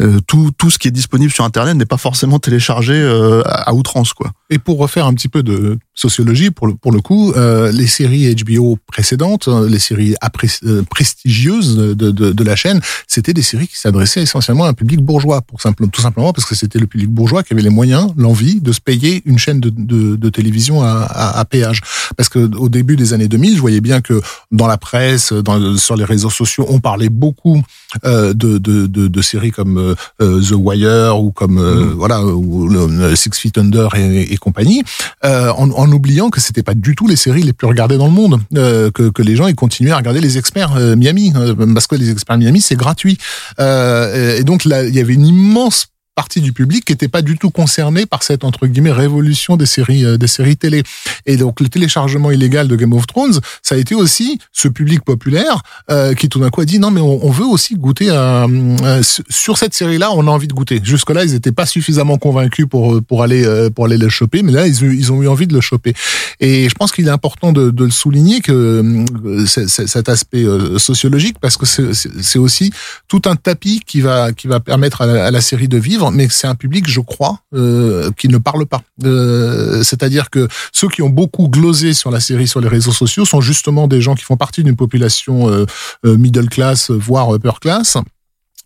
Euh, 0.00 0.20
tout, 0.26 0.50
tout 0.56 0.70
ce 0.70 0.78
qui 0.78 0.88
est 0.88 0.92
disponible 0.92 1.32
sur 1.32 1.44
Internet 1.44 1.76
n'est 1.76 1.84
pas 1.84 1.98
forcément 1.98 2.38
téléchargé 2.38 2.94
euh, 2.94 3.42
à, 3.44 3.74
outrance, 3.74 4.14
quoi. 4.14 4.32
Et 4.48 4.58
pour 4.58 4.78
refaire 4.78 5.06
un 5.06 5.14
petit 5.14 5.28
peu 5.28 5.42
de 5.42 5.78
sociologie, 5.94 6.50
pour 6.50 6.66
le, 6.66 6.74
pour 6.74 6.92
le 6.92 7.00
coup, 7.00 7.32
euh, 7.32 7.70
les 7.72 7.86
séries 7.86 8.34
HBO 8.34 8.78
précédentes, 8.86 9.48
euh, 9.48 9.68
les 9.68 9.78
séries 9.78 10.14
euh, 10.64 10.82
prestigieuses 10.88 11.76
de, 11.76 11.94
de, 11.94 12.32
de 12.32 12.44
la 12.44 12.56
chaîne, 12.56 12.80
c'était 13.06 13.34
des 13.34 13.42
séries 13.42 13.68
qui 13.68 13.78
s'adressaient 13.78 14.22
essentiellement 14.22 14.64
à 14.64 14.68
un 14.68 14.72
public 14.72 15.00
bourgeois, 15.00 15.42
pour 15.42 15.60
simple, 15.60 15.86
tout 15.88 16.00
simplement 16.00 16.32
parce 16.32 16.46
que 16.46 16.54
c'était 16.54 16.78
le 16.78 16.86
public 16.86 17.10
bourgeois 17.10 17.42
qui 17.42 17.52
avait 17.52 17.62
les 17.62 17.70
moyens, 17.70 18.12
l'envie 18.16 18.60
de 18.60 18.72
se 18.72 18.80
payer 18.80 19.22
une 19.26 19.38
chaîne 19.38 19.60
de, 19.60 19.70
de, 19.70 20.16
de 20.16 20.28
télévision 20.30 20.82
à, 20.82 21.02
à, 21.02 21.38
à, 21.38 21.44
péage. 21.44 21.80
Parce 22.16 22.28
que 22.28 22.38
au 22.56 22.68
début 22.68 22.96
des 22.96 23.12
années 23.12 23.28
2000, 23.28 23.56
je 23.56 23.60
voyais 23.60 23.80
bien 23.80 24.00
que 24.00 24.20
dans 24.50 24.66
la 24.66 24.78
presse, 24.78 25.32
dans, 25.32 25.76
sur 25.76 25.96
les 25.96 26.04
réseaux 26.04 26.30
sociaux, 26.30 26.66
on 26.68 26.80
parlait 26.80 27.10
beaucoup 27.10 27.62
euh, 28.04 28.32
de, 28.32 28.58
de, 28.58 28.86
de, 28.86 29.22
séries 29.22 29.50
comme 29.50 29.76
euh, 30.20 30.40
The 30.40 30.54
Wire 30.54 31.18
ou 31.18 31.32
comme 31.32 31.58
euh, 31.58 31.84
mmh. 31.84 31.92
voilà 31.94 32.24
ou 32.24 32.68
le, 32.68 33.14
Six 33.16 33.30
Feet 33.34 33.58
Under 33.58 33.88
et, 33.94 34.32
et 34.32 34.36
compagnie, 34.36 34.82
euh, 35.24 35.50
en, 35.50 35.70
en, 35.70 35.92
oubliant 35.92 36.30
que 36.30 36.40
c'était 36.40 36.62
pas 36.62 36.74
du 36.74 36.94
tout 36.94 37.06
les 37.06 37.16
séries 37.16 37.42
les 37.42 37.52
plus 37.52 37.66
regardées 37.66 37.98
dans 37.98 38.06
le 38.06 38.12
monde, 38.12 38.40
euh, 38.56 38.90
que, 38.90 39.10
que 39.10 39.22
les 39.22 39.36
gens 39.36 39.46
ils 39.46 39.54
continuaient 39.54 39.92
à 39.92 39.96
regarder 39.96 40.20
les 40.20 40.38
experts 40.38 40.74
euh, 40.76 40.96
Miami, 40.96 41.32
parce 41.74 41.86
que 41.86 41.96
les 41.96 42.10
experts 42.10 42.38
Miami 42.38 42.60
c'est 42.60 42.76
gratuit, 42.76 43.18
euh, 43.60 44.38
et 44.38 44.44
donc 44.44 44.64
là 44.64 44.84
il 44.84 44.94
y 44.94 45.00
avait 45.00 45.14
une 45.14 45.26
immense 45.26 45.86
partie 46.14 46.40
du 46.40 46.52
public 46.52 46.84
qui 46.84 46.92
n'était 46.92 47.08
pas 47.08 47.22
du 47.22 47.38
tout 47.38 47.50
concerné 47.50 48.06
par 48.06 48.22
cette 48.22 48.44
entre 48.44 48.66
guillemets 48.66 48.92
révolution 48.92 49.56
des 49.56 49.66
séries 49.66 50.04
euh, 50.04 50.16
des 50.18 50.26
séries 50.26 50.56
télé. 50.56 50.82
Et 51.26 51.36
donc 51.36 51.60
le 51.60 51.68
téléchargement 51.68 52.30
illégal 52.30 52.68
de 52.68 52.76
Game 52.76 52.92
of 52.92 53.06
Thrones 53.06 53.40
ça 53.62 53.74
a 53.74 53.78
été 53.78 53.94
aussi 53.94 54.38
ce 54.52 54.68
public 54.68 55.02
populaire 55.04 55.62
euh, 55.90 56.14
qui 56.14 56.28
tout 56.28 56.38
d'un 56.38 56.50
coup 56.50 56.60
a 56.60 56.64
dit 56.64 56.78
non 56.78 56.90
mais 56.90 57.00
on, 57.00 57.24
on 57.24 57.30
veut 57.30 57.46
aussi 57.46 57.74
goûter 57.76 58.10
à, 58.10 58.44
euh, 58.44 59.02
sur 59.30 59.56
cette 59.58 59.74
série 59.74 59.98
là 59.98 60.10
on 60.12 60.26
a 60.26 60.30
envie 60.30 60.48
de 60.48 60.52
goûter. 60.52 60.80
Jusque 60.82 61.10
là 61.10 61.24
ils 61.24 61.32
n'étaient 61.32 61.52
pas 61.52 61.66
suffisamment 61.66 62.18
convaincus 62.18 62.66
pour 62.68 63.02
pour 63.02 63.22
aller 63.22 63.44
euh, 63.44 63.70
pour 63.70 63.86
aller 63.86 63.96
le 63.96 64.08
choper 64.08 64.42
mais 64.42 64.52
là 64.52 64.66
ils, 64.66 64.82
ils 64.82 65.12
ont 65.12 65.22
eu 65.22 65.28
envie 65.28 65.46
de 65.46 65.54
le 65.54 65.60
choper. 65.60 65.94
Et 66.40 66.68
je 66.68 66.74
pense 66.74 66.92
qu'il 66.92 67.06
est 67.06 67.10
important 67.10 67.52
de, 67.52 67.70
de 67.70 67.84
le 67.84 67.90
souligner 67.90 68.40
que 68.40 68.52
euh, 68.52 69.46
c'est, 69.46 69.68
c'est 69.68 69.86
cet 69.86 70.08
aspect 70.08 70.44
euh, 70.44 70.78
sociologique 70.78 71.36
parce 71.40 71.56
que 71.56 71.66
c'est 71.66 72.38
aussi 72.38 72.72
tout 73.08 73.22
un 73.26 73.36
tapis 73.36 73.80
qui 73.86 74.00
va 74.00 74.32
qui 74.32 74.46
va 74.46 74.60
permettre 74.60 75.00
à 75.02 75.06
la, 75.06 75.26
à 75.26 75.30
la 75.30 75.40
série 75.40 75.68
de 75.68 75.78
vivre 75.78 76.01
mais 76.10 76.28
c'est 76.28 76.46
un 76.46 76.54
public, 76.54 76.88
je 76.88 77.00
crois, 77.00 77.40
euh, 77.54 78.10
qui 78.16 78.28
ne 78.28 78.38
parle 78.38 78.66
pas. 78.66 78.82
Euh, 79.04 79.82
c'est-à-dire 79.82 80.30
que 80.30 80.48
ceux 80.72 80.88
qui 80.88 81.02
ont 81.02 81.08
beaucoup 81.08 81.48
glosé 81.48 81.94
sur 81.94 82.10
la 82.10 82.20
série 82.20 82.48
sur 82.48 82.60
les 82.60 82.68
réseaux 82.68 82.92
sociaux 82.92 83.24
sont 83.24 83.40
justement 83.40 83.88
des 83.88 84.00
gens 84.00 84.14
qui 84.14 84.24
font 84.24 84.36
partie 84.36 84.64
d'une 84.64 84.76
population 84.76 85.48
euh, 85.48 85.66
middle 86.04 86.48
class, 86.48 86.90
voire 86.90 87.34
upper 87.34 87.52
class. 87.60 87.96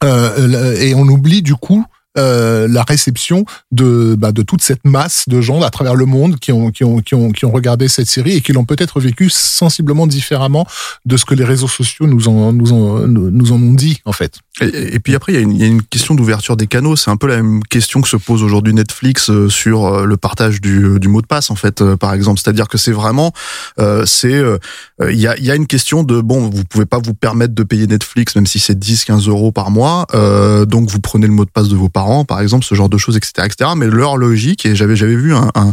Et 0.03 0.95
on 0.95 1.09
oublie 1.09 1.43
du 1.43 1.55
coup 1.55 1.85
euh, 2.19 2.69
la 2.69 2.83
réception 2.83 3.45
de, 3.73 4.15
bah, 4.19 4.33
de 4.33 4.43
toute 4.43 4.63
cette 4.63 4.85
masse 4.85 5.25
de 5.29 5.41
gens 5.41 5.63
à 5.63 5.71
travers 5.71 5.95
le 5.95 6.07
monde 6.07 6.39
qui 6.39 6.53
ont, 6.53 6.71
qui 6.71 6.85
ont, 6.85 6.99
qui 6.99 7.15
ont, 7.15 7.31
qui 7.31 7.45
ont 7.45 7.51
regardé 7.51 7.89
cette 7.89 8.09
série 8.09 8.33
et 8.33 8.41
qui 8.41 8.53
l'ont 8.53 8.65
peut-être 8.65 9.01
vécu 9.01 9.31
sensiblement 9.31 10.07
différemment 10.07 10.67
de 11.05 11.17
ce 11.17 11.25
que 11.25 11.35
les 11.35 11.45
réseaux 11.45 11.69
sociaux 11.69 12.07
nous 12.07 12.29
en, 12.29 12.53
nous 12.53 12.73
en, 12.73 13.07
nous 13.07 13.53
en 13.53 13.57
ont 13.57 13.75
dit, 13.75 14.01
en 14.05 14.13
fait. 14.13 14.39
Et, 14.61 15.01
puis 15.01 15.15
après, 15.15 15.33
il 15.33 15.37
y, 15.37 15.39
a 15.39 15.43
une, 15.43 15.57
y 15.57 15.63
a 15.65 15.67
une 15.67 15.83
question 15.83 16.15
d'ouverture 16.15 16.57
des 16.57 16.67
canaux. 16.67 16.97
C'est 16.97 17.11
un 17.11 17.17
peu 17.17 17.27
la 17.27 17.37
même 17.37 17.63
question 17.65 18.01
que 18.01 18.09
se 18.09 18.17
pose 18.17 18.43
aujourd'hui 18.43 18.73
Netflix 18.73 19.31
sur 19.49 20.07
le 20.07 20.17
partage 20.17 20.63
du, 20.63 20.99
du 20.99 21.09
mot 21.09 21.21
de 21.21 21.27
passe, 21.27 21.51
en 21.51 21.57
fait, 21.57 21.85
par 21.97 22.15
exemple. 22.15 22.41
C'est-à-dire 22.43 22.69
que 22.69 22.79
c'est 22.79 22.93
vraiment, 22.93 23.33
euh, 23.79 24.07
c'est, 24.07 24.43
il 25.11 25.21
y 25.21 25.27
a, 25.27 25.39
y 25.39 25.51
a 25.51 25.55
une 25.55 25.67
question 25.67 26.05
de, 26.05 26.23
bon, 26.23 26.49
vous 26.49 26.65
pouvez 26.65 26.87
pas 26.87 26.99
vous 26.99 27.13
permettre 27.13 27.55
de 27.55 27.63
payer 27.63 27.87
Netflix, 27.87 28.35
même 28.35 28.47
si 28.47 28.59
c'est 28.59 28.79
10, 28.79 29.05
15 29.05 29.29
euros 29.29 29.53
par 29.53 29.71
mois, 29.71 30.07
euh, 30.15 30.65
donc 30.65 30.89
vous 30.91 31.01
prenez 31.01 31.27
le 31.27 31.33
mot 31.33 31.45
de 31.45 31.51
passe 31.51 31.69
de 31.69 31.77
vos 31.77 31.89
parents 31.89 32.06
par 32.27 32.41
exemple, 32.41 32.65
ce 32.65 32.75
genre 32.75 32.89
de 32.89 32.99
choses, 32.99 33.17
etc., 33.17 33.33
etc. 33.45 33.71
Mais 33.77 33.87
leur 33.87 34.17
logique, 34.17 34.67
et 34.67 34.75
j'avais 34.77 34.97
j'avais 34.97 35.17
vu 35.17 35.35
un, 35.35 35.51
un, 35.55 35.73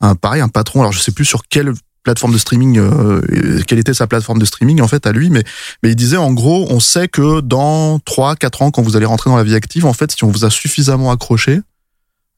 un 0.00 0.14
pareil, 0.14 0.40
un 0.40 0.48
patron, 0.48 0.80
alors 0.80 0.92
je 0.92 1.00
sais 1.00 1.12
plus 1.12 1.24
sur 1.24 1.42
quelle 1.48 1.72
plateforme 2.08 2.32
de 2.32 2.38
streaming, 2.38 2.78
euh, 2.78 3.60
quelle 3.66 3.78
était 3.78 3.92
sa 3.92 4.06
plateforme 4.06 4.38
de 4.38 4.46
streaming 4.46 4.80
en 4.80 4.88
fait 4.88 5.06
à 5.06 5.12
lui, 5.12 5.28
mais 5.28 5.44
mais 5.82 5.90
il 5.90 5.96
disait 5.96 6.16
en 6.16 6.32
gros, 6.32 6.66
on 6.70 6.80
sait 6.80 7.06
que 7.06 7.40
dans 7.40 7.98
3 7.98 8.36
4 8.36 8.62
ans 8.62 8.70
quand 8.70 8.80
vous 8.80 8.96
allez 8.96 9.04
rentrer 9.04 9.28
dans 9.28 9.36
la 9.36 9.44
vie 9.44 9.54
active, 9.54 9.84
en 9.84 9.92
fait, 9.92 10.12
si 10.12 10.24
on 10.24 10.28
vous 10.28 10.46
a 10.46 10.50
suffisamment 10.50 11.10
accroché, 11.10 11.60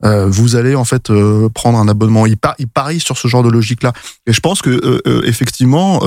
euh, 0.05 0.27
vous 0.27 0.57
allez 0.57 0.75
en 0.75 0.85
fait 0.85 1.11
euh, 1.11 1.49
prendre 1.51 1.79
un 1.79 1.87
abonnement. 1.87 2.27
Il, 2.27 2.37
par, 2.37 2.57
il 2.59 2.67
parie 2.67 2.99
sur 2.99 3.17
ce 3.17 3.29
genre 3.29 3.45
de 3.45 3.49
logique 3.49 3.85
là. 3.85 3.93
Et 4.27 4.33
je 4.33 4.41
pense 4.41 4.61
que 4.63 5.01
effectivement. 5.27 6.01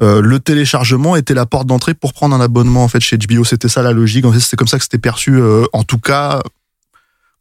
Le 0.00 0.38
téléchargement 0.38 1.14
était 1.14 1.32
la 1.32 1.46
porte 1.46 1.68
d'entrée 1.68 1.94
pour 1.94 2.12
prendre 2.12 2.34
un 2.34 2.40
abonnement 2.40 2.82
en 2.82 2.88
fait 2.88 2.98
chez 2.98 3.16
HBO. 3.16 3.44
C'était 3.44 3.68
ça 3.68 3.82
la 3.82 3.92
logique. 3.92 4.24
En 4.24 4.32
fait, 4.32 4.40
c'était 4.40 4.56
comme 4.56 4.66
ça 4.66 4.76
que 4.76 4.82
c'était 4.82 4.98
perçu. 4.98 5.40
en 5.72 5.84
tout 5.84 5.98
cas, 5.98 6.42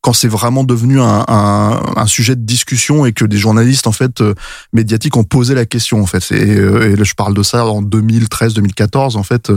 quand 0.01 0.13
c'est 0.13 0.27
vraiment 0.27 0.63
devenu 0.63 0.99
un, 0.99 1.25
un, 1.27 1.81
un 1.95 2.05
sujet 2.07 2.35
de 2.35 2.41
discussion 2.41 3.05
et 3.05 3.13
que 3.13 3.23
des 3.23 3.37
journalistes 3.37 3.85
en 3.87 3.91
fait 3.91 4.21
euh, 4.21 4.33
médiatiques 4.73 5.15
ont 5.15 5.23
posé 5.23 5.53
la 5.53 5.65
question 5.65 6.01
en 6.01 6.07
fait. 6.07 6.31
Et, 6.31 6.57
euh, 6.57 6.95
et 6.97 7.03
je 7.03 7.13
parle 7.13 7.35
de 7.35 7.43
ça 7.43 7.65
en 7.65 7.83
2013-2014 7.83 9.15
en 9.15 9.23
fait. 9.23 9.51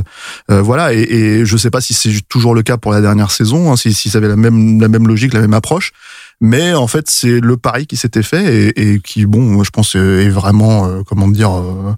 Euh, 0.50 0.60
voilà. 0.60 0.92
Et, 0.92 1.00
et 1.00 1.46
je 1.46 1.56
sais 1.56 1.70
pas 1.70 1.80
si 1.80 1.94
c'est 1.94 2.20
toujours 2.28 2.54
le 2.54 2.62
cas 2.62 2.76
pour 2.76 2.92
la 2.92 3.00
dernière 3.00 3.30
saison, 3.30 3.72
hein, 3.72 3.76
si, 3.76 3.94
si 3.94 4.10
ça 4.10 4.18
avait 4.18 4.28
la 4.28 4.36
même 4.36 4.80
la 4.80 4.88
même 4.88 5.08
logique, 5.08 5.32
la 5.32 5.40
même 5.40 5.54
approche. 5.54 5.92
Mais 6.40 6.74
en 6.74 6.86
fait, 6.86 7.08
c'est 7.08 7.40
le 7.40 7.56
pari 7.56 7.86
qui 7.86 7.96
s'était 7.96 8.22
fait 8.22 8.72
et, 8.76 8.92
et 8.92 9.00
qui, 9.00 9.26
bon, 9.26 9.62
je 9.62 9.70
pense, 9.70 9.94
est 9.94 10.28
vraiment, 10.28 10.86
euh, 10.86 11.02
comment 11.06 11.28
dire, 11.28 11.52
euh, 11.52 11.94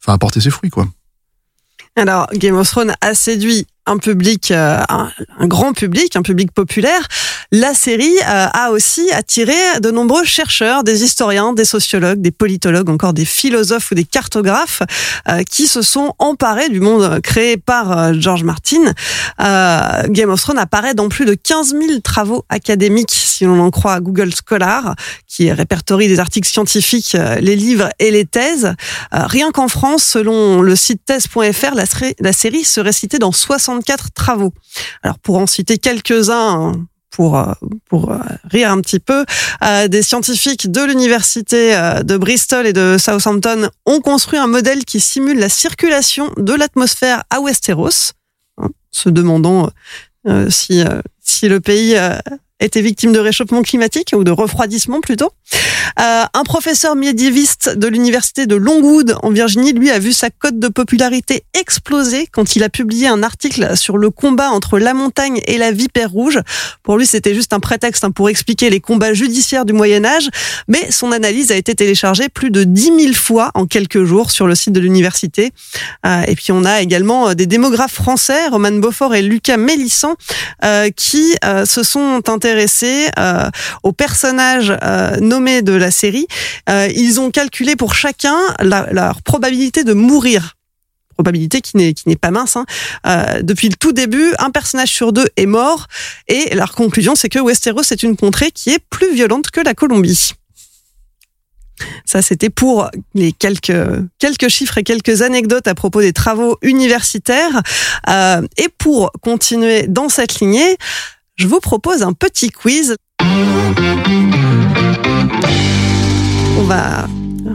enfin, 0.00 0.14
apporter 0.14 0.40
ses 0.40 0.50
fruits, 0.50 0.70
quoi. 0.70 0.88
Alors, 1.96 2.26
Game 2.32 2.56
of 2.56 2.68
Thrones 2.68 2.94
a 3.00 3.14
séduit 3.14 3.66
un 3.86 3.98
public, 3.98 4.50
euh, 4.50 4.80
un, 4.88 5.46
grand 5.46 5.72
public, 5.72 6.16
un 6.16 6.22
public 6.22 6.52
populaire. 6.52 7.06
La 7.52 7.74
série 7.74 8.16
euh, 8.26 8.46
a 8.52 8.70
aussi 8.70 9.10
attiré 9.12 9.52
de 9.80 9.90
nombreux 9.90 10.24
chercheurs, 10.24 10.84
des 10.84 11.04
historiens, 11.04 11.52
des 11.52 11.66
sociologues, 11.66 12.20
des 12.20 12.30
politologues, 12.30 12.88
encore 12.88 13.12
des 13.12 13.26
philosophes 13.26 13.90
ou 13.92 13.94
des 13.94 14.04
cartographes 14.04 14.82
euh, 15.28 15.42
qui 15.42 15.66
se 15.66 15.82
sont 15.82 16.14
emparés 16.18 16.70
du 16.70 16.80
monde 16.80 17.20
créé 17.20 17.56
par 17.56 18.14
George 18.14 18.44
Martin. 18.44 18.92
Game 20.08 20.30
of 20.30 20.40
Thrones 20.40 20.58
apparaît 20.58 20.94
dans 20.94 21.08
plus 21.08 21.26
de 21.26 21.34
15 21.34 21.70
000 21.70 22.00
travaux 22.02 22.44
académiques, 22.48 23.12
si 23.12 23.44
l'on 23.44 23.60
en 23.60 23.70
croit 23.70 24.00
Google 24.00 24.30
Scholar, 24.34 24.94
qui 25.26 25.50
répertorie 25.52 26.08
des 26.08 26.20
articles 26.20 26.48
scientifiques, 26.48 27.16
les 27.40 27.56
livres 27.56 27.88
et 27.98 28.10
les 28.10 28.24
thèses. 28.24 28.74
Rien 29.12 29.50
qu'en 29.50 29.68
France, 29.68 30.04
selon 30.04 30.62
le 30.62 30.76
site 30.76 31.04
thèse.fr, 31.04 31.74
la, 31.74 31.84
la 32.20 32.32
série 32.32 32.64
serait 32.64 32.92
citée 32.92 33.18
dans 33.18 33.32
64 33.82 34.12
travaux. 34.12 34.52
Alors 35.02 35.18
pour 35.18 35.38
en 35.38 35.46
citer 35.46 35.78
quelques-uns, 35.78 36.72
hein, 36.72 36.86
pour 37.10 37.38
euh, 37.38 37.52
euh, 37.92 38.18
rire 38.44 38.70
un 38.70 38.80
petit 38.80 38.98
peu, 38.98 39.24
euh, 39.62 39.88
des 39.88 40.02
scientifiques 40.02 40.70
de 40.70 40.82
l'université 40.82 41.76
de 42.02 42.16
Bristol 42.16 42.66
et 42.66 42.72
de 42.72 42.96
Southampton 42.98 43.68
ont 43.86 44.00
construit 44.00 44.38
un 44.38 44.46
modèle 44.46 44.84
qui 44.84 45.00
simule 45.00 45.38
la 45.38 45.48
circulation 45.48 46.32
de 46.36 46.52
l'atmosphère 46.52 47.22
à 47.30 47.40
Westeros, 47.40 48.12
hein, 48.58 48.68
se 48.90 49.08
demandant 49.08 49.70
si 50.48 50.82
si 51.20 51.48
le 51.48 51.60
pays 51.60 51.96
était 52.64 52.80
victime 52.80 53.12
de 53.12 53.18
réchauffement 53.18 53.62
climatique 53.62 54.12
ou 54.16 54.24
de 54.24 54.30
refroidissement 54.30 55.00
plutôt. 55.00 55.30
Euh, 56.00 56.24
un 56.32 56.42
professeur 56.44 56.96
médiéviste 56.96 57.68
de 57.76 57.86
l'université 57.86 58.46
de 58.46 58.56
Longwood 58.56 59.16
en 59.22 59.30
Virginie, 59.30 59.72
lui, 59.72 59.90
a 59.90 59.98
vu 59.98 60.12
sa 60.12 60.30
cote 60.30 60.58
de 60.58 60.68
popularité 60.68 61.44
exploser 61.58 62.26
quand 62.32 62.56
il 62.56 62.64
a 62.64 62.68
publié 62.68 63.06
un 63.06 63.22
article 63.22 63.76
sur 63.76 63.98
le 63.98 64.10
combat 64.10 64.50
entre 64.50 64.78
la 64.78 64.94
montagne 64.94 65.40
et 65.46 65.58
la 65.58 65.70
vipère 65.70 66.10
rouge. 66.10 66.40
Pour 66.82 66.96
lui, 66.96 67.06
c'était 67.06 67.34
juste 67.34 67.52
un 67.52 67.60
prétexte 67.60 68.04
hein, 68.04 68.10
pour 68.10 68.28
expliquer 68.28 68.70
les 68.70 68.80
combats 68.80 69.14
judiciaires 69.14 69.64
du 69.64 69.72
Moyen 69.72 70.04
Âge, 70.04 70.28
mais 70.66 70.90
son 70.90 71.12
analyse 71.12 71.52
a 71.52 71.56
été 71.56 71.74
téléchargée 71.74 72.28
plus 72.28 72.50
de 72.50 72.64
10 72.64 72.82
000 73.00 73.14
fois 73.14 73.50
en 73.54 73.66
quelques 73.66 74.04
jours 74.04 74.30
sur 74.30 74.46
le 74.46 74.54
site 74.54 74.72
de 74.72 74.80
l'université. 74.80 75.52
Euh, 76.06 76.22
et 76.26 76.34
puis 76.34 76.50
on 76.50 76.64
a 76.64 76.80
également 76.80 77.28
euh, 77.28 77.34
des 77.34 77.46
démographes 77.46 77.94
français, 77.94 78.48
Roman 78.48 78.72
Beaufort 78.72 79.14
et 79.14 79.22
Lucas 79.22 79.56
Mélissant, 79.56 80.14
euh, 80.64 80.90
qui 80.90 81.34
euh, 81.44 81.66
se 81.66 81.82
sont 81.82 82.22
intéressés 82.28 82.53
euh, 83.18 83.50
aux 83.82 83.92
personnages 83.92 84.72
euh, 84.82 85.16
nommés 85.20 85.62
de 85.62 85.72
la 85.72 85.90
série. 85.90 86.26
Euh, 86.68 86.88
ils 86.94 87.20
ont 87.20 87.30
calculé 87.30 87.76
pour 87.76 87.94
chacun 87.94 88.36
leur 88.60 89.22
probabilité 89.22 89.84
de 89.84 89.92
mourir. 89.92 90.56
Probabilité 91.14 91.60
qui 91.60 91.76
n'est 91.76 91.94
qui 91.94 92.08
n'est 92.08 92.16
pas 92.16 92.32
mince. 92.32 92.56
Hein. 92.56 92.66
Euh, 93.06 93.42
depuis 93.42 93.68
le 93.68 93.76
tout 93.76 93.92
début, 93.92 94.32
un 94.38 94.50
personnage 94.50 94.88
sur 94.88 95.12
deux 95.12 95.26
est 95.36 95.46
mort 95.46 95.86
et 96.26 96.54
leur 96.54 96.72
conclusion 96.72 97.14
c'est 97.14 97.28
que 97.28 97.38
Westeros 97.38 97.82
est 97.92 98.02
une 98.02 98.16
contrée 98.16 98.50
qui 98.50 98.70
est 98.70 98.80
plus 98.90 99.14
violente 99.14 99.50
que 99.50 99.60
la 99.60 99.74
Colombie. 99.74 100.32
Ça, 102.04 102.22
c'était 102.22 102.50
pour 102.50 102.88
les 103.14 103.32
quelques, 103.32 103.72
quelques 104.18 104.48
chiffres 104.48 104.78
et 104.78 104.84
quelques 104.84 105.22
anecdotes 105.22 105.66
à 105.66 105.74
propos 105.74 106.00
des 106.00 106.12
travaux 106.12 106.56
universitaires. 106.62 107.62
Et 108.56 108.68
pour 108.78 109.10
continuer 109.20 109.86
dans 109.88 110.08
cette 110.08 110.38
lignée, 110.38 110.78
je 111.36 111.46
vous 111.46 111.60
propose 111.60 112.02
un 112.02 112.12
petit 112.12 112.50
quiz. 112.50 112.96
On 116.58 116.64
va 116.64 117.06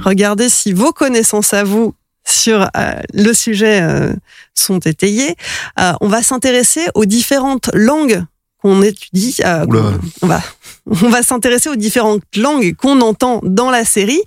regarder 0.03 0.49
si 0.49 0.73
vos 0.73 0.91
connaissances 0.91 1.53
à 1.53 1.63
vous 1.63 1.93
sur 2.25 2.69
euh, 2.75 2.93
le 3.13 3.33
sujet 3.33 3.81
euh, 3.81 4.13
sont 4.53 4.79
étayées. 4.79 5.35
Euh, 5.79 5.93
on 6.01 6.07
va 6.07 6.21
s'intéresser 6.21 6.85
aux 6.93 7.05
différentes 7.05 7.69
langues 7.73 8.23
qu'on 8.61 8.81
étudie. 8.81 9.37
on 10.21 10.27
va, 10.27 10.41
on 10.89 11.09
va 11.09 11.23
s'intéresser 11.23 11.69
aux 11.69 11.75
différentes 11.75 12.21
langues 12.35 12.75
qu'on 12.75 13.01
entend 13.01 13.41
dans 13.43 13.69
la 13.69 13.85
série. 13.85 14.21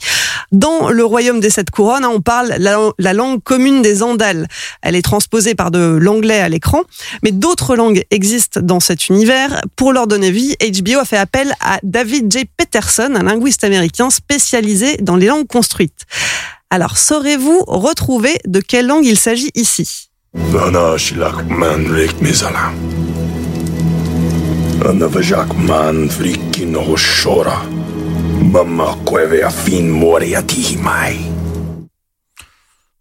Dans 0.50 0.90
le 0.90 1.04
royaume 1.04 1.40
des 1.40 1.50
sept 1.50 1.70
couronnes, 1.70 2.04
hein, 2.04 2.10
on 2.12 2.20
parle 2.20 2.54
la, 2.58 2.78
la 2.98 3.12
langue 3.12 3.42
commune 3.42 3.82
des 3.82 4.02
Andales. 4.02 4.46
Elle 4.82 4.96
est 4.96 5.02
transposée 5.02 5.54
par 5.54 5.70
de 5.70 5.98
l'anglais 6.00 6.40
à 6.40 6.48
l'écran, 6.48 6.82
mais 7.22 7.32
d'autres 7.32 7.74
langues 7.74 8.04
existent 8.10 8.60
dans 8.62 8.80
cet 8.80 9.08
univers. 9.08 9.62
Pour 9.76 9.92
leur 9.92 10.06
donner 10.06 10.30
vie, 10.30 10.56
HBO 10.60 10.98
a 11.00 11.04
fait 11.04 11.16
appel 11.16 11.54
à 11.60 11.78
David 11.82 12.30
J. 12.30 12.44
Peterson, 12.56 13.14
un 13.14 13.22
linguiste 13.22 13.64
américain 13.64 14.10
spécialisé 14.10 14.96
dans 14.98 15.16
les 15.16 15.26
langues 15.26 15.46
construites. 15.46 16.06
Alors, 16.70 16.96
saurez-vous 16.96 17.64
retrouver 17.66 18.38
de 18.46 18.60
quelle 18.60 18.86
langue 18.86 19.04
il 19.04 19.18
s'agit 19.18 19.50
ici? 19.54 20.08
Branavajak 24.82 25.54
man 25.68 26.10
vrikin 26.10 26.74
hoshora. 26.74 27.62
Bama 28.52 28.94
kweve 29.04 29.44
afin 29.44 29.90
moriatihimai. 29.90 31.41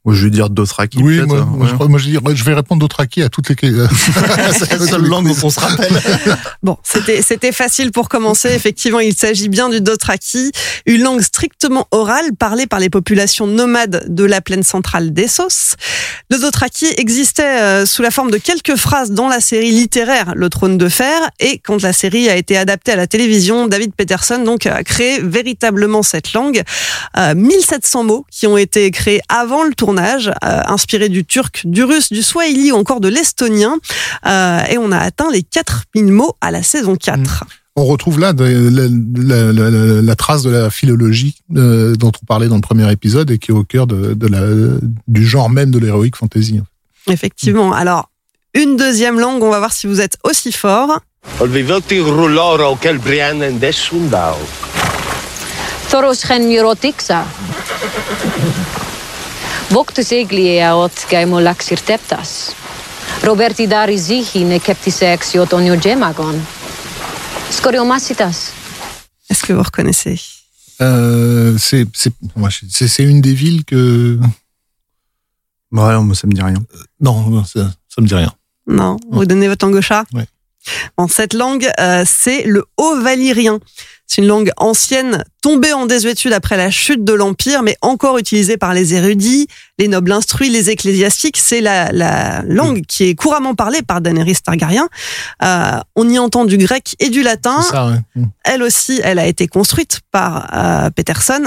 Ou 0.03 0.13
je 0.13 0.23
vais 0.23 0.31
dire 0.31 0.49
Dothraki. 0.49 0.97
Oui, 1.03 1.21
moi, 1.21 1.37
hein, 1.37 1.45
moi, 1.45 1.67
ouais. 1.67 1.73
je, 1.79 1.87
moi, 1.87 1.99
je, 1.99 2.35
je 2.35 2.43
vais 2.43 2.55
répondre 2.55 2.81
d'Othraki 2.81 3.21
à 3.21 3.29
toutes 3.29 3.49
les 3.49 3.55
questions. 3.55 3.87
C'est 4.51 4.79
la 4.79 4.87
seule 4.87 5.05
langue 5.05 5.27
dont 5.27 5.37
on 5.43 5.49
se 5.49 5.59
rappelle. 5.59 5.91
Bon, 6.63 6.77
c'était 6.83 7.23
c'était 7.23 7.51
facile 7.51 7.91
pour 7.91 8.07
commencer. 8.07 8.49
Effectivement, 8.49 8.99
il 8.99 9.15
s'agit 9.15 9.49
bien 9.49 9.69
du 9.69 9.81
Dothraki, 9.81 10.51
une 10.85 11.01
langue 11.01 11.21
strictement 11.21 11.87
orale 11.89 12.35
parlée 12.37 12.67
par 12.67 12.79
les 12.79 12.89
populations 12.89 13.47
nomades 13.47 14.05
de 14.07 14.23
la 14.23 14.41
plaine 14.41 14.61
centrale 14.61 15.11
d'Essos. 15.11 15.75
Le 16.29 16.37
Dothraki 16.37 16.85
existait 16.97 17.61
euh, 17.61 17.85
sous 17.87 18.03
la 18.03 18.11
forme 18.11 18.29
de 18.29 18.37
quelques 18.37 18.75
phrases 18.75 19.11
dans 19.11 19.27
la 19.27 19.39
série 19.39 19.71
littéraire 19.71 20.33
Le 20.35 20.49
Trône 20.49 20.77
de 20.77 20.87
Fer, 20.87 21.29
et 21.39 21.57
quand 21.57 21.81
la 21.81 21.93
série 21.93 22.29
a 22.29 22.35
été 22.35 22.57
adaptée 22.57 22.91
à 22.91 22.95
la 22.95 23.07
télévision, 23.07 23.67
David 23.67 23.93
Peterson 23.95 24.43
donc 24.43 24.67
a 24.67 24.83
créé 24.83 25.19
véritablement 25.19 26.03
cette 26.03 26.33
langue. 26.33 26.61
Euh, 27.17 27.33
1700 27.35 28.03
mots 28.03 28.25
qui 28.29 28.45
ont 28.45 28.57
été 28.57 28.91
créés 28.91 29.21
avant 29.29 29.63
le 29.63 29.73
tournage, 29.95 30.31
euh, 30.43 30.61
inspirés 30.67 31.09
du 31.09 31.25
turc, 31.25 31.61
du 31.65 31.83
russe, 31.83 32.11
du 32.11 32.23
swahili 32.23 32.71
ou 32.71 32.75
encore 32.77 33.01
de 33.01 33.09
l'estonien. 33.09 33.77
Euh, 34.25 34.59
et 34.69 34.77
on 34.77 34.91
a 34.91 34.97
atteint 34.97 35.29
les 35.31 35.43
4000 35.43 36.05
mots 36.11 36.35
à 36.41 36.51
la 36.51 36.63
saison 36.63 36.95
4. 36.95 37.43
On 37.75 37.85
retrouve 37.85 38.19
là 38.19 38.31
de- 38.33 38.43
la, 38.45 39.51
la- 39.51 39.69
la- 39.69 40.01
la 40.01 40.15
trace 40.15 40.43
de 40.43 40.49
la 40.49 40.69
philologie 40.69 41.35
euh, 41.55 41.95
dont 41.95 42.11
on 42.21 42.25
parlait 42.25 42.47
dans 42.47 42.55
le 42.55 42.61
premier 42.61 42.89
épisode 42.91 43.31
et 43.31 43.37
qui 43.37 43.51
est 43.51 43.53
au 43.53 43.63
cœur 43.63 43.87
de, 43.87 44.13
de 44.13 44.27
la, 44.27 44.41
du 45.07 45.25
genre 45.25 45.49
même 45.49 45.71
de 45.71 45.79
l'héroïque 45.79 46.15
fantasy. 46.15 46.59
Effectivement. 47.07 47.73
Alors, 47.73 48.09
une 48.53 48.75
deuxième 48.77 49.19
langue, 49.19 49.41
on 49.43 49.49
va 49.49 49.59
voir 49.59 49.73
si 49.73 49.87
vous 49.87 49.99
êtes 50.01 50.17
aussi 50.23 50.51
fort. 50.51 50.99
Teptas. 61.81 62.53
Roberti 63.23 63.67
dari 63.67 63.97
gemagon. 65.79 66.35
Scoriomasitas. 67.49 68.51
Est-ce 69.29 69.43
que 69.43 69.53
vous 69.53 69.63
reconnaissez? 69.63 70.19
Euh, 70.81 71.57
c'est 71.57 73.03
une 73.03 73.21
des 73.21 73.33
villes 73.33 73.63
que 73.65 74.19
Ouais, 75.71 75.97
moi, 76.01 76.15
ça 76.15 76.27
me 76.27 76.33
dit 76.33 76.41
rien. 76.41 76.61
non 76.99 77.29
non, 77.29 77.45
ça, 77.45 77.71
ça 77.87 78.01
me 78.01 78.07
dit 78.07 78.15
rien. 78.15 78.33
Non 78.67 78.97
Vous 79.09 79.25
donnez 79.25 79.47
votre 79.47 79.65
langue 79.65 79.75
au 79.75 79.81
chat? 79.81 80.03
Ouais. 80.13 80.25
Bon, 80.97 81.07
cette 81.07 81.33
langue, 81.33 81.69
euh, 81.79 82.03
c'est 82.05 82.43
le 82.43 82.65
haut 82.77 82.99
valyrien. 83.01 83.59
C'est 84.11 84.21
une 84.21 84.27
langue 84.27 84.51
ancienne, 84.57 85.23
tombée 85.41 85.71
en 85.71 85.85
désuétude 85.85 86.33
après 86.33 86.57
la 86.57 86.69
chute 86.69 87.05
de 87.05 87.13
l'Empire, 87.13 87.63
mais 87.63 87.77
encore 87.81 88.17
utilisée 88.17 88.57
par 88.57 88.73
les 88.73 88.93
érudits, 88.93 89.47
les 89.79 89.87
nobles 89.87 90.11
instruits, 90.11 90.49
les 90.49 90.69
ecclésiastiques. 90.69 91.37
C'est 91.37 91.61
la, 91.61 91.93
la 91.93 92.41
langue 92.41 92.81
qui 92.85 93.05
est 93.05 93.15
couramment 93.15 93.55
parlée 93.55 93.81
par 93.81 94.01
Daenerys 94.01 94.35
Targaryen. 94.43 94.89
Euh, 95.45 95.79
on 95.95 96.09
y 96.09 96.19
entend 96.19 96.43
du 96.43 96.57
grec 96.57 96.97
et 96.99 97.09
du 97.09 97.23
latin. 97.23 97.61
C'est 97.61 97.71
ça, 97.71 97.87
ouais. 97.87 97.99
Mm. 98.15 98.25
Elle 98.43 98.63
aussi, 98.63 98.99
elle 99.01 99.17
a 99.17 99.25
été 99.25 99.47
construite 99.47 100.01
par 100.11 100.49
euh, 100.57 100.89
Peterson. 100.89 101.45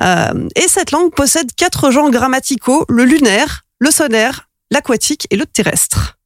Euh, 0.00 0.48
et 0.54 0.68
cette 0.68 0.92
langue 0.92 1.12
possède 1.12 1.50
quatre 1.56 1.90
genres 1.90 2.12
grammaticaux, 2.12 2.84
le 2.88 3.04
lunaire, 3.04 3.64
le 3.80 3.90
sonnaire, 3.90 4.48
l'aquatique 4.70 5.26
et 5.32 5.36
le 5.36 5.46
terrestre. 5.46 6.16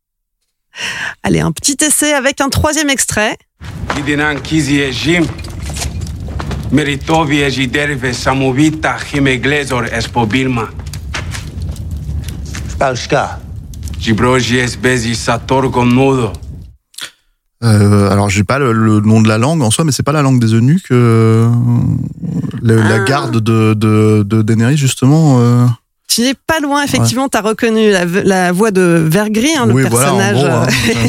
Allez, 1.22 1.40
un 1.40 1.52
petit 1.52 1.78
essai 1.82 2.12
avec 2.12 2.42
un 2.42 2.50
troisième 2.50 2.90
extrait. 2.90 3.38
Kidinan 6.70 6.86
kizi 6.86 6.86
e 6.86 6.90
jim. 6.90 6.96
Meritovi 7.06 7.42
e 7.42 7.50
jiderve 7.50 8.12
samovita 8.14 8.96
himeglezor 9.12 9.84
espobilma. 9.92 10.68
Pauska. 12.78 13.38
Jibroji 14.00 14.58
es 14.58 14.76
bezi 14.76 15.14
sator 15.14 15.64
nudo. 15.84 16.32
Euh, 17.64 18.08
alors 18.12 18.30
j'ai 18.30 18.44
pas 18.44 18.60
le, 18.60 18.72
le 18.72 19.00
nom 19.00 19.20
de 19.20 19.26
la 19.28 19.36
langue 19.36 19.62
en 19.62 19.70
soi, 19.72 19.84
mais 19.84 19.90
c'est 19.90 20.04
pas 20.04 20.12
la 20.12 20.22
langue 20.22 20.38
des 20.40 20.54
eunuques. 20.54 20.92
euh, 20.92 21.48
le- 22.62 22.76
La 22.82 22.94
Ah. 23.02 23.04
garde 23.04 23.40
de, 23.40 23.74
de, 23.74 24.22
de 24.24 24.42
Daenerys 24.42 24.76
justement. 24.76 25.40
euh, 25.40 25.66
Tu 26.08 26.22
n'es 26.22 26.34
pas 26.34 26.58
loin, 26.60 26.82
effectivement, 26.82 27.28
tu 27.28 27.36
as 27.36 27.42
reconnu 27.42 27.90
la, 27.90 28.04
la 28.06 28.50
voix 28.50 28.70
de 28.70 29.06
Vergris, 29.06 29.54
hein, 29.56 29.66
le 29.66 29.72
voilà, 29.72 29.90
personnage. 29.90 30.36
gros, 30.36 30.46
hein. 30.46 30.66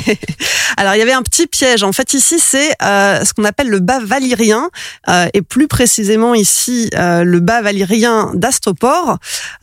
euh, 0.09 0.13
Alors, 0.77 0.95
il 0.95 0.99
y 0.99 1.01
avait 1.01 1.13
un 1.13 1.23
petit 1.23 1.47
piège. 1.47 1.83
En 1.83 1.91
fait, 1.91 2.13
ici, 2.13 2.37
c'est 2.39 2.71
euh, 2.83 3.23
ce 3.25 3.33
qu'on 3.33 3.43
appelle 3.43 3.69
le 3.69 3.79
bas 3.79 3.99
valyrien, 3.99 4.69
euh, 5.09 5.27
et 5.33 5.41
plus 5.41 5.67
précisément 5.67 6.33
ici, 6.33 6.89
euh, 6.95 7.23
le 7.23 7.39
bas 7.39 7.61
valyrien 7.61 8.31
d'Astopor. 8.33 9.17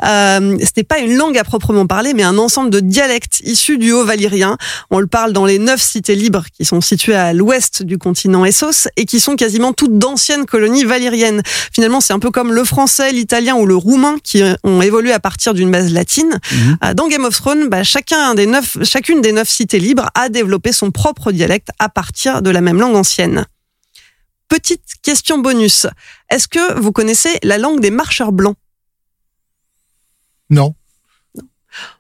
Euh, 0.04 0.56
Ce 0.58 0.70
n'est 0.76 0.84
pas 0.84 0.98
une 0.98 1.16
langue 1.16 1.38
à 1.38 1.44
proprement 1.44 1.86
parler, 1.86 2.12
mais 2.14 2.22
un 2.22 2.38
ensemble 2.38 2.70
de 2.70 2.80
dialectes 2.80 3.40
issus 3.44 3.78
du 3.78 3.92
haut 3.92 4.04
valyrien. 4.04 4.56
On 4.90 5.00
le 5.00 5.06
parle 5.06 5.32
dans 5.32 5.46
les 5.46 5.58
neuf 5.58 5.80
cités 5.80 6.14
libres 6.14 6.44
qui 6.54 6.64
sont 6.64 6.80
situées 6.80 7.14
à 7.14 7.32
l'ouest 7.32 7.82
du 7.82 7.98
continent 7.98 8.44
Essos 8.44 8.88
et 8.96 9.04
qui 9.04 9.20
sont 9.20 9.36
quasiment 9.36 9.72
toutes 9.72 9.98
d'anciennes 9.98 10.44
colonies 10.46 10.84
valyriennes. 10.84 11.42
Finalement, 11.72 12.00
c'est 12.00 12.12
un 12.14 12.18
peu 12.18 12.30
comme 12.30 12.52
le 12.52 12.64
français, 12.64 13.12
l'italien 13.12 13.54
ou 13.56 13.66
le 13.66 13.76
roumain 13.76 14.16
qui 14.22 14.42
ont 14.64 14.82
évolué 14.82 15.12
à 15.12 15.20
partir 15.28 15.54
d'une 15.54 15.72
base 15.72 15.92
latine. 15.92 16.38
Euh, 16.84 16.94
Dans 16.94 17.08
Game 17.08 17.24
of 17.24 17.34
Thrones, 17.34 17.68
bah, 17.68 17.82
chacun 17.82 18.34
des 18.34 18.46
neuf, 18.46 18.76
chacune 18.84 19.20
des 19.20 19.32
neuf 19.32 19.48
cités 19.48 19.80
libres 19.80 20.08
a 20.14 20.28
développé 20.28 20.70
son 20.70 20.92
propre 20.92 21.32
dialecte 21.32 21.70
à 21.80 21.88
partir 21.88 22.42
de 22.42 22.50
la 22.50 22.60
même 22.60 22.78
langue 22.78 22.94
ancienne. 22.94 23.44
Petite 24.48 24.84
question 25.02 25.38
bonus. 25.38 25.88
Est-ce 26.30 26.46
que 26.46 26.78
vous 26.78 26.92
connaissez 26.92 27.38
la 27.42 27.58
langue 27.58 27.80
des 27.80 27.90
marcheurs 27.90 28.30
blancs? 28.30 28.56
Non. 30.50 30.74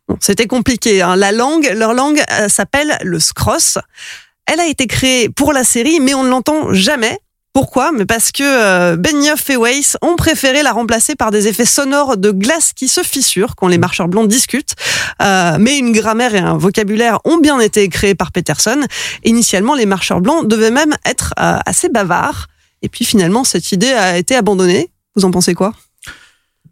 Bon, 0.06 0.16
C'était 0.20 0.46
compliqué. 0.46 1.02
hein. 1.02 1.16
La 1.16 1.32
langue, 1.32 1.68
leur 1.74 1.94
langue 1.94 2.22
euh, 2.30 2.48
s'appelle 2.48 2.96
le 3.02 3.18
Scross. 3.18 3.78
Elle 4.46 4.60
a 4.60 4.66
été 4.68 4.86
créée 4.86 5.28
pour 5.28 5.52
la 5.52 5.64
série, 5.64 5.98
mais 5.98 6.14
on 6.14 6.22
ne 6.22 6.28
l'entend 6.28 6.72
jamais. 6.72 7.18
Pourquoi? 7.56 7.90
Mais 7.90 8.04
parce 8.04 8.32
que 8.32 8.42
euh, 8.42 8.96
Benioff 8.98 9.48
et 9.48 9.56
Weiss 9.56 9.96
ont 10.02 10.16
préféré 10.16 10.62
la 10.62 10.72
remplacer 10.72 11.14
par 11.14 11.30
des 11.30 11.48
effets 11.48 11.64
sonores 11.64 12.18
de 12.18 12.30
glace 12.30 12.74
qui 12.74 12.86
se 12.86 13.02
fissurent 13.02 13.56
quand 13.56 13.66
les 13.66 13.78
marcheurs 13.78 14.08
blancs 14.08 14.28
discutent. 14.28 14.74
Euh, 15.22 15.56
mais 15.58 15.78
une 15.78 15.92
grammaire 15.92 16.34
et 16.34 16.38
un 16.38 16.58
vocabulaire 16.58 17.18
ont 17.24 17.38
bien 17.38 17.58
été 17.58 17.88
créés 17.88 18.14
par 18.14 18.30
Peterson. 18.30 18.78
Initialement, 19.24 19.74
les 19.74 19.86
marcheurs 19.86 20.20
blancs 20.20 20.46
devaient 20.46 20.70
même 20.70 20.94
être 21.06 21.32
euh, 21.38 21.56
assez 21.64 21.88
bavards. 21.88 22.48
Et 22.82 22.90
puis 22.90 23.06
finalement, 23.06 23.42
cette 23.42 23.72
idée 23.72 23.90
a 23.90 24.18
été 24.18 24.36
abandonnée. 24.36 24.90
Vous 25.14 25.24
en 25.24 25.30
pensez 25.30 25.54
quoi? 25.54 25.72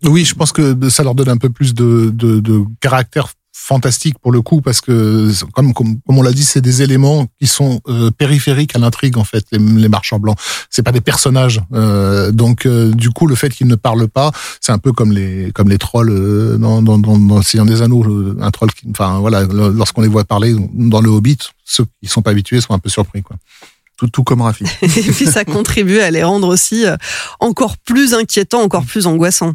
Oui, 0.03 0.27
je 0.27 0.35
pense 0.35 0.53
que 0.53 0.77
ça 0.91 1.03
leur 1.03 1.15
donne 1.15 1.31
un 1.31 1.39
peu 1.39 1.49
plus 1.49 1.73
de, 1.73 2.11
de, 2.13 2.41
de 2.41 2.63
caractère 2.83 3.29
fantastique 3.57 4.19
pour 4.19 4.33
le 4.33 4.43
coup 4.43 4.61
parce 4.61 4.81
que 4.81 5.31
comme 5.53 5.73
comme, 5.73 6.01
comme 6.01 6.19
on 6.19 6.23
l'a 6.23 6.33
dit 6.33 6.45
c'est 6.45 6.61
des 6.61 6.83
éléments 6.83 7.29
qui 7.41 7.47
sont 7.47 7.81
euh, 7.89 8.11
périphériques 8.11 8.75
à 8.75 8.81
l'intrigue 8.81 9.17
en 9.17 9.23
fait 9.23 9.47
les, 9.53 9.89
marchands 9.89 10.19
blancs. 10.19 10.37
C'est 10.71 10.83
pas 10.83 10.91
des 10.91 11.01
personnages 11.01 11.63
euh, 11.73 12.33
donc 12.33 12.67
euh, 12.67 12.91
du 12.91 13.11
coup 13.11 13.29
le 13.29 13.37
fait 13.37 13.51
qu'ils 13.51 13.69
ne 13.69 13.77
parlent 13.77 14.09
pas 14.09 14.33
c'est 14.61 14.73
un 14.73 14.79
peu 14.79 14.93
comme 14.93 15.13
les 15.13 15.53
comme 15.53 15.69
les 15.69 15.79
trolls 15.79 16.11
euh, 16.11 16.59
dans 16.59 16.83
dans 16.83 16.99
dans, 16.99 17.17
dans 17.17 17.43
Seigneur 17.43 17.67
des 17.67 17.81
Anneaux 17.81 18.03
le- 18.03 18.37
un 18.41 18.51
troll 18.51 18.73
qui 18.73 18.89
enfin 18.91 19.21
voilà 19.21 19.45
lorsqu'on 19.45 20.03
les 20.03 20.09
voit 20.09 20.25
parler 20.25 20.55
dans 20.75 21.01
le 21.01 21.09
Hobbit 21.09 21.39
ceux 21.65 21.87
qui 22.03 22.09
sont 22.09 22.23
pas 22.23 22.33
habitués 22.33 22.61
sont 22.61 22.75
un 22.75 22.81
peu 22.81 22.91
surpris 22.91 23.23
quoi 23.23 23.37
tout, 23.97 24.09
tout 24.09 24.25
comme 24.25 24.43
Rafi. 24.43 24.65
Et 24.83 25.13
puis 25.13 25.27
ça 25.27 25.45
contribue 25.45 26.01
à 26.01 26.11
les 26.11 26.23
rendre 26.23 26.49
aussi 26.49 26.85
euh, 26.85 26.97
encore 27.41 27.77
plus 27.79 28.15
inquiétants, 28.15 28.63
encore 28.63 28.85
plus 28.85 29.07
angoissants. 29.07 29.55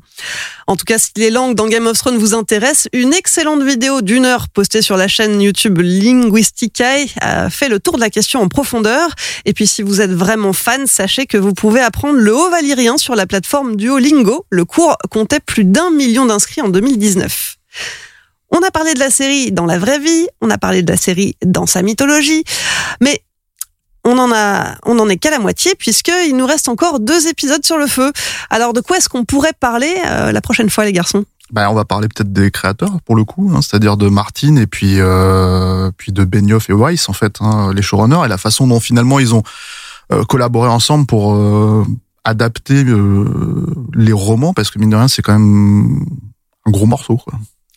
En 0.67 0.75
tout 0.75 0.85
cas, 0.85 0.97
si 0.97 1.11
les 1.17 1.29
langues 1.29 1.55
dans 1.55 1.67
Game 1.67 1.87
of 1.87 1.97
Thrones 1.97 2.17
vous 2.17 2.33
intéressent, 2.33 2.87
une 2.93 3.13
excellente 3.13 3.63
vidéo 3.63 4.01
d'une 4.01 4.25
heure 4.25 4.47
postée 4.49 4.81
sur 4.81 4.97
la 4.97 5.07
chaîne 5.07 5.41
YouTube 5.41 5.79
Linguisticae 5.79 7.07
euh, 7.23 7.49
fait 7.49 7.69
le 7.69 7.79
tour 7.79 7.95
de 7.95 8.01
la 8.01 8.09
question 8.09 8.41
en 8.41 8.47
profondeur. 8.47 9.09
Et 9.45 9.53
puis 9.53 9.67
si 9.67 9.81
vous 9.81 10.01
êtes 10.01 10.11
vraiment 10.11 10.53
fan, 10.53 10.87
sachez 10.87 11.25
que 11.25 11.37
vous 11.37 11.53
pouvez 11.53 11.81
apprendre 11.81 12.19
le 12.19 12.33
haut 12.33 12.49
valyrien 12.49 12.97
sur 12.97 13.15
la 13.15 13.27
plateforme 13.27 13.75
Duolingo. 13.75 14.45
Le 14.49 14.65
cours 14.65 14.97
comptait 15.09 15.39
plus 15.39 15.65
d'un 15.65 15.91
million 15.91 16.25
d'inscrits 16.25 16.61
en 16.61 16.69
2019. 16.69 17.57
On 18.51 18.59
a 18.63 18.71
parlé 18.71 18.93
de 18.93 18.99
la 18.99 19.11
série 19.11 19.51
dans 19.51 19.65
la 19.65 19.77
vraie 19.77 19.99
vie, 19.99 20.27
on 20.41 20.49
a 20.49 20.57
parlé 20.57 20.81
de 20.81 20.91
la 20.91 20.97
série 20.97 21.35
dans 21.45 21.67
sa 21.67 21.83
mythologie, 21.83 22.43
mais 22.99 23.21
on 24.09 24.17
en 24.17 24.31
a, 24.33 24.75
on 24.85 24.97
en 24.99 25.07
est 25.07 25.17
qu'à 25.17 25.29
la 25.29 25.39
moitié 25.39 25.75
puisqu'il 25.75 26.35
nous 26.35 26.45
reste 26.45 26.67
encore 26.67 26.99
deux 26.99 27.27
épisodes 27.27 27.63
sur 27.63 27.77
le 27.77 27.87
feu. 27.87 28.11
Alors 28.49 28.73
de 28.73 28.81
quoi 28.81 28.97
est-ce 28.97 29.07
qu'on 29.07 29.23
pourrait 29.23 29.53
parler 29.59 29.93
euh, 30.07 30.31
la 30.31 30.41
prochaine 30.41 30.69
fois, 30.69 30.85
les 30.85 30.93
garçons? 30.93 31.25
Bah, 31.51 31.69
on 31.71 31.73
va 31.73 31.85
parler 31.85 32.07
peut-être 32.07 32.31
des 32.31 32.51
créateurs 32.51 33.01
pour 33.05 33.15
le 33.15 33.23
coup, 33.23 33.51
hein, 33.53 33.61
c'est-à-dire 33.61 33.97
de 33.97 34.09
Martin 34.09 34.55
et 34.55 34.67
puis 34.67 34.95
euh, 34.99 35.91
puis 35.97 36.11
de 36.11 36.23
Benioff 36.23 36.69
et 36.69 36.73
Weiss 36.73 37.09
en 37.09 37.13
fait, 37.13 37.37
hein, 37.41 37.71
les 37.73 37.81
showrunners 37.81 38.25
et 38.25 38.27
la 38.27 38.37
façon 38.37 38.67
dont 38.67 38.79
finalement 38.79 39.19
ils 39.19 39.33
ont 39.33 39.43
euh, 40.11 40.23
collaboré 40.25 40.69
ensemble 40.69 41.05
pour 41.05 41.39
adapter 42.23 42.83
les 43.93 44.13
romans 44.13 44.53
parce 44.53 44.69
que 44.69 44.79
mine 44.79 44.89
de 44.89 44.95
rien 44.95 45.07
c'est 45.07 45.21
quand 45.21 45.33
même 45.33 46.05
un 46.65 46.71
gros 46.71 46.85
morceau. 46.85 47.19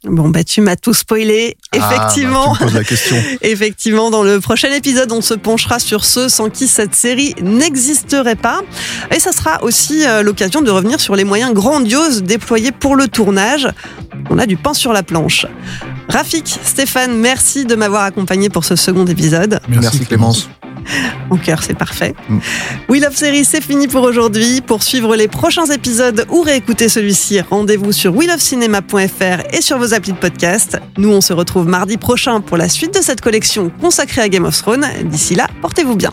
Bon 0.05 0.29
bah 0.31 0.43
tu 0.43 0.61
m'as 0.61 0.77
tout 0.77 0.95
spoilé. 0.95 1.57
Effectivement. 1.73 2.55
Ah, 2.55 2.59
bah, 2.59 2.59
tu 2.59 2.65
me 2.65 2.69
poses 2.69 2.75
la 2.75 2.85
question. 2.85 3.17
Effectivement, 3.43 4.11
dans 4.11 4.25
le 4.25 4.41
prochain 4.41 4.73
épisode, 4.73 5.13
on 5.13 5.21
se 5.21 5.35
penchera 5.35 5.79
sur 5.79 6.05
ceux 6.05 6.29
sans 6.29 6.51
qui 6.51 6.67
cette 6.67 6.95
série 6.95 7.35
n'existerait 7.41 8.35
pas. 8.37 8.63
Et 9.15 9.21
ça 9.21 9.31
sera 9.33 9.63
aussi 9.63 10.05
euh, 10.05 10.23
l'occasion 10.23 10.61
de 10.61 10.71
revenir 10.71 11.01
sur 11.01 11.15
les 11.15 11.25
moyens 11.25 11.53
grandioses 11.53 12.23
déployés 12.25 12.73
pour 12.73 12.97
le 12.97 13.07
tournage. 13.07 13.69
On 14.31 14.39
a 14.39 14.47
du 14.47 14.57
pain 14.57 14.75
sur 14.75 14.93
la 14.93 15.03
planche. 15.05 15.47
Rafik, 16.09 16.59
Stéphane, 16.65 17.17
merci 17.17 17.65
de 17.65 17.75
m'avoir 17.77 18.03
accompagné 18.03 18.49
pour 18.49 18.65
ce 18.65 18.77
second 18.77 19.07
épisode. 19.07 19.61
Merci, 19.69 20.05
Clémence. 20.05 20.49
En 21.31 21.37
cœur, 21.37 21.63
c'est 21.63 21.77
parfait. 21.77 22.15
Mm. 22.29 22.39
We 22.89 23.03
Love 23.03 23.17
Series, 23.17 23.45
c'est 23.45 23.63
fini 23.63 23.89
pour 23.89 24.03
aujourd'hui. 24.03 24.61
Pour 24.61 24.83
suivre 24.83 25.17
les 25.17 25.29
prochains 25.29 25.67
épisodes 25.67 26.27
ou 26.31 26.43
réécouter 26.43 26.89
celui-ci, 26.89 27.41
rendez-vous 27.41 27.93
sur 27.93 28.13
welovecinema.fr 28.13 29.55
et 29.55 29.61
sur 29.63 29.79
vos 29.79 29.95
applis 29.95 30.13
de 30.13 30.19
podcast. 30.19 30.79
Nous, 30.99 31.11
on 31.11 31.21
se 31.21 31.33
retrouve 31.33 31.67
mardi 31.67 31.97
prochain 31.97 32.41
pour 32.41 32.57
la 32.57 32.69
suite 32.69 32.95
de 32.95 33.03
cette 33.03 33.21
collection 33.21 33.71
consacrée 33.81 34.23
à 34.23 34.29
Game 34.29 34.45
of 34.45 34.57
Thrones. 34.57 34.87
D'ici 35.05 35.35
là, 35.35 35.49
portez-vous 35.63 35.97
bien. 35.97 36.13